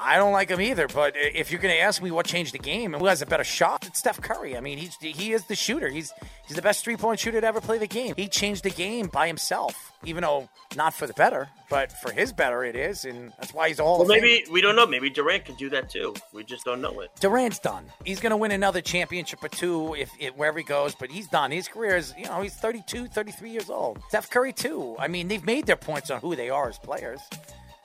[0.00, 0.88] I don't like him either.
[0.88, 3.26] But if you're going to ask me what changed the game and who has a
[3.26, 4.56] better shot, it's Steph Curry.
[4.56, 5.88] I mean, he's he is the shooter.
[5.88, 6.12] He's
[6.46, 8.14] he's the best three point shooter to ever play the game.
[8.16, 12.32] He changed the game by himself, even though not for the better, but for his
[12.32, 13.98] better it is, and that's why he's all.
[13.98, 14.86] Well, maybe we don't know.
[14.86, 16.14] Maybe Durant can do that too.
[16.32, 17.10] We just don't know it.
[17.20, 17.84] Durant's done.
[18.04, 21.28] He's going to win another championship or two if, if wherever he goes, but he's
[21.28, 21.50] done.
[21.50, 24.00] His career is, you know, he's 32, 33 years old.
[24.08, 24.96] Steph Curry too.
[24.98, 27.20] I mean, they've made their points on who they are as players.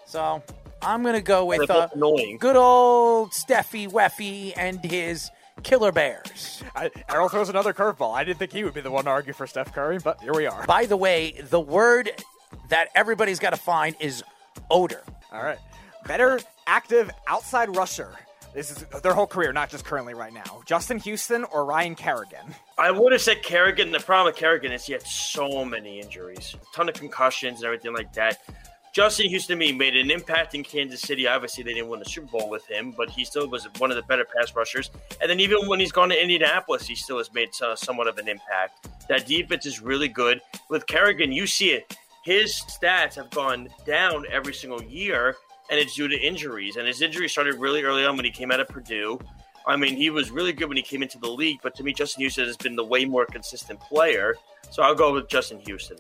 [0.06, 0.44] So
[0.86, 2.38] I'm going to go with They're uh, annoying.
[2.38, 5.32] good old Steffi Weffy and his
[5.64, 6.64] Killer Bears.
[6.76, 8.14] I, Errol throws another curveball.
[8.14, 10.34] I didn't think he would be the one to argue for Steph Curry, but here
[10.34, 10.66] we are.
[10.68, 12.12] By the way, the word
[12.70, 14.24] that everybody's got to find is
[14.70, 15.02] odor.
[15.32, 15.58] All right.
[16.08, 18.12] Better active outside rusher.
[18.54, 20.62] This is their whole career, not just currently right now.
[20.66, 22.56] Justin Houston or Ryan Kerrigan?
[22.78, 23.92] I would have said Kerrigan.
[23.92, 27.66] The problem with Kerrigan is he had so many injuries, a ton of concussions and
[27.66, 28.38] everything like that.
[28.96, 31.28] Justin Houston made an impact in Kansas City.
[31.28, 33.98] Obviously, they didn't win the Super Bowl with him, but he still was one of
[33.98, 34.90] the better pass rushers.
[35.20, 38.18] And then even when he's gone to Indianapolis, he still has made so- somewhat of
[38.20, 38.88] an impact.
[39.10, 40.40] That defense is really good.
[40.70, 41.94] With Kerrigan, you see it.
[42.24, 45.36] His stats have gone down every single year,
[45.70, 46.78] and it's due to injuries.
[46.78, 49.20] And his injury started really early on when he came out of Purdue.
[49.68, 51.92] I mean, he was really good when he came into the league, but to me,
[51.92, 54.36] Justin Houston has been the way more consistent player.
[54.72, 55.98] So I'll go with Justin Houston.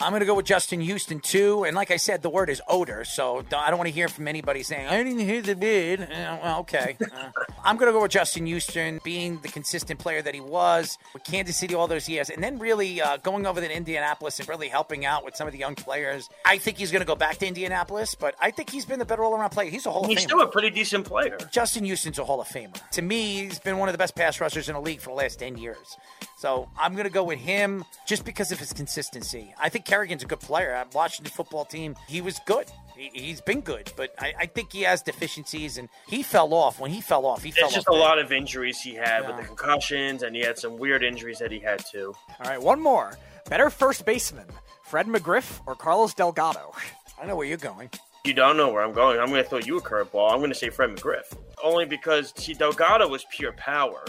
[0.00, 0.06] In this one.
[0.06, 1.64] I'm going to go with Justin Houston too.
[1.64, 3.04] And like I said, the word is odor.
[3.04, 6.02] So don't- I don't want to hear from anybody saying, I didn't hear the bid.
[6.02, 6.96] Uh, well, okay.
[7.18, 7.30] Uh,
[7.64, 11.24] I'm going to go with Justin Houston being the consistent player that he was with
[11.24, 12.30] Kansas City all those years.
[12.30, 15.52] And then really uh, going over to Indianapolis and really helping out with some of
[15.52, 16.28] the young players.
[16.44, 19.04] I think he's going to go back to Indianapolis, but I think he's been the
[19.04, 19.70] better all around player.
[19.70, 20.22] He's a Hall of He's Famer.
[20.22, 21.36] still a pretty decent player.
[21.50, 22.78] Justin Houston's a Hall of Famer.
[22.92, 25.16] To me, he's been one of the best pass rushers in the league for the
[25.16, 25.96] last 10 years.
[26.40, 29.52] So I'm going to go with him just because of his consistency.
[29.60, 30.74] I think Kerrigan's a good player.
[30.74, 31.96] I'm watching the football team.
[32.06, 32.66] He was good.
[32.96, 36.78] He, he's been good, but I, I think he has deficiencies, and he fell off.
[36.80, 37.94] When he fell off, he fell It's just off.
[37.94, 38.04] a bad.
[38.04, 41.50] lot of injuries he had with the concussions, and he had some weird injuries that
[41.52, 42.14] he had too.
[42.40, 43.16] All right, one more.
[43.48, 44.46] Better first baseman,
[44.84, 46.72] Fred McGriff or Carlos Delgado?
[47.20, 47.90] I know where you're going.
[48.24, 49.18] You don't know where I'm going.
[49.20, 50.30] I'm going to throw you a curveball.
[50.32, 51.32] I'm going to say Fred McGriff.
[51.64, 54.04] Only because, see, Delgado was pure power.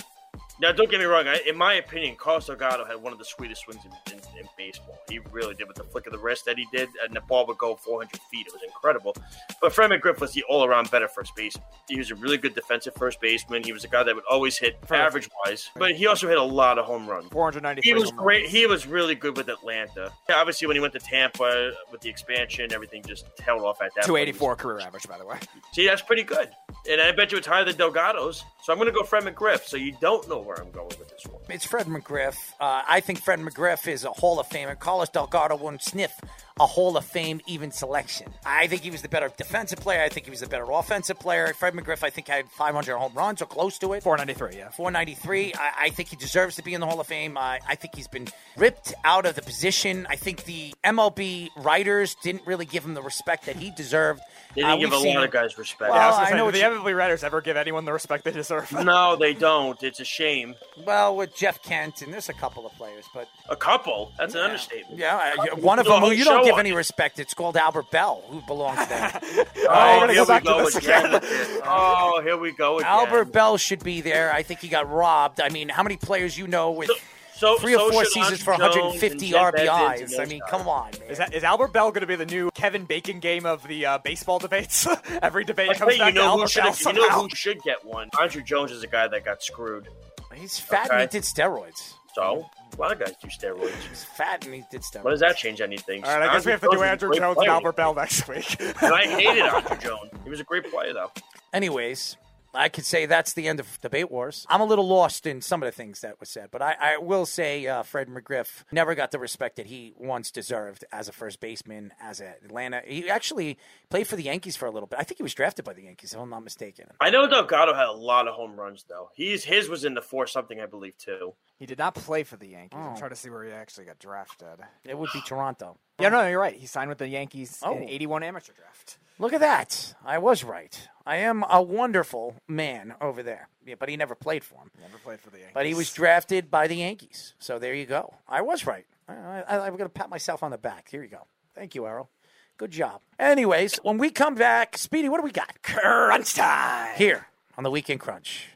[0.61, 1.27] Now, don't get me wrong.
[1.27, 4.49] I, in my opinion, Carlos Delgado had one of the sweetest swings in, in, in,
[4.57, 4.99] baseball.
[5.09, 7.45] He really did with the flick of the wrist that he did, and the ball
[7.47, 8.45] would go 400 feet.
[8.45, 9.15] It was incredible.
[9.61, 11.63] But Fred McGriff was the all-around better first baseman.
[11.87, 13.63] He was a really good defensive first baseman.
[13.63, 16.77] He was a guy that would always hit average-wise, but he also hit a lot
[16.77, 17.29] of home runs.
[17.29, 17.89] 493.
[17.89, 18.41] He was great.
[18.41, 18.51] runs.
[18.51, 20.11] He was really good with Atlanta.
[20.29, 24.01] Obviously, when he went to Tampa with the expansion, everything just tailed off at that.
[24.01, 24.07] point.
[24.07, 25.37] 284 career average, by the way.
[25.71, 26.49] See, that's pretty good.
[26.89, 28.43] And I bet you it's higher than Delgado's.
[28.63, 29.65] So I'm going to go Fred McGriff.
[29.65, 31.43] So you don't know where I'm going with this one.
[31.47, 32.35] It's Fred McGriff.
[32.59, 34.77] Uh, I think Fred McGriff is a Hall of Famer.
[34.77, 36.19] Carlos Delgado won't sniff
[36.59, 38.33] a Hall of Fame even selection.
[38.45, 40.01] I think he was the better defensive player.
[40.01, 41.53] I think he was the better offensive player.
[41.53, 44.03] Fred McGriff, I think, had 500 home runs or close to it.
[44.03, 44.69] 493, yeah.
[44.69, 45.53] 493.
[45.53, 47.37] I, I think he deserves to be in the Hall of Fame.
[47.37, 48.27] I, I think he's been
[48.57, 50.05] ripped out of the position.
[50.09, 54.21] I think the MLB writers didn't really give him the respect that he deserved.
[54.55, 55.91] They didn't Uh, give a seen lot of guys respect.
[55.91, 58.23] Well, Yeah, I I say, know do the MLB writers ever give anyone the respect
[58.25, 58.71] they deserve?
[58.71, 59.81] no, they don't.
[59.83, 60.55] It's a shame.
[60.85, 64.11] Well, with Jeff Kent, and there's a couple of players, but A couple.
[64.17, 64.99] That's an understatement.
[64.99, 67.19] yeah, I- one of them who you don't show give any respect.
[67.19, 69.19] It's called Albert Belle, who belongs there.
[69.71, 71.05] Oh, we're Oh, here go back we go to this again.
[71.13, 71.21] again.
[71.63, 72.89] Oh, here we go again.
[72.89, 74.33] Albert Belle should be there.
[74.33, 75.39] I think he got robbed.
[75.41, 76.89] I mean, how many players you know with
[77.35, 80.19] So, three or so four seasons for 150 and Jeff Edmonds and RBIs?
[80.19, 81.09] I mean, come on, man.
[81.09, 83.85] Is, that, is Albert Belle going to be the new Kevin Bacon game of the
[83.85, 84.87] uh, baseball debates?
[85.21, 87.61] Every debate comes you, back you to know, who Albert Belle you know who should
[87.61, 88.09] get one?
[88.11, 89.87] Andruw Jones is a guy that got screwed.
[90.33, 91.93] He's fat and he did steroids.
[92.15, 93.71] So, a lot of guys do steroids.
[93.89, 95.03] He's fat and he did steroids.
[95.03, 96.03] What does that change anything?
[96.03, 97.47] All right, I guess we have to do Andrew great Jones and.
[97.49, 98.59] Albert Belle next week.
[98.59, 100.11] And I hated Andruw Jones.
[100.23, 101.11] He was a great player, though.
[101.53, 102.17] Anyways,
[102.53, 104.45] I could say that's the end of debate wars.
[104.49, 106.97] I'm a little lost in some of the things that were said, but I, I
[106.97, 111.11] will say uh, Fred McGriff never got the respect that he once deserved as a
[111.11, 112.81] first baseman, as a Atlanta.
[112.85, 113.57] He actually
[113.89, 114.99] played for the Yankees for a little bit.
[114.99, 116.87] I think he was drafted by the Yankees, if I'm not mistaken.
[116.99, 119.09] I know Delgado had a lot of home runs, though.
[119.13, 121.33] He's his was in the four something, I believe, too.
[121.57, 122.79] he did not play for the Yankees.
[122.81, 122.89] Oh.
[122.89, 124.47] I'm trying to see where he actually got drafted.
[124.85, 125.77] It would be Toronto.
[125.99, 126.11] Yeah, oh.
[126.11, 126.55] no, you're right.
[126.55, 127.75] He signed with the Yankees Oh.
[127.75, 128.97] in 81 amateur draft.
[129.19, 129.95] Look at that.
[130.05, 130.87] I was right.
[131.05, 133.49] I am a wonderful man over there.
[133.65, 134.71] Yeah, but he never played for him.
[134.79, 135.53] Never played for the Yankees.
[135.53, 137.33] But he was drafted by the Yankees.
[137.39, 138.13] So there you go.
[138.29, 138.85] I was right.
[139.09, 139.13] I,
[139.47, 140.87] I, I'm going to pat myself on the back.
[140.89, 141.27] Here you go.
[141.53, 142.09] Thank you, Errol.
[142.57, 143.01] Good job.
[143.17, 145.61] Anyways, when we come back, Speedy, what do we got?
[145.63, 146.95] crunch time.
[146.95, 147.27] Here
[147.57, 148.47] on the Weekend Crunch.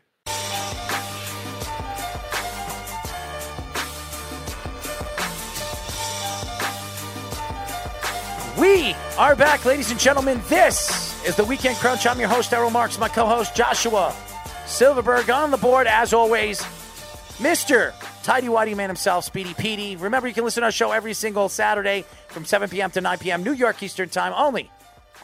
[8.63, 10.41] We are back, ladies and gentlemen.
[10.47, 12.07] This is the Weekend Crunch.
[12.07, 14.15] I'm your host, Errol Marks, my co host, Joshua
[14.65, 15.29] Silverberg.
[15.29, 16.61] On the board, as always,
[17.39, 17.91] Mr.
[18.23, 19.97] Tidy Whitey Man himself, Speedy Petey.
[19.97, 22.89] Remember, you can listen to our show every single Saturday from 7 p.m.
[22.91, 23.43] to 9 p.m.
[23.43, 24.71] New York Eastern Time only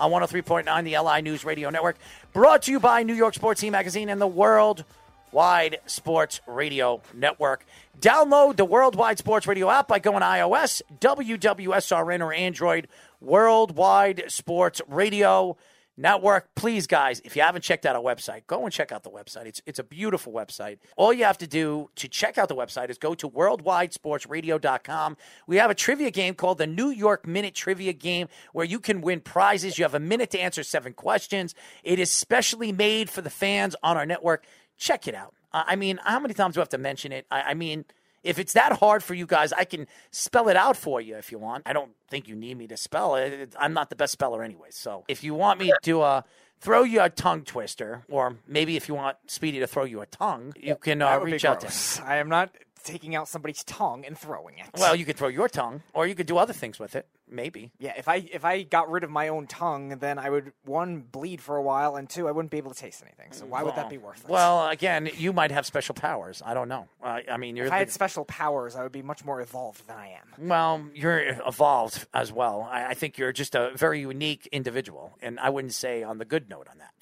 [0.01, 1.95] on 103.9, the LI News Radio Network.
[2.33, 7.65] Brought to you by New York Sports Team Magazine and the Worldwide Sports Radio Network.
[8.01, 12.89] Download the Worldwide Sports Radio app by going iOS, WWSRN, or Android.
[13.19, 15.57] Worldwide Sports Radio
[15.99, 16.55] Network.
[16.55, 19.47] Please, guys, if you haven't checked out our website, go and check out the website.
[19.47, 20.77] It's, it's a beautiful website.
[20.95, 25.17] All you have to do to check out the website is go to worldwidesportsradio.com.
[25.45, 29.01] We have a trivia game called the New York Minute Trivia Game where you can
[29.01, 29.77] win prizes.
[29.77, 31.53] You have a minute to answer seven questions.
[31.83, 34.45] It is specially made for the fans on our network.
[34.77, 35.33] Check it out.
[35.51, 37.25] I mean, how many times do I have to mention it?
[37.31, 37.83] I, I mean,
[38.23, 41.31] if it's that hard for you guys, I can spell it out for you if
[41.31, 41.63] you want.
[41.65, 43.55] I don't think you need me to spell it.
[43.59, 44.69] I'm not the best speller anyway.
[44.71, 46.21] So if you want me to uh,
[46.59, 50.05] throw you a tongue twister, or maybe if you want Speedy to throw you a
[50.05, 52.07] tongue, you can uh, That would be reach out to him.
[52.07, 54.67] I am not taking out somebody's tongue and throwing it.
[54.77, 57.07] Well, you could throw your tongue, or you could do other things with it.
[57.31, 57.71] Maybe.
[57.77, 61.01] yeah, if I if I got rid of my own tongue, then I would one
[61.01, 63.31] bleed for a while, and two, I wouldn't be able to taste anything.
[63.33, 64.29] So why would that be worth it?
[64.29, 66.41] Well, again, you might have special powers.
[66.43, 66.87] I don't know.
[67.03, 69.87] Uh, I mean, you're if I had special powers, I would be much more evolved
[69.87, 70.47] than I am.
[70.47, 72.67] Well, you're evolved as well.
[72.71, 76.25] I, I think you're just a very unique individual, and I wouldn't say on the
[76.25, 76.93] good note on that.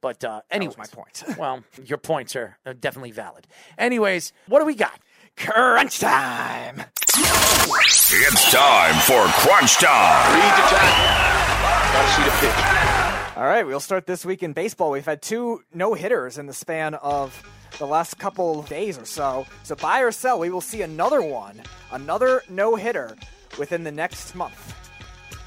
[0.00, 1.24] But uh, anyways, my point.
[1.38, 3.46] well, your points are uh, definitely valid.
[3.78, 4.98] Anyways, what do we got?
[5.36, 6.84] Crunch time.
[7.06, 10.34] It's time for Crunch Time.
[10.34, 11.92] Read the tackle.
[11.92, 13.36] Got to see the pitch.
[13.36, 14.90] All right, we'll start this week in baseball.
[14.90, 17.42] We've had two no hitters in the span of
[17.78, 19.46] the last couple of days or so.
[19.64, 23.16] So buy or sell, we will see another one, another no hitter
[23.58, 24.74] within the next month.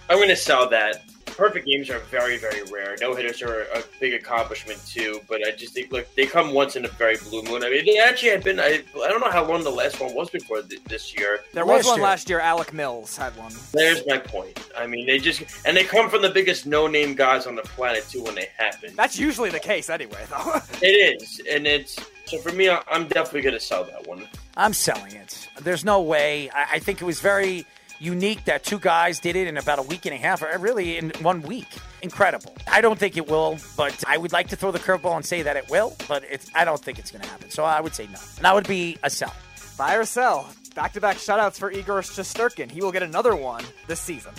[0.10, 1.04] I'm going to sell that.
[1.38, 2.96] Perfect games are very, very rare.
[3.00, 6.76] No hitters are a big accomplishment too, but I just think look, they come once
[6.76, 7.64] in a very blue moon.
[7.64, 8.60] I mean, they actually had been.
[8.60, 11.40] I, I don't know how long the last one was before th- this year.
[11.54, 12.04] There was Last one year.
[12.04, 12.40] last year.
[12.40, 13.54] Alec Mills had one.
[13.72, 14.60] There's my point.
[14.78, 18.06] I mean, they just and they come from the biggest no-name guys on the planet
[18.10, 18.94] too when they happen.
[18.96, 20.60] That's usually the case anyway, though.
[20.82, 22.70] It is, and it's so for me.
[22.70, 24.28] I- I'm definitely gonna sell that one.
[24.56, 25.48] I'm selling it.
[25.62, 26.50] There's no way.
[26.50, 27.66] I, I think it was very
[28.00, 30.98] unique that two guys did it in about a week and a half, or really
[30.98, 31.68] in one week.
[32.02, 32.56] Incredible.
[32.72, 35.42] I don't think it will, but I would like to throw the curveball and say
[35.42, 37.50] that it will, but it's, I don't think it's going to happen.
[37.50, 38.20] So I would say no.
[38.36, 39.34] And that would be a sell.
[39.78, 40.50] Buy or sell.
[40.76, 42.70] Back-to-back shutouts for Igor Shesterkin.
[42.70, 44.32] He will get another one this season.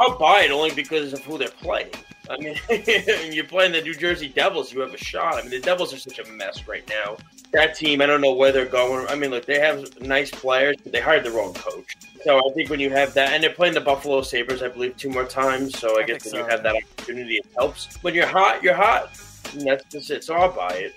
[0.00, 1.90] I'll buy it only because of who they're playing.
[2.30, 2.56] I mean,
[3.32, 5.34] you're playing the New Jersey Devils, you have a shot.
[5.34, 7.16] I mean, the Devils are such a mess right now.
[7.52, 9.06] That team, I don't know where they're going.
[9.08, 11.96] I mean, look, they have nice players, but they hired the wrong coach.
[12.24, 14.96] So I think when you have that, and they're playing the Buffalo Sabres, I believe,
[14.96, 15.78] two more times.
[15.78, 17.94] So I, I guess when you so, have that opportunity, it helps.
[18.02, 19.10] When you're hot, you're hot.
[19.52, 20.24] And that's just it.
[20.24, 20.94] So I'll buy it.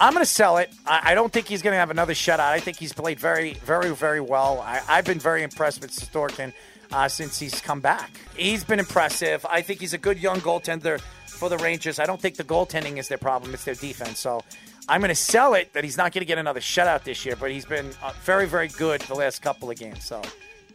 [0.00, 0.72] I'm going to sell it.
[0.86, 2.40] I, I don't think he's going to have another shutout.
[2.40, 4.60] I think he's played very, very, very well.
[4.60, 6.54] I, I've been very impressed with Shesterkin
[6.90, 8.10] uh, since he's come back.
[8.34, 9.44] He's been impressive.
[9.48, 11.98] I think he's a good young goaltender for the Rangers.
[11.98, 14.18] I don't think the goaltending is their problem; it's their defense.
[14.18, 14.42] So
[14.88, 17.36] I'm going to sell it that he's not going to get another shutout this year,
[17.36, 20.04] but he's been uh, very, very good the last couple of games.
[20.04, 20.22] So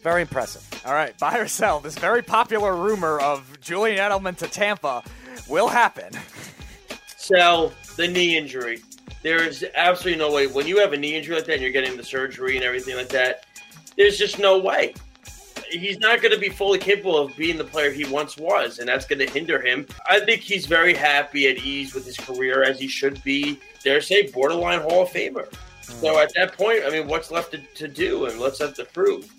[0.01, 0.63] very impressive.
[0.85, 1.79] All right, buy or sell.
[1.79, 5.03] This very popular rumor of Julian Edelman to Tampa
[5.49, 6.11] will happen.
[7.17, 8.81] Sell the knee injury.
[9.23, 10.45] There is absolutely no way.
[10.45, 12.95] When you have a knee injury like that and you're getting the surgery and everything
[12.95, 13.45] like that,
[13.97, 14.93] there's just no way.
[15.71, 18.87] He's not going to be fully capable of being the player he once was, and
[18.87, 19.87] that's going to hinder him.
[20.07, 23.59] I think he's very happy at ease with his career, as he should be.
[23.85, 25.47] Dare say, borderline Hall of Famer.
[25.81, 26.19] So hmm.
[26.19, 29.31] at that point, I mean, what's left to, to do and what's left to prove?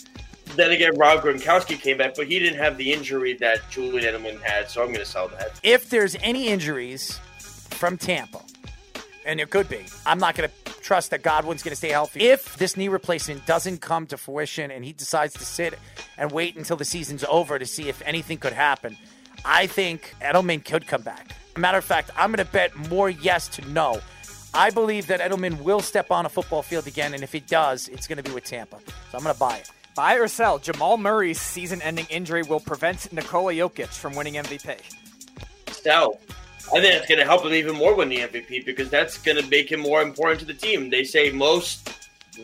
[0.54, 4.40] Then again, Rob Gronkowski came back, but he didn't have the injury that Julian Edelman
[4.40, 5.60] had, so I'm going to sell that.
[5.62, 8.40] If there's any injuries from Tampa,
[9.26, 12.20] and there could be, I'm not going to trust that Godwin's going to stay healthy.
[12.20, 15.76] If this knee replacement doesn't come to fruition and he decides to sit
[16.16, 18.96] and wait until the season's over to see if anything could happen,
[19.44, 21.32] I think Edelman could come back.
[21.56, 24.00] Matter of fact, I'm going to bet more yes to no.
[24.56, 27.88] I believe that Edelman will step on a football field again, and if he does,
[27.88, 28.78] it's going to be with Tampa.
[29.10, 29.70] So I'm going to buy it.
[29.94, 30.58] Buy or sell.
[30.58, 34.80] Jamal Murray's season-ending injury will prevent Nikola Jokic from winning MVP.
[35.70, 36.18] sell.
[36.68, 39.36] I think that's going to help him even more win the MVP because that's going
[39.36, 40.88] to make him more important to the team.
[40.88, 41.90] They say most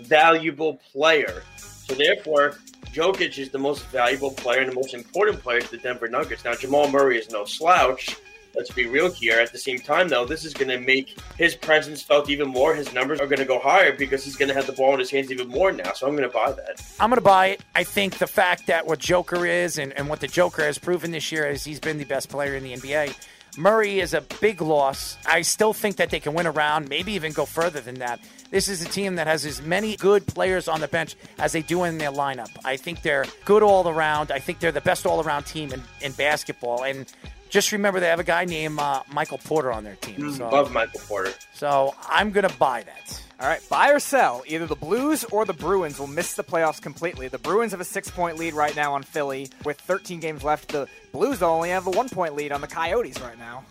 [0.03, 1.43] valuable player.
[1.57, 2.59] So therefore,
[2.93, 6.45] Jokic is the most valuable player and the most important player to the Denver Nuggets.
[6.45, 8.17] Now, Jamal Murray is no slouch.
[8.55, 9.41] Let's be real here.
[9.41, 12.75] At the same time, though, this is going to make his presence felt even more.
[12.75, 14.99] His numbers are going to go higher because he's going to have the ball in
[14.99, 15.93] his hands even more now.
[15.93, 16.83] So I'm going to buy that.
[17.01, 17.63] I'm going to buy it.
[17.75, 21.11] I think the fact that what Joker is and, and what the Joker has proven
[21.11, 23.15] this year is he's been the best player in the NBA.
[23.57, 25.19] Murray is a big loss.
[25.27, 28.19] I still think that they can win around, maybe even go further than that.
[28.51, 31.63] This is a team that has as many good players on the bench as they
[31.63, 32.51] do in their lineup.
[32.65, 34.31] I think they're good all around.
[34.31, 36.85] I think they're the best all around team in, in basketball.
[36.85, 37.11] And
[37.53, 40.33] just remember, they have a guy named uh, Michael Porter on their team.
[40.33, 41.33] So, Love Michael Porter.
[41.53, 43.23] so I'm going to buy that.
[43.39, 44.43] All right, buy or sell.
[44.47, 47.29] Either the Blues or the Bruins will miss the playoffs completely.
[47.29, 50.69] The Bruins have a six-point lead right now on Philly with 13 games left.
[50.69, 53.65] The Blues only have a one-point lead on the Coyotes right now.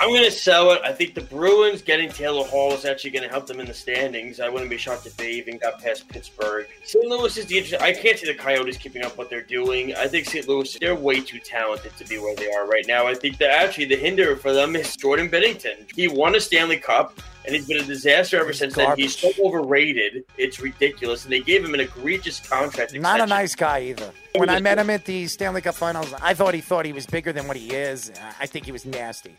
[0.00, 0.80] I'm going to sell it.
[0.84, 3.74] I think the Bruins getting Taylor Hall is actually going to help them in the
[3.74, 4.38] standings.
[4.38, 6.68] I wouldn't be shocked if they even got past Pittsburgh.
[6.84, 7.04] St.
[7.04, 7.80] Louis is the interesting.
[7.80, 9.96] I can't see the Coyotes keeping up what they're doing.
[9.96, 10.46] I think St.
[10.46, 13.08] Louis, they're way too talented to be where they are right now.
[13.08, 15.90] I think that actually the hinder for them is Jordan Binnington.
[15.96, 17.18] He won a Stanley Cup.
[17.48, 18.94] And he's been a disaster ever since then.
[18.98, 20.22] He's so overrated.
[20.36, 21.24] It's ridiculous.
[21.24, 22.92] And they gave him an egregious contract.
[22.92, 24.10] Not a nice guy either.
[24.36, 27.06] When I met him at the Stanley Cup Finals, I thought he thought he was
[27.06, 28.12] bigger than what he is.
[28.38, 29.34] I think he was nasty.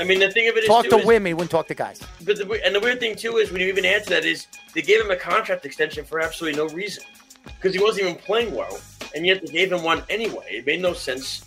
[0.00, 1.68] I mean, the thing of it is, Talk too, to is- women, he wouldn't talk
[1.68, 2.00] to guys.
[2.24, 4.82] But the, and the weird thing too is when you even answer that is they
[4.82, 7.04] gave him a contract extension for absolutely no reason
[7.44, 8.80] because he wasn't even playing well,
[9.14, 10.46] and yet they gave him one anyway.
[10.50, 11.44] It made no sense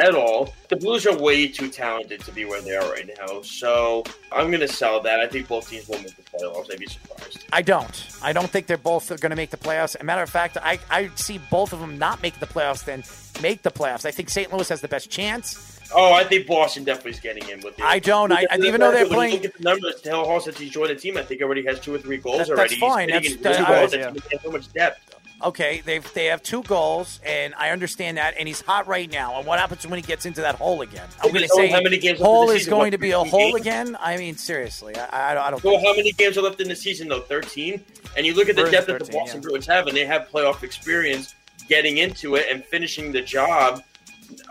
[0.00, 0.54] at all.
[0.68, 4.48] The Blues are way too talented to be where they are right now, so I'm
[4.48, 5.20] going to sell that.
[5.20, 6.72] I think both teams will make the playoffs.
[6.72, 7.44] I'd be surprised.
[7.52, 8.06] I don't.
[8.22, 9.94] I don't think they're both going to make the playoffs.
[9.96, 12.84] As a matter of fact, I, I see both of them not make the playoffs
[12.84, 13.02] then
[13.42, 14.04] make the playoffs.
[14.04, 14.52] I think St.
[14.52, 15.74] Louis has the best chance.
[15.94, 17.84] Oh, I think Boston definitely is getting in with it.
[17.84, 18.30] I don't.
[18.30, 20.02] I- I- even though they're playing- look at the numbers.
[20.02, 22.38] Taylor Hall since he's joined the team, I think already has two or three goals
[22.46, 22.74] That- already.
[22.74, 23.08] that's fine.
[23.08, 25.14] That's- that- That's- He so much depth.
[25.42, 29.38] Okay, they they have two goals, and I understand that, and he's hot right now.
[29.38, 31.06] And what happens when he gets into that hole again?
[31.22, 33.60] I'm going to say how many games hole is going to be a hole games?
[33.60, 33.96] again.
[34.00, 35.62] I mean, seriously, I, I, I don't.
[35.62, 37.20] So how many games are left in the season though?
[37.20, 37.84] Thirteen.
[38.16, 39.48] And you look at the depth that the 13, Boston yeah.
[39.48, 41.36] Bruins have, and they have playoff experience
[41.68, 43.82] getting into it and finishing the job.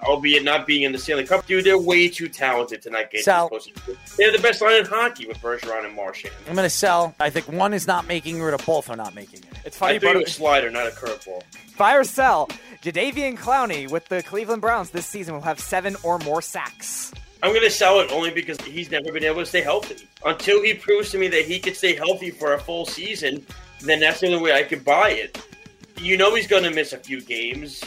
[0.04, 1.46] Albeit not being in the Stanley Cup.
[1.46, 3.98] Dude, they're way too talented to not get postseason.
[4.16, 6.34] They're the best line in hockey with Bergeron and Marchand.
[6.48, 7.16] I'm going to sell.
[7.20, 9.60] I think one is not making it, or both are not making it.
[9.66, 11.44] It's funny, but a slider, not a curveball.
[11.80, 12.48] or sell.
[12.82, 17.12] Jadeveon Clowney with the Cleveland Browns this season will have seven or more sacks.
[17.44, 20.08] I'm going to sell it only because he's never been able to stay healthy.
[20.26, 23.46] Until he proves to me that he can stay healthy for a full season,
[23.82, 25.40] then that's the only way I could buy it.
[26.02, 27.84] You know he's going to miss a few games.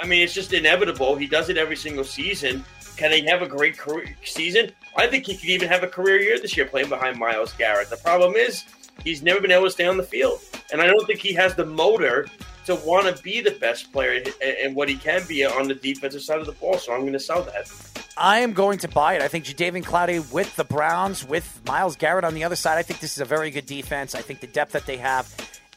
[0.00, 1.16] I mean, it's just inevitable.
[1.16, 2.64] He does it every single season.
[2.96, 4.72] Can he have a great career season?
[4.96, 7.90] I think he could even have a career year this year playing behind Myles Garrett.
[7.90, 8.64] The problem is
[9.04, 10.40] he's never been able to stay on the field,
[10.72, 12.26] and I don't think he has the motor
[12.64, 16.22] to want to be the best player and what he can be on the defensive
[16.22, 16.78] side of the ball.
[16.78, 17.70] So I'm going to sell that.
[18.16, 19.22] I am going to buy it.
[19.22, 22.82] I think Jadeveon Clowney with the Browns, with Myles Garrett on the other side, I
[22.82, 24.14] think this is a very good defense.
[24.14, 25.28] I think the depth that they have,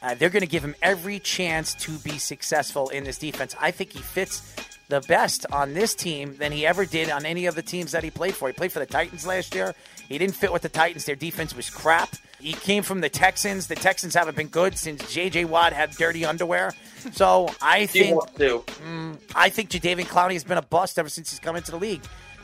[0.02, 3.54] uh, they're going to give him every chance to be successful in this defense.
[3.60, 4.54] I think he fits
[4.88, 8.02] the best on this team than he ever did on any of the teams that
[8.02, 8.48] he played for.
[8.48, 9.74] He played for the Titans last year.
[10.08, 11.04] He didn't fit with the Titans.
[11.04, 12.10] Their defense was crap.
[12.40, 13.66] He came from the Texans.
[13.66, 15.44] The Texans haven't been good since J.J.
[15.44, 16.72] Watt had dirty underwear.
[17.12, 18.64] So I think to.
[19.34, 22.02] I think Jadeveon Clowney has been a bust ever since he's come into the league.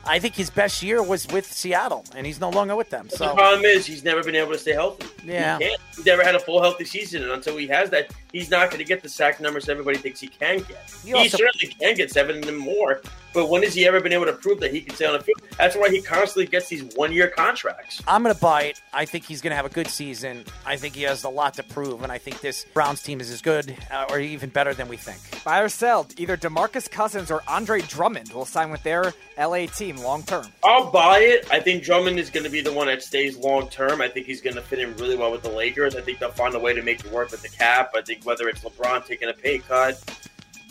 [0.09, 3.09] I think his best year was with Seattle, and he's no longer with them.
[3.11, 5.07] So The problem is he's never been able to stay healthy.
[5.25, 5.59] Yeah.
[5.59, 5.81] He can't.
[5.97, 8.79] He's never had a full healthy season, and until he has that, he's not going
[8.79, 10.91] to get the sack numbers everybody thinks he can get.
[11.03, 13.01] He He, also- certainly can get seven and more,
[13.37, 15.23] but when has he ever been able to prove that he can stay on the
[15.23, 15.43] field?
[15.59, 18.03] That's why he constantly gets these one-year contracts.
[18.09, 18.81] I'm going to buy it.
[18.95, 20.45] I think he's going to have a good season.
[20.65, 23.31] I think he has a lot to prove, and I think this Browns team is
[23.31, 25.45] as good uh, or even better than we think.
[25.45, 26.07] Buy or sell.
[26.17, 30.47] Either DeMarcus Cousins or Andre Drummond will sign with their LA team long term.
[30.65, 31.47] I'll buy it.
[31.51, 34.01] I think Drummond is going to be the one that stays long term.
[34.01, 35.95] I think he's going to fit in really well with the Lakers.
[35.95, 37.93] I think they'll find a way to make it work with the cap.
[37.95, 40.01] I think whether it's LeBron taking a pay cut,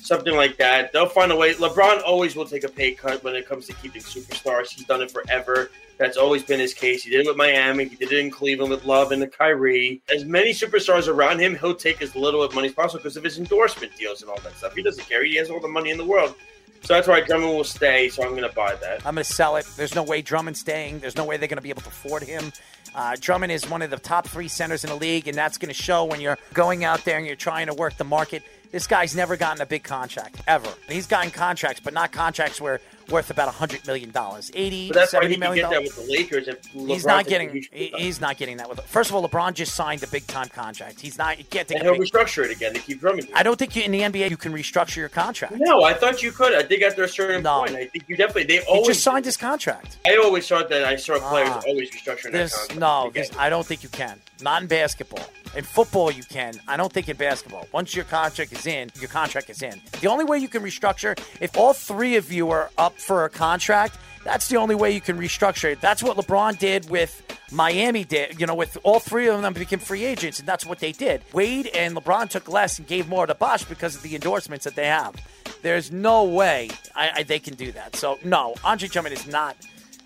[0.06, 1.54] something like that, they'll find a way.
[1.56, 4.70] LeBron always will take a pay cut when it comes to keeping superstars.
[4.70, 5.72] He's done it forever.
[5.98, 7.04] That's always been his case.
[7.04, 7.86] He did it with Miami.
[7.86, 10.02] He did it in Cleveland with Love and the Kyrie.
[10.14, 13.24] As many superstars around him, he'll take as little of money as possible because of
[13.24, 14.76] his endorsement deals and all that stuff.
[14.76, 15.24] He doesn't care.
[15.24, 16.36] He has all the money in the world.
[16.82, 18.10] So that's why Drummond will stay.
[18.10, 19.06] So I'm going to buy that.
[19.06, 19.66] I'm going to sell it.
[19.76, 21.00] There's no way Drummond's staying.
[21.00, 22.52] There's no way they're going to be able to afford him.
[22.94, 25.74] Uh, Drummond is one of the top three centers in the league, and that's going
[25.74, 28.44] to show when you're going out there and you're trying to work the market.
[28.76, 30.68] This guy's never gotten a big contract ever.
[30.90, 35.14] He's gotten contracts, but not contracts where worth about hundred million dollars, eighty, But that's
[35.14, 36.50] why seventy he can million get that with the Lakers.
[36.50, 37.66] If LeBron He's not getting.
[37.72, 38.82] he- He's not getting that with.
[38.82, 41.00] First of all, LeBron just signed a big time contract.
[41.00, 41.36] He's not.
[41.38, 42.02] He can't take and he'll big.
[42.12, 43.30] restructure it again to keep Drummond.
[43.34, 45.54] I don't think you, in the NBA you can restructure your contract.
[45.58, 46.54] No, I thought you could.
[46.54, 47.60] I think after a certain No.
[47.60, 48.44] point, I think you definitely.
[48.44, 50.00] They He always just signed his contract.
[50.06, 51.62] I always thought that I saw players Ah.
[51.66, 52.80] always restructuring their This contract.
[52.82, 54.20] no, this, I don't think you can.
[54.42, 55.26] Not in basketball.
[55.56, 56.54] In football, you can.
[56.68, 57.68] I don't think in basketball.
[57.72, 59.82] Once your contract is in, your contract is in.
[60.02, 63.30] The only way you can restructure if all three of you are up for a
[63.30, 63.98] contract.
[64.26, 65.80] That's the only way you can restructure it.
[65.80, 67.22] That's what LeBron did with
[67.52, 68.40] Miami did.
[68.40, 71.22] You know, with all three of them became free agents, and that's what they did.
[71.32, 74.76] Wade and LeBron took less and gave more to Bosh because of the endorsements that
[74.76, 75.16] they have.
[75.62, 77.96] There's no way I, I, they can do that.
[77.96, 79.56] So no, Andre Drummond is not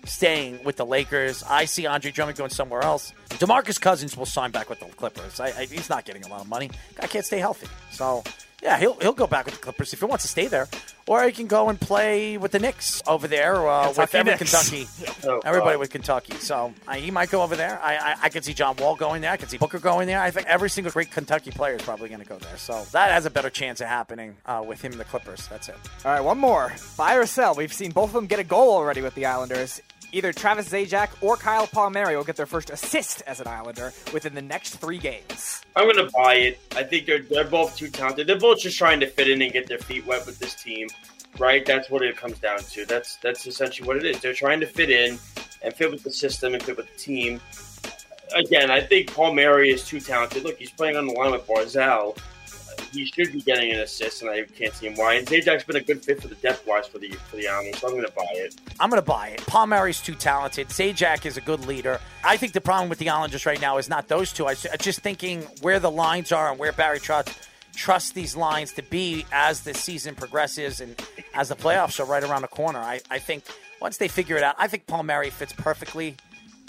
[0.04, 1.42] staying with the Lakers.
[1.48, 3.12] I see Andre Drummond going somewhere else.
[3.30, 5.40] DeMarcus Cousins will sign back with the Clippers.
[5.40, 6.70] I, I, he's not getting a lot of money.
[6.96, 7.68] Guy can't stay healthy.
[7.90, 8.22] So
[8.62, 10.68] yeah, he'll he'll go back with the Clippers if he wants to stay there,
[11.06, 14.36] or he can go and play with the Knicks over there uh, with Kentucky every
[14.36, 14.86] Kentucky.
[15.24, 15.80] Oh, Everybody God.
[15.80, 16.34] with Kentucky.
[16.34, 17.80] So uh, he might go over there.
[17.82, 19.30] I, I I could see John Wall going there.
[19.30, 20.20] I could see Booker going there.
[20.20, 22.58] I think every single great Kentucky player is probably going to go there.
[22.58, 25.46] So that has a better chance of happening uh, with him and the Clippers.
[25.48, 25.76] That's it.
[26.04, 26.70] All right, one more.
[26.98, 27.54] Buy or sell.
[27.54, 29.80] We've seen both of them get a goal already with the Islanders.
[30.12, 34.34] Either Travis Zajac or Kyle Palmieri will get their first assist as an Islander within
[34.34, 35.62] the next three games.
[35.76, 36.60] I'm going to buy it.
[36.76, 38.26] I think they're they're both too talented.
[38.26, 40.88] They're both just trying to fit in and get their feet wet with this team,
[41.38, 41.64] right?
[41.64, 42.84] That's what it comes down to.
[42.86, 44.20] That's that's essentially what it is.
[44.20, 45.18] They're trying to fit in
[45.62, 47.40] and fit with the system and fit with the team.
[48.34, 50.44] Again, I think Palmieri is too talented.
[50.44, 52.16] Look, he's playing on the line with Barzal.
[52.92, 55.14] He should be getting an assist, and I can't see him why.
[55.14, 57.80] And Zajac's been a good fit for the depth wise for the for the Islanders,
[57.80, 58.56] so I'm going to buy it.
[58.80, 59.46] I'm going to buy it.
[59.46, 60.68] Palmieri's too talented.
[60.68, 62.00] Zajac is a good leader.
[62.24, 64.46] I think the problem with the Islanders right now is not those two.
[64.46, 67.32] I was just thinking where the lines are and where Barry Trotz
[67.74, 71.00] trusts these lines to be as the season progresses and
[71.34, 72.78] as the playoffs are right around the corner.
[72.78, 73.44] I, I think
[73.80, 76.16] once they figure it out, I think Paul Murray fits perfectly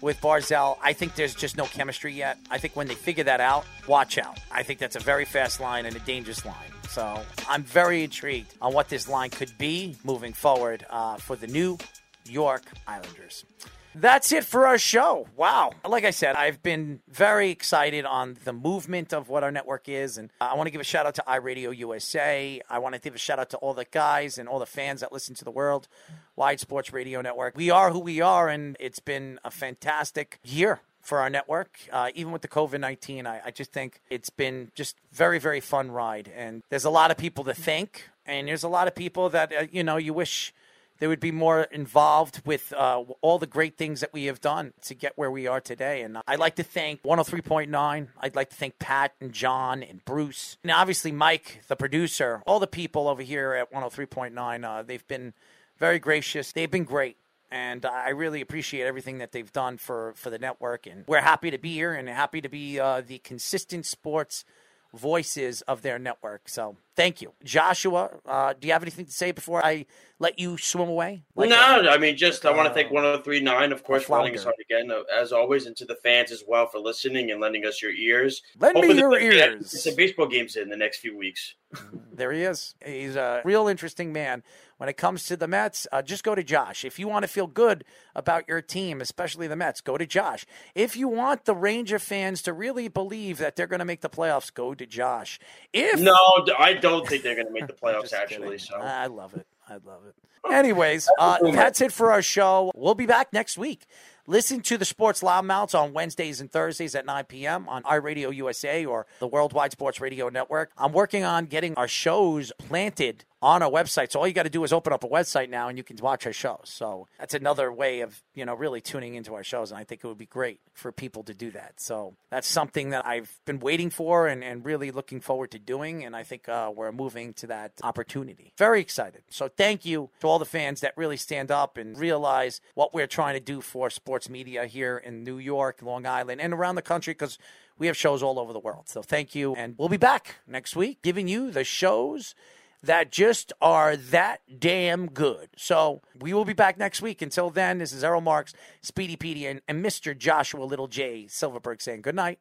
[0.02, 0.78] with Barzal.
[0.82, 2.38] I think there's just no chemistry yet.
[2.50, 4.40] I think when they figure that out, watch out.
[4.52, 6.56] I think that's a very fast line and a dangerous line.
[6.90, 11.48] So I'm very intrigued on what this line could be moving forward uh, for the
[11.48, 11.78] New
[12.26, 13.46] York Islanders.
[13.94, 15.28] That's it for our show.
[15.36, 15.72] Wow.
[15.88, 20.18] Like I said, I've been very excited on the movement of what our network is.
[20.18, 22.62] And I want to give a shout out to iRadio USA.
[22.70, 25.02] I want to give a shout out to all the guys and all the fans
[25.02, 25.88] that listen to the World
[26.36, 27.58] Wide Sports Radio Network.
[27.58, 31.78] We are who we are, and it's been a fantastic year for our network.
[31.92, 35.60] Uh, even with the COVID 19, I, I just think it's been just very, very
[35.60, 36.32] fun ride.
[36.36, 39.52] And there's a lot of people to thank, and there's a lot of people that,
[39.54, 40.54] uh, you know, you wish
[41.02, 44.72] they would be more involved with uh, all the great things that we have done
[44.84, 46.04] to get where we are today.
[46.04, 48.08] And I'd like to thank 103.9.
[48.20, 50.58] I'd like to thank Pat and John and Bruce.
[50.62, 54.64] And obviously, Mike, the producer, all the people over here at 103.9.
[54.64, 55.34] Uh, they've been
[55.80, 56.52] very gracious.
[56.52, 57.18] They've been great.
[57.50, 60.86] And I really appreciate everything that they've done for, for the network.
[60.86, 64.46] And we're happy to be here and happy to be uh, the consistent sports
[64.94, 66.48] voices of their network.
[66.48, 67.34] So thank you.
[67.44, 69.86] Joshua, uh, do you have anything to say before I
[70.20, 71.24] let you swim away?
[71.36, 74.38] Like no, a, I mean, just I want to thank 1039, of course, for letting
[74.38, 77.42] us on again, uh, as always, and to the fans as well for listening and
[77.42, 78.42] lending us your ears.
[78.60, 79.82] Lend Hopefully me your ears.
[79.82, 81.56] Some baseball games in the next few weeks.
[82.14, 82.76] there he is.
[82.86, 84.44] He's a real interesting man
[84.82, 86.84] when it comes to the Mets, uh, just go to Josh.
[86.84, 87.84] If you want to feel good
[88.16, 90.44] about your team, especially the Mets, go to Josh.
[90.74, 94.10] If you want the Ranger fans to really believe that they're going to make the
[94.10, 95.40] playoffs, go to Josh.
[95.72, 96.18] If no,
[96.58, 98.14] I don't think they're going to make the playoffs.
[98.14, 99.46] actually, so I love it.
[99.68, 100.16] I love it.
[100.52, 102.72] Anyways, uh, that's it for our show.
[102.76, 103.86] We'll be back next week.
[104.28, 107.68] Listen to the Sports Loudmouths on Wednesdays and Thursdays at 9 p.m.
[107.68, 110.72] on iRadio USA or the Worldwide Sports Radio Network.
[110.78, 114.12] I'm working on getting our shows planted on our website.
[114.12, 115.98] So all you got to do is open up a website now and you can
[115.98, 116.64] watch our shows.
[116.66, 119.72] So that's another way of, you know, really tuning into our shows.
[119.72, 121.80] And I think it would be great for people to do that.
[121.82, 126.04] So that's something that I've been waiting for and, and really looking forward to doing.
[126.06, 128.54] And I think uh, we're moving to that opportunity.
[128.58, 129.24] Very excited.
[129.30, 133.08] So thank you to all the fans that really stand up and realize what we're
[133.08, 136.82] trying to do for sports media here in New York, Long Island, and around the
[136.82, 137.40] country because
[137.80, 138.88] we have shows all over the world.
[138.88, 139.56] So thank you.
[139.56, 142.36] And we'll be back next week giving you the shows
[142.84, 145.50] that just are that damn good.
[145.56, 147.22] So we will be back next week.
[147.22, 150.18] Until then, this is Errol Marks, Speedy Petey, and, and Mr.
[150.18, 151.28] Joshua Little J.
[151.28, 152.40] Silverberg saying good night.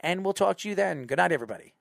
[0.00, 1.04] And we'll talk to you then.
[1.04, 1.75] Good night, everybody.